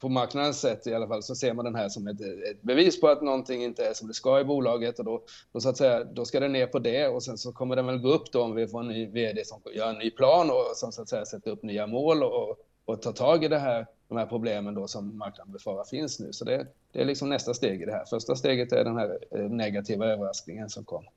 på 0.00 0.08
marknadens 0.08 0.60
sätt 0.60 0.86
i 0.86 0.94
alla 0.94 1.08
fall 1.08 1.22
så 1.22 1.34
ser 1.34 1.54
man 1.54 1.64
den 1.64 1.74
här 1.74 1.88
som 1.88 2.06
ett, 2.06 2.20
ett, 2.20 2.62
bevis 2.62 3.00
på 3.00 3.08
att 3.08 3.22
någonting 3.22 3.64
inte 3.64 3.86
är 3.86 3.94
som 3.94 4.08
det 4.08 4.14
ska 4.14 4.40
i 4.40 4.44
bolaget 4.44 4.98
och 4.98 5.04
då, 5.04 5.22
då, 5.52 5.60
så 5.60 5.68
att 5.68 5.76
säga, 5.76 6.04
då 6.04 6.24
ska 6.24 6.40
det 6.40 6.48
ner 6.48 6.66
på 6.66 6.78
det 6.78 7.08
och 7.08 7.22
sen 7.22 7.38
så 7.38 7.52
kommer 7.52 7.76
den 7.76 7.86
väl 7.86 7.98
gå 7.98 8.08
upp 8.08 8.32
då 8.32 8.42
om 8.42 8.54
vi 8.54 8.68
får 8.68 8.80
en 8.80 8.88
ny 8.88 9.06
vd 9.06 9.44
som 9.44 9.60
gör 9.74 9.90
en 9.90 9.98
ny 9.98 10.10
plan 10.10 10.50
och 10.50 10.76
som 10.76 10.92
så 10.92 11.02
att 11.02 11.08
säga 11.08 11.24
sätter 11.24 11.50
upp 11.50 11.62
nya 11.62 11.86
mål 11.86 12.22
och, 12.22 12.56
och 12.84 13.02
tar 13.02 13.12
tag 13.12 13.44
i 13.44 13.48
det 13.48 13.58
här, 13.58 13.86
de 14.08 14.18
här 14.18 14.26
problemen 14.26 14.74
då 14.74 14.88
som 14.88 15.18
marknaden 15.18 15.52
befarar 15.52 15.84
finns 15.84 16.20
nu. 16.20 16.32
Så 16.32 16.44
det, 16.44 16.66
det 16.92 17.00
är 17.00 17.04
liksom 17.04 17.28
nästa 17.28 17.54
steg 17.54 17.82
i 17.82 17.84
det 17.84 17.92
här. 17.92 18.04
Första 18.04 18.36
steget 18.36 18.72
är 18.72 18.84
den 18.84 18.96
här 18.96 19.18
eh, 19.30 19.40
negativa 19.40 20.06
överraskningen 20.06 20.68
som 20.68 20.84
kommer. 20.84 21.10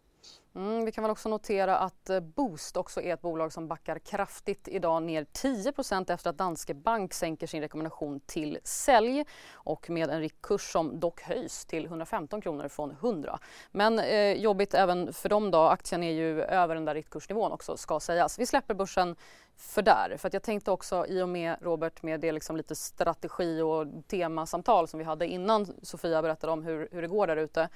Mm, 0.55 0.85
vi 0.85 0.91
kan 0.91 1.01
väl 1.01 1.11
också 1.11 1.29
notera 1.29 1.77
att 1.77 2.09
eh, 2.09 2.19
Boost 2.19 2.77
också 2.77 3.01
är 3.01 3.13
ett 3.13 3.21
bolag 3.21 3.53
som 3.53 3.67
backar 3.67 3.99
kraftigt 3.99 4.67
idag 4.67 5.03
ner 5.03 5.23
10% 5.23 6.13
efter 6.13 6.29
att 6.29 6.37
Danske 6.37 6.73
Bank 6.73 7.13
sänker 7.13 7.47
sin 7.47 7.61
rekommendation 7.61 8.19
till 8.19 8.57
sälj 8.63 9.25
och 9.53 9.89
med 9.89 10.09
en 10.09 10.29
kurs 10.29 10.71
som 10.71 10.99
dock 10.99 11.21
höjs 11.21 11.65
till 11.65 11.85
115 11.85 12.41
kronor 12.41 12.67
från 12.67 12.91
100. 12.91 13.39
Men 13.71 13.99
eh, 13.99 14.33
jobbigt 14.33 14.73
även 14.73 15.13
för 15.13 15.29
dem 15.29 15.51
då. 15.51 15.59
Aktien 15.59 16.03
är 16.03 16.11
ju 16.11 16.43
över 16.43 16.75
den 16.75 16.85
där 16.85 16.93
riktkursnivån 16.93 17.51
också 17.51 17.77
ska 17.77 17.99
sägas. 17.99 18.39
Vi 18.39 18.45
släpper 18.45 18.73
börsen 18.73 19.15
för 19.57 19.81
där. 19.81 20.17
För 20.17 20.27
att 20.27 20.33
jag 20.33 20.43
tänkte 20.43 20.71
också 20.71 21.05
i 21.07 21.21
och 21.21 21.29
med 21.29 21.55
Robert 21.61 22.03
med 22.03 22.19
det 22.19 22.31
liksom 22.31 22.57
lite 22.57 22.75
strategi 22.75 23.61
och 23.61 23.87
temasamtal 24.07 24.87
som 24.87 24.97
vi 24.97 25.03
hade 25.03 25.27
innan 25.27 25.67
Sofia 25.81 26.21
berättade 26.21 26.53
om 26.53 26.63
hur, 26.63 26.87
hur 26.91 27.01
det 27.01 27.07
går 27.07 27.27
där 27.27 27.37
ute 27.37 27.69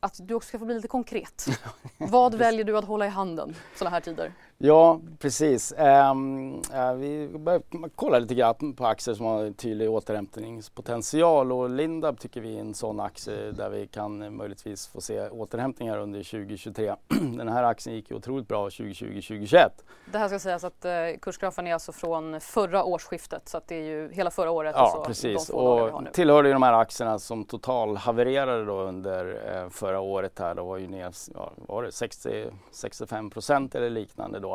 att 0.00 0.20
du 0.22 0.34
också 0.34 0.48
ska 0.48 0.58
få 0.58 0.64
bli 0.64 0.74
lite 0.74 0.88
konkret. 0.88 1.46
Vad 1.98 2.34
väljer 2.34 2.64
du 2.64 2.78
att 2.78 2.84
hålla 2.84 3.06
i 3.06 3.08
handen 3.08 3.56
sådana 3.76 3.94
här 3.94 4.00
tider? 4.00 4.32
Ja, 4.64 5.00
precis. 5.18 5.74
Um, 5.78 6.54
uh, 6.74 6.94
vi 6.94 7.28
börjar 7.38 7.62
kolla 7.94 8.18
lite 8.18 8.34
grann 8.34 8.74
på 8.76 8.86
aktier 8.86 9.14
som 9.14 9.26
har 9.26 9.50
tydlig 9.50 9.90
återhämtningspotential 9.90 11.52
och 11.52 11.70
Lindab 11.70 12.20
tycker 12.20 12.40
vi 12.40 12.56
är 12.56 12.60
en 12.60 12.74
sån 12.74 13.00
aktie 13.00 13.52
där 13.52 13.70
vi 13.70 13.86
kan 13.86 14.36
möjligtvis 14.36 14.86
få 14.86 15.00
se 15.00 15.28
återhämtningar 15.28 15.98
under 15.98 16.18
2023. 16.18 16.94
Den 17.08 17.48
här 17.48 17.62
aktien 17.62 17.96
gick 17.96 18.10
ju 18.10 18.16
otroligt 18.16 18.48
bra 18.48 18.68
2020-2021. 18.68 19.68
Det 20.12 20.18
här 20.18 20.28
ska 20.28 20.38
sägas 20.38 20.64
att 20.64 20.84
uh, 20.84 21.18
kursgrafen 21.20 21.66
är 21.66 21.74
alltså 21.74 21.92
från 21.92 22.40
förra 22.40 22.84
årsskiftet 22.84 23.48
så 23.48 23.56
att 23.56 23.68
det 23.68 23.74
är 23.74 23.84
ju 23.84 24.12
hela 24.12 24.30
förra 24.30 24.50
året. 24.50 24.74
Ja, 24.76 24.82
alltså 24.82 25.04
precis. 25.04 25.50
Och 25.50 25.90
tillhörde 26.12 26.48
ju 26.48 26.52
de 26.52 26.62
här 26.62 26.72
aktierna 26.72 27.18
som 27.18 27.44
total 27.44 27.96
havererade 27.96 28.64
då 28.64 28.80
under 28.80 29.24
uh, 29.26 29.70
förra 29.70 30.00
året 30.00 30.38
här. 30.38 30.54
Då 30.54 30.64
var 30.64 30.76
ju 30.76 30.88
ner 30.88 31.12
ja, 31.34 31.52
var 31.56 31.82
det 31.82 31.92
60, 31.92 32.46
65 32.70 33.30
procent 33.30 33.74
eller 33.74 33.90
liknande 33.90 34.40
då. 34.40 34.51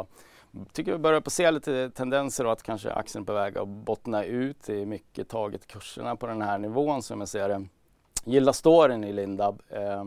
Tycker 0.74 0.92
vi 0.92 0.98
börjar 0.98 1.22
på 1.22 1.30
se 1.30 1.52
lite 1.52 1.90
tendenser 1.90 2.44
då 2.44 2.50
att 2.50 2.64
kanske 2.64 2.92
aktien 2.92 3.24
är 3.24 3.26
på 3.26 3.34
väg 3.34 3.58
att 3.58 3.68
bottna 3.68 4.24
ut. 4.24 4.58
Det 4.66 4.82
är 4.82 4.86
mycket 4.86 5.30
taget 5.30 5.68
kurserna 5.68 6.16
på 6.16 6.28
den 6.28 6.42
här 6.42 6.58
nivån 6.58 7.04
som 7.04 7.20
jag 7.20 7.30
ser 7.30 7.50
det. 7.50 7.68
Gillar 8.24 8.54
storyn 8.54 9.04
i 9.04 9.14
Lindab. 9.14 9.62
Eh, 9.70 10.04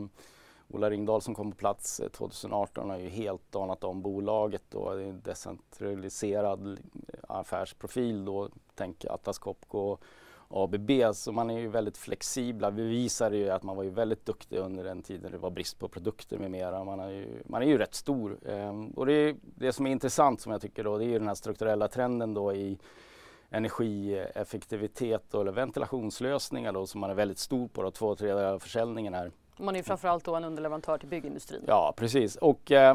Ola 0.69 0.91
Ringdahl 0.91 1.23
som 1.23 1.35
kom 1.35 1.51
på 1.51 1.57
plats 1.57 2.01
eh, 2.01 2.09
2018 2.09 2.91
har 2.91 2.99
ju 2.99 3.09
helt 3.09 3.53
danat 3.53 3.85
om 3.85 4.03
bolaget 4.03 4.75
och 4.75 4.97
det 4.97 5.03
är 5.03 5.09
en 5.09 5.21
decentraliserad 5.21 6.79
affärsprofil 7.29 8.25
då. 8.25 8.49
Tänk 8.75 9.05
Atlas 9.05 9.39
Copco 9.39 9.97
ABB. 10.51 10.91
Så 11.15 11.33
man 11.33 11.51
är 11.51 11.59
ju 11.59 11.69
väldigt 11.69 11.97
flexibla. 11.97 12.71
Vi 12.71 12.89
visade 12.89 13.37
ju 13.37 13.51
att 13.51 13.63
man 13.63 13.77
var 13.77 13.85
ju 13.85 13.91
väldigt 13.91 14.27
duktig 14.27 14.57
under 14.57 14.85
den 14.85 15.03
tiden 15.03 15.33
det 15.33 15.39
var 15.39 15.51
brist 15.51 15.79
på 15.79 15.89
produkter 15.89 16.39
med 16.39 16.51
mera. 16.51 16.85
Man 16.85 17.01
är 17.01 17.11
ju, 17.11 17.43
man 17.47 17.63
är 17.63 17.67
ju 17.67 17.79
rätt 17.79 17.95
stor. 17.95 18.39
Ehm, 18.49 18.89
och 18.91 19.07
det, 19.07 19.37
det 19.43 19.73
som 19.73 19.87
är 19.87 19.91
intressant 19.91 20.41
som 20.41 20.53
jag 20.53 20.61
tycker 20.61 20.85
då 20.85 20.99
det 20.99 21.05
är 21.05 21.09
ju 21.09 21.19
den 21.19 21.29
här 21.29 21.35
strukturella 21.35 21.89
trenden 21.89 22.35
då 22.35 22.55
i 22.55 22.79
energieffektivitet 23.51 25.35
eller 25.35 25.53
ventilationslösningar 25.53 26.73
då 26.73 26.87
som 26.87 27.01
man 27.01 27.11
är 27.11 27.15
väldigt 27.15 27.39
stor 27.39 27.69
på. 27.69 27.83
Då, 27.83 27.91
två 27.91 28.17
tredjedelar 28.17 28.53
av 28.53 28.59
försäljningen 28.59 29.15
är. 29.15 29.31
Man 29.57 29.77
är 29.77 29.83
framförallt 29.83 30.25
då 30.25 30.35
en 30.35 30.45
underleverantör 30.45 30.99
till 30.99 31.09
byggindustrin. 31.09 31.63
Ja 31.67 31.95
precis 31.97 32.37
och 32.37 32.73
eh, 32.73 32.95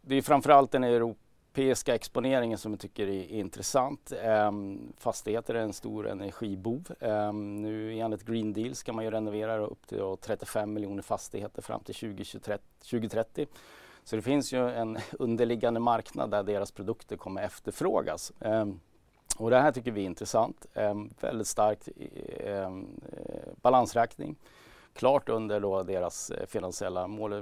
det 0.00 0.14
är 0.14 0.22
framförallt 0.22 0.72
den 0.72 0.84
Europa 0.84 1.25
europeiska 1.56 1.94
exponeringen 1.94 2.58
som 2.58 2.72
jag 2.72 2.80
tycker 2.80 3.06
är 3.06 3.30
intressant. 3.30 4.12
Um, 4.24 4.92
fastigheter 4.98 5.54
är 5.54 5.60
en 5.60 5.72
stor 5.72 6.08
energibov. 6.08 6.90
Um, 7.00 7.62
nu 7.62 7.98
enligt 7.98 8.22
Green 8.22 8.52
Deal 8.52 8.74
ska 8.74 8.92
man 8.92 9.04
ju 9.04 9.10
renovera 9.10 9.58
upp 9.58 9.86
till 9.86 10.16
35 10.20 10.72
miljoner 10.72 11.02
fastigheter 11.02 11.62
fram 11.62 11.80
till 11.80 11.94
2030. 11.94 13.46
Så 14.04 14.16
det 14.16 14.22
finns 14.22 14.52
ju 14.52 14.70
en 14.70 14.98
underliggande 15.18 15.80
marknad 15.80 16.30
där 16.30 16.42
deras 16.42 16.72
produkter 16.72 17.16
kommer 17.16 17.42
efterfrågas. 17.42 18.32
Um, 18.38 18.80
och 19.36 19.50
det 19.50 19.60
här 19.60 19.72
tycker 19.72 19.90
vi 19.90 20.00
är 20.00 20.06
intressant. 20.06 20.66
väldigt 21.20 21.46
stark 21.46 21.88
eh, 22.38 22.70
balansräkning 23.62 24.36
klart 24.96 25.28
under 25.28 25.60
då 25.60 25.82
deras 25.82 26.30
eh, 26.30 26.46
finansiella 26.46 27.06
mål. 27.06 27.32
Eh, 27.32 27.40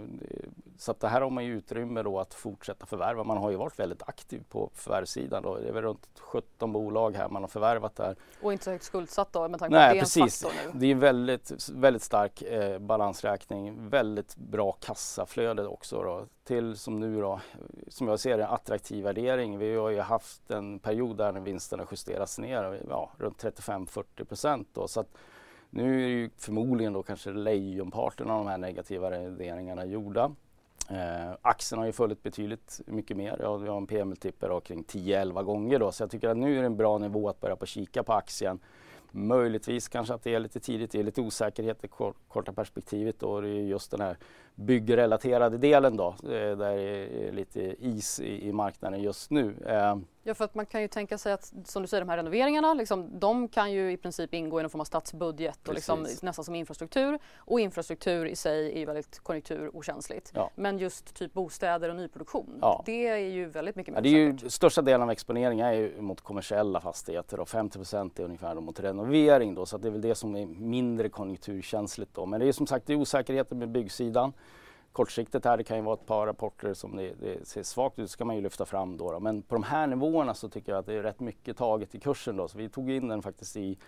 så 0.79 0.91
att 0.91 1.01
det 1.01 1.09
här 1.09 1.21
har 1.21 1.31
man 1.31 1.45
ju 1.45 1.57
utrymme 1.57 2.03
då 2.03 2.19
att 2.19 2.35
fortsätta 2.35 2.87
förvärva. 2.87 3.25
Man 3.25 3.37
har 3.37 3.51
ju 3.51 3.57
varit 3.57 3.79
väldigt 3.79 4.03
aktiv 4.03 4.45
på 4.49 4.71
förvärvssidan. 4.75 5.43
Då. 5.43 5.57
Det 5.57 5.69
är 5.69 5.73
väl 5.73 5.83
runt 5.83 6.09
17 6.19 6.73
bolag 6.73 7.17
här 7.17 7.29
man 7.29 7.43
har 7.43 7.49
förvärvat 7.49 7.97
där. 7.97 8.17
Och 8.43 8.53
inte 8.53 8.65
så 8.65 8.71
högt 8.71 8.85
skuldsatt 8.85 9.33
då 9.33 9.49
med 9.49 9.61
tanke 9.61 9.75
på 9.75 9.81
att 9.81 9.91
det 9.91 9.97
är 9.97 10.01
precis. 10.01 10.45
en 10.45 10.51
faktor 10.51 10.73
nu? 10.73 10.79
Det 10.81 10.87
är 10.87 10.93
en 10.93 10.99
väldigt, 10.99 11.69
väldigt 11.69 12.03
stark 12.03 12.43
eh, 12.43 12.79
balansräkning. 12.79 13.89
Väldigt 13.89 14.37
bra 14.37 14.73
kassaflöde 14.73 15.67
också 15.67 16.03
då. 16.03 16.27
Till 16.45 16.77
som 16.77 17.01
nu 17.01 17.21
då, 17.21 17.41
som 17.89 18.09
jag 18.09 18.21
ser 18.21 18.39
det, 18.39 18.47
attraktiv 18.47 19.05
värdering. 19.05 19.59
Vi 19.59 19.77
har 19.77 19.91
ju 19.91 20.01
haft 20.01 20.51
en 20.51 20.79
period 20.79 21.17
där 21.17 21.33
vinsterna 21.33 21.87
justerats 21.91 22.39
ner 22.39 22.83
ja, 22.89 23.11
runt 23.19 23.45
35-40 23.45 24.25
procent. 24.25 24.79
Så 24.87 25.01
att 25.01 25.09
nu 25.71 26.05
är 26.05 26.09
ju 26.09 26.31
förmodligen 26.37 26.93
då 26.93 27.03
kanske 27.03 27.31
lejonparten 27.31 28.31
av 28.31 28.45
de 28.45 28.51
här 28.51 28.59
negativa 28.59 29.11
värderingarna 29.11 29.85
gjorda. 29.85 30.31
Eh, 30.89 31.33
aktien 31.43 31.79
har 31.79 31.87
ju 31.87 31.93
följt 31.93 32.23
betydligt 32.23 32.81
mycket 32.87 33.17
mer. 33.17 33.37
Jag 33.41 33.59
har 33.59 33.77
en 33.77 33.87
pm-multipel 33.87 34.61
kring 34.61 34.85
10-11 34.85 35.43
gånger 35.43 35.79
då 35.79 35.93
så 35.93 36.03
jag 36.03 36.11
tycker 36.11 36.29
att 36.29 36.37
nu 36.37 36.57
är 36.57 36.61
det 36.61 36.67
en 36.67 36.77
bra 36.77 36.99
nivå 36.99 37.29
att 37.29 37.41
börja 37.41 37.57
på 37.57 37.67
kika 37.67 38.03
på 38.03 38.13
aktien. 38.13 38.59
Möjligtvis 39.11 39.89
kanske 39.89 40.15
att 40.15 40.23
det 40.23 40.35
är 40.35 40.39
lite 40.39 40.61
tidigt, 40.61 40.91
det 40.91 40.99
är 40.99 41.03
lite 41.03 41.21
osäkerhet 41.21 41.85
i 41.85 41.89
korta 42.29 42.53
perspektivet 42.53 43.23
och 43.23 43.43
det 43.43 43.49
är 43.49 43.63
just 43.63 43.91
den 43.91 44.01
här 44.01 44.17
byggrelaterade 44.55 45.59
delen 45.59 45.97
då, 45.97 46.15
eh, 46.23 46.29
där 46.29 46.77
det 46.77 47.29
är 47.29 47.33
lite 47.33 47.61
is 47.61 48.21
i, 48.21 48.53
marknaden 48.53 49.03
just 49.03 49.31
nu. 49.31 49.55
Eh, 49.67 49.97
Ja, 50.27 50.35
för 50.35 50.45
att 50.45 50.55
man 50.55 50.67
kan 50.67 50.83
ju 50.83 50.89
tänka 50.89 51.19
sig 51.19 51.33
att 51.33 51.53
som 51.65 51.83
du 51.83 51.89
säger, 51.89 52.05
de 52.05 52.09
här 52.09 52.17
renoveringarna, 52.17 52.75
liksom, 52.75 53.19
de 53.19 53.49
kan 53.49 53.73
ju 53.73 53.93
i 53.93 53.97
princip 53.97 54.35
ingå 54.35 54.61
i 54.61 54.63
någon 54.63 54.71
form 54.71 54.81
av 54.81 54.85
statsbudget 54.85 55.69
och 55.69 55.75
liksom, 55.75 56.07
nästan 56.23 56.45
som 56.45 56.55
infrastruktur. 56.55 57.19
Och 57.37 57.61
infrastruktur 57.61 58.27
i 58.27 58.37
sig 58.37 58.73
är 58.75 58.79
ju 58.79 58.85
väldigt 58.85 59.19
konjunkturokänsligt. 59.19 60.33
Ja. 60.35 60.51
Men 60.55 60.79
just 60.79 61.15
typ 61.15 61.33
bostäder 61.33 61.89
och 61.89 61.97
nyproduktion, 61.97 62.59
ja. 62.61 62.83
det 62.87 63.07
är 63.07 63.17
ju 63.17 63.47
väldigt 63.47 63.77
mycket 63.77 63.95
mer 63.95 64.03
ja, 64.03 64.09
ju, 64.09 64.39
Största 64.39 64.83
delen 64.83 65.03
av 65.03 65.11
exponeringen 65.11 65.67
är 65.67 65.73
ju 65.73 66.01
mot 66.01 66.21
kommersiella 66.21 66.81
fastigheter 66.81 67.41
och 67.41 67.49
50% 67.49 68.21
är 68.21 68.25
ungefär 68.25 68.55
mot 68.55 68.81
renovering 68.81 69.55
då, 69.55 69.67
så 69.67 69.79
det 69.79 69.89
är 69.89 69.93
väl 69.93 70.01
det 70.01 70.15
som 70.15 70.37
är 70.37 70.47
mindre 70.47 71.09
konjunkturkänsligt 71.09 72.15
då. 72.15 72.27
Men 72.27 72.41
det 72.41 72.49
är 72.49 72.53
som 72.53 72.67
sagt 72.67 72.87
det 72.87 72.93
är 72.93 72.97
osäkerheter 72.97 73.57
med 73.57 73.69
byggsidan. 73.69 74.33
Kortsiktigt 74.95 75.45
här, 75.45 75.57
det 75.57 75.65
kan 75.65 75.77
ju 75.77 75.83
vara 75.83 75.95
ett 75.95 76.07
par 76.07 76.27
rapporter 76.27 76.75
som 76.75 76.97
det, 76.97 77.15
det 77.21 77.49
ser 77.49 77.63
svagt 77.63 77.99
ut, 77.99 78.11
ska 78.11 78.25
man 78.25 78.37
ju 78.37 78.43
lyfta 78.43 78.65
fram 78.65 78.97
då, 78.97 79.13
då, 79.13 79.21
Men 79.21 79.43
på 79.43 79.55
de 79.55 79.63
här 79.63 79.87
nivåerna 79.87 80.35
så 80.35 80.49
tycker 80.49 80.73
jag 80.73 80.79
att 80.79 80.87
det 80.87 80.95
är 80.95 81.03
rätt 81.03 81.21
mycket 81.21 81.57
taget 81.57 81.95
i 81.95 82.01
kursen 82.01 82.37
då. 82.37 82.49
Så 82.49 82.59
vi 82.59 82.69
tog 82.69 82.91
in 82.91 83.09
den 83.09 83.23
faktiskt 83.23 83.57
i 83.57 83.79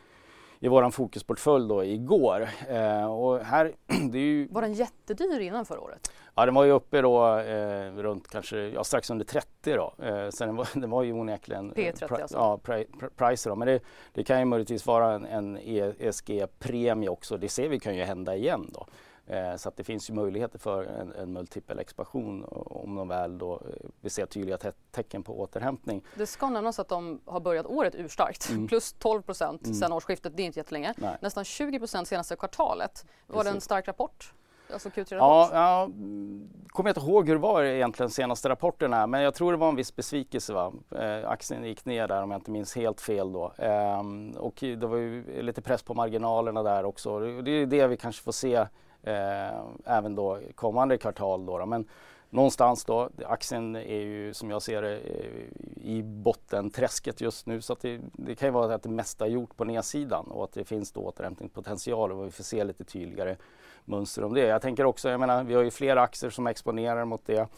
i 0.61 0.69
våran 0.69 0.93
fokusportfölj 0.93 1.69
då 1.69 1.85
igår. 1.85 2.49
Eh, 2.69 3.13
och 3.13 3.41
här, 3.41 3.73
det 4.11 4.19
är 4.19 4.23
ju... 4.23 4.49
Var 4.49 4.63
den 4.63 4.73
jättedyr 4.73 5.41
innan 5.41 5.65
förra 5.65 5.81
året? 5.81 6.13
Ja, 6.35 6.47
den 6.47 6.55
var 6.55 6.65
ju 6.65 6.71
uppe 6.71 7.03
då 7.03 7.39
eh, 7.39 7.93
runt 7.93 8.29
kanske 8.29 8.59
ja, 8.59 8.85
strax 8.85 9.11
under 9.11 9.25
30 9.25 9.49
då. 9.75 9.95
Eh, 10.05 10.31
så 10.31 10.45
den 10.45 10.57
var, 10.57 10.69
den 10.81 10.91
var 10.91 11.03
ju 11.03 11.13
onekligen 11.13 11.73
P30 11.73 12.09
pri, 12.09 12.23
alltså? 12.23 12.37
Ja, 12.37 12.59
pri, 12.63 12.87
pri, 13.01 13.09
price 13.17 13.49
då. 13.49 13.57
Men 13.57 13.69
det, 13.69 13.81
det, 14.13 14.25
kan 14.25 14.39
ju 14.39 14.45
möjligtvis 14.45 14.87
vara 14.87 15.13
en, 15.13 15.27
en 15.27 15.59
ESG-premie 15.59 17.09
också. 17.09 17.37
Det 17.37 17.49
ser 17.49 17.69
vi 17.69 17.81
kan 17.81 17.97
ju 17.97 18.03
hända 18.03 18.37
igen 18.37 18.71
då. 18.75 18.87
Eh, 19.27 19.57
så 19.57 19.69
att 19.69 19.77
det 19.77 19.85
finns 19.85 20.11
ju 20.11 20.15
möjligheter 20.15 20.59
för 20.59 20.85
en, 20.85 21.13
en 21.13 21.33
multipel 21.33 21.79
expansion 21.79 22.45
om 22.51 22.95
de 22.95 23.09
väl 23.09 23.39
då 23.39 23.55
eh, 23.55 23.89
vi 24.01 24.11
ser 24.11 24.27
tydliga 24.27 24.59
te 24.59 24.73
tecken 24.91 25.23
på 25.23 25.41
återhämtning. 25.41 26.03
Det 26.15 26.27
ska 26.27 26.49
nämnas 26.49 26.79
att 26.79 26.89
de 26.89 27.21
har 27.25 27.41
börjat 27.41 27.67
året 27.67 27.95
urstarkt. 27.95 28.51
Mm. 28.51 28.69
Plus 28.69 28.93
12 28.93 29.23
procent 29.23 29.65
mm. 29.65 29.75
sedan 29.75 29.93
årsskiftet, 29.93 30.37
det 30.37 30.43
är 30.43 30.45
inte 30.45 30.59
jättelänge. 30.59 30.95
Nej. 30.97 31.17
Nästan 31.21 31.45
20 31.45 31.79
procent 31.79 32.09
senaste 32.09 32.37
kvartalet. 32.37 33.07
Var 33.27 33.45
det 33.45 33.51
en 33.51 33.61
stark 33.61 33.89
rapport? 33.89 34.33
Alltså 34.73 34.89
Q3-rapport? 34.89 35.19
Ja, 35.21 35.51
jag 35.53 35.93
kommer 36.69 36.91
inte 36.91 37.01
ihåg 37.01 37.27
hur 37.27 37.35
det 37.35 37.41
var 37.41 37.63
egentligen 37.63 38.11
senaste 38.11 38.49
rapporterna 38.49 39.07
men 39.07 39.23
jag 39.23 39.35
tror 39.35 39.53
det 39.53 39.59
var 39.59 39.69
en 39.69 39.77
viss 39.77 39.97
besvikelse. 39.97 40.53
Va? 40.53 40.73
Eh, 40.91 41.29
aktien 41.29 41.65
gick 41.65 41.85
ner 41.85 42.09
där 42.09 42.23
om 42.23 42.31
jag 42.31 42.39
inte 42.39 42.51
minns 42.51 42.77
helt 42.77 43.01
fel 43.01 43.33
då. 43.33 43.53
Eh, 43.59 44.01
och 44.37 44.55
det 44.61 44.87
var 44.87 44.97
ju 44.97 45.43
lite 45.43 45.63
press 45.63 45.83
på 45.83 45.95
marginalerna 45.95 46.63
där 46.63 46.85
också. 46.85 47.19
Det 47.19 47.51
är 47.51 47.67
det 47.67 47.87
vi 47.87 47.97
kanske 47.97 48.23
får 48.23 48.33
se 48.33 48.67
eh, 49.07 49.61
även 49.85 50.15
då 50.15 50.39
kommande 50.55 50.99
kvartal. 50.99 51.47
Då, 51.47 51.59
då. 51.59 51.67
Men 51.67 51.89
någonstans 52.31 52.85
då, 52.85 53.11
aktien 53.27 53.77
är 53.77 54.01
ju 54.01 54.35
som 54.35 54.51
jag 54.51 54.63
ser 54.63 54.83
det 54.83 54.97
eh, 54.97 55.87
i 55.87 56.03
bottenträsket 56.03 57.21
just 57.21 57.47
nu 57.47 57.61
så 57.61 57.73
att 57.73 57.81
det, 57.81 58.01
det 58.13 58.35
kan 58.35 58.49
ju 58.49 58.53
vara 58.53 58.75
att 58.75 58.83
det 58.83 58.89
mesta 58.89 59.27
är 59.27 59.31
gjort 59.31 59.57
på 59.57 59.65
nedsidan 59.65 60.27
och 60.27 60.45
att 60.45 60.53
det 60.53 60.65
finns 60.65 60.93
då 60.93 61.01
återhämtningspotential 61.01 62.13
och 62.13 62.27
vi 62.27 62.31
får 62.31 62.45
se 62.45 62.65
lite 62.65 62.85
tydligare 62.85 63.37
mönster 63.85 64.25
om 64.25 64.35
det. 64.35 64.41
Jag 64.41 64.63
tänker 64.63 64.85
också, 64.85 65.09
jag 65.09 65.21
menar, 65.21 65.45
vi 65.45 65.55
har 65.55 65.63
ju 65.63 65.71
flera 65.71 66.03
aktier 66.03 66.31
som 66.31 66.47
exponerar 66.47 67.05
mot 67.05 67.27
det. 67.27 67.49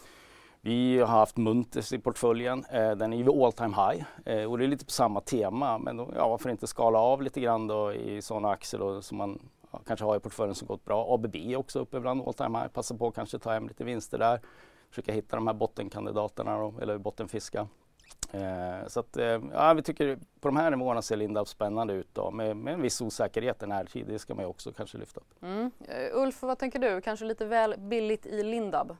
Vi 0.60 0.98
har 0.98 1.06
haft 1.06 1.36
Munters 1.36 1.92
i 1.92 1.98
portföljen. 1.98 2.64
Eh, 2.70 2.90
den 2.90 3.12
är 3.12 3.16
ju 3.16 3.44
all 3.44 3.52
time 3.52 3.76
high 3.76 4.04
eh, 4.24 4.50
och 4.50 4.58
det 4.58 4.64
är 4.64 4.68
lite 4.68 4.84
på 4.84 4.90
samma 4.90 5.20
tema. 5.20 5.78
Men 5.78 5.96
då, 5.96 6.08
ja, 6.16 6.28
varför 6.28 6.50
inte 6.50 6.66
skala 6.66 6.98
av 6.98 7.22
lite 7.22 7.40
grann 7.40 7.66
då 7.66 7.92
i 7.92 8.22
sådana 8.22 8.50
aktier 8.50 8.80
då, 8.80 9.02
som 9.02 9.18
man 9.18 9.38
kanske 9.86 10.04
har 10.04 10.16
i 10.16 10.20
portföljen 10.20 10.54
som 10.54 10.68
gått 10.68 10.84
bra. 10.84 11.14
ABB 11.14 11.36
är 11.36 11.56
också 11.56 11.78
uppe 11.78 12.00
bland 12.00 12.22
all 12.22 12.34
time 12.34 12.58
high. 12.58 12.68
Passa 12.68 12.94
på 12.94 13.08
att 13.08 13.14
kanske 13.14 13.38
ta 13.38 13.52
hem 13.52 13.68
lite 13.68 13.84
vinster 13.84 14.18
där. 14.18 14.40
Försöka 14.90 15.12
hitta 15.12 15.36
de 15.36 15.46
här 15.46 15.54
bottenkandidaterna 15.54 16.58
då, 16.58 16.74
eller 16.82 16.98
bottenfiska. 16.98 17.68
Eh, 18.32 18.86
så 18.88 19.00
att, 19.00 19.16
eh, 19.16 19.40
ja, 19.52 19.74
vi 19.74 19.82
tycker 19.82 20.18
på 20.40 20.48
de 20.48 20.56
här 20.56 20.70
nivåerna 20.70 21.02
ser 21.02 21.16
Lindab 21.16 21.48
spännande 21.48 21.94
ut 21.94 22.08
då, 22.12 22.30
med, 22.30 22.56
med 22.56 22.74
en 22.74 22.82
viss 22.82 23.00
osäkerhet 23.00 23.62
i 23.62 23.66
närtid. 23.66 24.06
Det 24.06 24.18
ska 24.18 24.34
man 24.34 24.44
ju 24.44 24.48
också 24.48 24.72
kanske 24.72 24.98
lyfta 24.98 25.20
upp. 25.20 25.42
Mm. 25.42 25.62
Uh, 25.64 26.22
Ulf, 26.22 26.42
vad 26.42 26.58
tänker 26.58 26.78
du? 26.78 27.00
Kanske 27.00 27.24
lite 27.24 27.44
väl 27.44 27.74
billigt 27.78 28.26
i 28.26 28.42
Lindab? 28.42 28.96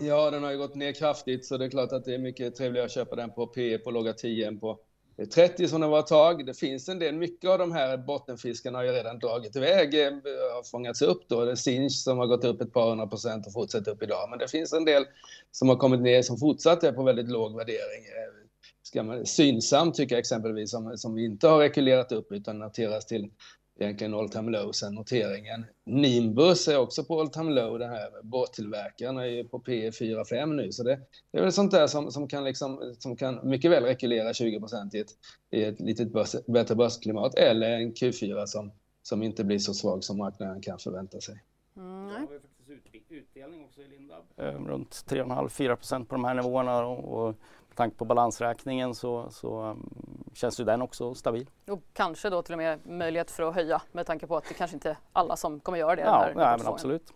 Ja, 0.00 0.30
den 0.30 0.42
har 0.42 0.50
ju 0.50 0.58
gått 0.58 0.74
ner 0.74 0.92
kraftigt 0.92 1.46
så 1.46 1.56
det 1.56 1.64
är 1.64 1.70
klart 1.70 1.92
att 1.92 2.04
det 2.04 2.14
är 2.14 2.18
mycket 2.18 2.56
trevligare 2.56 2.86
att 2.86 2.92
köpa 2.92 3.16
den 3.16 3.30
på 3.30 3.46
P 3.46 3.78
på 3.78 3.90
låga 3.90 4.12
10 4.12 4.48
än 4.48 4.60
på 4.60 4.78
30 5.26 5.68
som 5.68 5.80
det 5.80 5.86
var 5.86 5.98
ett 5.98 6.06
tag. 6.06 6.46
Det 6.46 6.54
finns 6.54 6.88
en 6.88 6.98
del, 6.98 7.14
mycket 7.14 7.50
av 7.50 7.58
de 7.58 7.72
här 7.72 7.96
bottenfiskarna 7.96 8.78
har 8.78 8.84
ju 8.84 8.90
redan 8.90 9.18
dragit 9.18 9.56
iväg, 9.56 9.94
eh, 9.94 10.12
har 10.54 10.70
fångats 10.70 11.02
upp 11.02 11.28
då. 11.28 11.44
Det 11.44 11.50
är 11.50 11.54
Sinch 11.54 11.92
som 11.92 12.18
har 12.18 12.26
gått 12.26 12.44
upp 12.44 12.60
ett 12.60 12.72
par 12.72 12.88
hundra 12.88 13.06
procent 13.06 13.46
och 13.46 13.52
fortsätter 13.52 13.90
upp 13.90 14.02
idag. 14.02 14.30
Men 14.30 14.38
det 14.38 14.48
finns 14.48 14.72
en 14.72 14.84
del 14.84 15.04
som 15.50 15.68
har 15.68 15.76
kommit 15.76 16.00
ner 16.00 16.22
som 16.22 16.38
fortsatt 16.38 16.84
är 16.84 16.92
på 16.92 17.02
väldigt 17.02 17.28
låg 17.28 17.56
värdering. 17.56 18.04
Eh, 18.04 18.40
ska 18.82 19.02
man, 19.02 19.26
synsam 19.26 19.92
tycker 19.92 20.14
jag 20.14 20.20
exempelvis, 20.20 20.70
som, 20.70 20.98
som 20.98 21.14
vi 21.14 21.24
inte 21.24 21.48
har 21.48 21.58
rekylerat 21.58 22.12
upp 22.12 22.32
utan 22.32 22.58
noteras 22.58 23.06
till 23.06 23.30
egentligen 23.80 24.14
all 24.14 24.28
time 24.28 24.50
low 24.50 24.72
sen 24.72 24.94
noteringen. 24.94 25.66
Nimbus 25.84 26.68
är 26.68 26.78
också 26.78 27.04
på 27.04 27.20
all 27.20 27.28
time 27.28 27.50
low, 27.50 27.78
den 27.78 27.90
här 27.90 28.22
båttillverkaren 28.22 29.18
är 29.18 29.24
ju 29.24 29.44
på 29.44 29.58
P 29.58 29.90
4-5 29.90 30.54
nu. 30.54 30.72
Så 30.72 30.82
det, 30.82 31.00
det, 31.30 31.38
är 31.38 31.42
väl 31.42 31.52
sånt 31.52 31.70
där 31.70 31.86
som, 31.86 32.10
som, 32.10 32.28
kan, 32.28 32.44
liksom, 32.44 32.94
som 32.98 33.16
kan 33.16 33.48
mycket 33.48 33.70
väl 33.70 33.84
rekulera 33.84 34.34
20 34.34 34.60
i 34.92 35.00
ett, 35.00 35.08
i 35.50 35.64
ett 35.64 35.80
lite 35.80 36.06
börs, 36.06 36.34
bättre 36.46 36.74
börsklimat 36.74 37.34
eller 37.34 37.70
en 37.70 37.92
Q4 37.92 38.46
som, 38.46 38.72
som 39.02 39.22
inte 39.22 39.44
blir 39.44 39.58
så 39.58 39.74
svag 39.74 40.04
som 40.04 40.18
marknaden 40.18 40.62
kan 40.62 40.78
förvänta 40.78 41.20
sig. 41.20 41.42
Mm. 41.76 42.26
Utdelning 43.08 43.64
också 43.64 43.80
i 43.80 43.88
Lindab. 43.88 44.24
Eh, 44.36 44.44
runt 44.44 44.90
3,5-4% 44.90 46.04
på 46.04 46.14
de 46.14 46.24
här 46.24 46.34
nivåerna. 46.34 46.86
Och, 46.86 47.36
och 47.70 47.76
tanke 47.76 47.96
på 47.96 48.04
balansräkningen 48.04 48.94
så, 48.94 49.30
så 49.30 49.62
um, 49.62 49.90
känns 50.34 50.60
ju 50.60 50.64
den 50.64 50.82
också 50.82 51.14
stabil. 51.14 51.50
Och 51.68 51.82
kanske 51.92 52.30
då 52.30 52.42
till 52.42 52.54
och 52.54 52.58
med 52.58 52.86
möjlighet 52.86 53.30
för 53.30 53.42
att 53.42 53.54
höja 53.54 53.82
med 53.92 54.06
tanke 54.06 54.26
på 54.26 54.36
att 54.36 54.44
det 54.48 54.54
kanske 54.54 54.76
inte 54.76 54.90
är 54.90 54.96
alla 55.12 55.36
som 55.36 55.60
kommer 55.60 55.78
göra 55.78 55.96
det. 55.96 56.02
Ja, 56.02 56.28
nej, 56.36 56.56
men 56.58 56.66
absolut. 56.66 57.12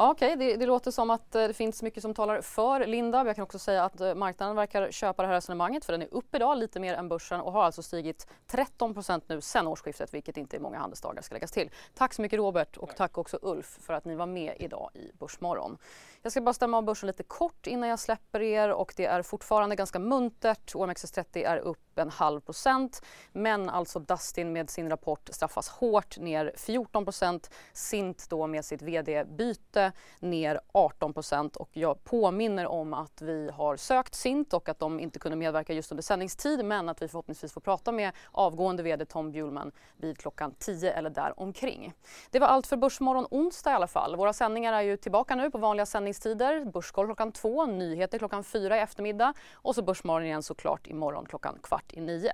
Ja, 0.00 0.10
Okej, 0.10 0.34
okay. 0.34 0.46
det, 0.46 0.56
det, 0.56 0.66
låter 0.66 0.90
som 0.90 1.10
att 1.10 1.34
eh, 1.34 1.48
det 1.48 1.54
finns 1.54 1.82
mycket 1.82 2.02
som 2.02 2.14
talar 2.14 2.40
för 2.40 2.86
Lindab. 2.86 3.26
Jag 3.26 3.36
kan 3.36 3.42
också 3.42 3.58
säga 3.58 3.84
att 3.84 4.00
eh, 4.00 4.14
marknaden 4.14 4.56
verkar 4.56 4.90
köpa 4.90 5.22
det 5.22 5.28
här 5.28 5.34
resonemanget 5.34 5.84
för 5.84 5.92
den 5.92 6.02
är 6.02 6.14
upp 6.14 6.34
idag 6.34 6.58
lite 6.58 6.80
mer 6.80 6.94
än 6.94 7.08
börsen 7.08 7.40
och 7.40 7.52
har 7.52 7.64
alltså 7.64 7.82
stigit 7.82 8.26
13% 8.50 9.22
nu 9.26 9.40
sen 9.40 9.66
årsskiftet 9.66 10.14
vilket 10.14 10.36
inte 10.36 10.56
är 10.56 10.60
många 10.60 10.78
handelsdagar 10.78 11.22
ska 11.22 11.34
läggas 11.34 11.52
till. 11.52 11.70
Tack 11.94 12.14
så 12.14 12.22
mycket 12.22 12.38
Robert 12.38 12.76
och 12.76 12.96
tack 12.96 13.18
också 13.18 13.38
Ulf 13.42 13.78
för 13.80 13.94
att 13.94 14.04
ni 14.04 14.14
var 14.14 14.26
med 14.26 14.54
idag 14.58 14.90
i 14.94 15.12
Börsmorgon. 15.18 15.78
Jag 16.22 16.32
ska 16.32 16.40
bara 16.40 16.54
stämma 16.54 16.76
av 16.76 16.84
börsen 16.84 17.06
lite 17.06 17.22
kort 17.22 17.66
innan 17.66 17.88
jag 17.88 17.98
släpper 17.98 18.42
er 18.42 18.68
och 18.68 18.94
det 18.96 19.04
är 19.04 19.22
fortfarande 19.22 19.76
ganska 19.76 19.98
muntert. 19.98 20.74
OMXS30 20.74 21.46
är 21.46 21.56
upp 21.56 21.89
en 21.98 22.10
halv 22.10 22.40
procent. 22.40 23.02
Men 23.32 23.68
alltså 23.68 23.98
Dustin 23.98 24.52
med 24.52 24.70
sin 24.70 24.90
rapport 24.90 25.28
straffas 25.32 25.68
hårt 25.68 26.18
ner 26.18 26.52
14 26.56 27.04
procent. 27.04 27.50
Sint 27.72 28.26
då 28.30 28.46
med 28.46 28.64
sitt 28.64 28.82
vd-byte 28.82 29.92
ner 30.20 30.60
18 30.72 31.12
procent. 31.12 31.56
Och 31.56 31.68
jag 31.72 32.04
påminner 32.04 32.66
om 32.66 32.94
att 32.94 33.22
vi 33.22 33.50
har 33.50 33.76
sökt 33.76 34.14
Sint 34.14 34.52
och 34.52 34.68
att 34.68 34.78
de 34.78 35.00
inte 35.00 35.18
kunde 35.18 35.36
medverka 35.36 35.72
just 35.72 35.92
under 35.92 36.02
sändningstid 36.02 36.64
men 36.64 36.88
att 36.88 37.02
vi 37.02 37.08
förhoppningsvis 37.08 37.52
får 37.52 37.60
prata 37.60 37.92
med 37.92 38.12
avgående 38.32 38.82
vd 38.82 39.04
Tom 39.04 39.32
Bjulman 39.32 39.72
vid 39.96 40.18
klockan 40.18 40.54
10 40.58 40.92
eller 40.92 41.10
där 41.10 41.40
omkring. 41.40 41.92
Det 42.30 42.38
var 42.38 42.46
allt 42.46 42.66
för 42.66 42.76
Börsmorgon 42.76 43.26
onsdag 43.30 43.70
i 43.70 43.74
alla 43.74 43.86
fall. 43.86 44.16
Våra 44.16 44.32
sändningar 44.32 44.72
är 44.72 44.80
ju 44.80 44.96
tillbaka 44.96 45.34
nu 45.34 45.50
på 45.50 45.58
vanliga 45.58 45.86
sändningstider. 45.86 46.64
Börskoll 46.64 47.06
klockan 47.06 47.32
två, 47.32 47.66
nyheter 47.66 48.18
klockan 48.18 48.44
fyra 48.44 48.76
i 48.76 48.80
eftermiddag 48.80 49.34
och 49.52 49.74
så 49.74 49.82
Börsmorgon 49.82 50.24
igen 50.24 50.42
såklart 50.42 50.86
imorgon 50.86 51.26
klockan 51.26 51.58
kvart 51.62 51.79
kvart 51.80 51.92
i 51.92 52.00
nio. 52.00 52.32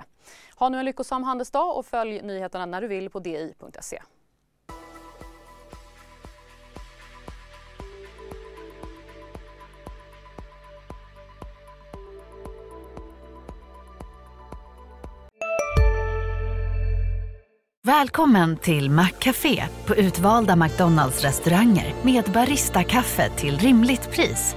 Ha 0.56 0.68
nu 0.68 0.78
en 0.78 0.84
lyckosam 0.84 1.22
handelsdag 1.24 1.76
och 1.76 1.86
följ 1.86 2.22
nyheterna 2.22 2.66
när 2.66 2.80
du 2.80 2.88
vill 2.88 3.10
på 3.10 3.20
di.se. 3.20 4.02
Välkommen 17.82 18.56
till 18.56 18.90
Maccafé 18.90 19.64
på 19.86 19.96
utvalda 19.96 20.56
McDonalds 20.56 21.22
restauranger 21.22 21.94
med 22.02 22.24
Baristakaffe 22.24 23.30
till 23.30 23.58
rimligt 23.58 24.10
pris. 24.10 24.56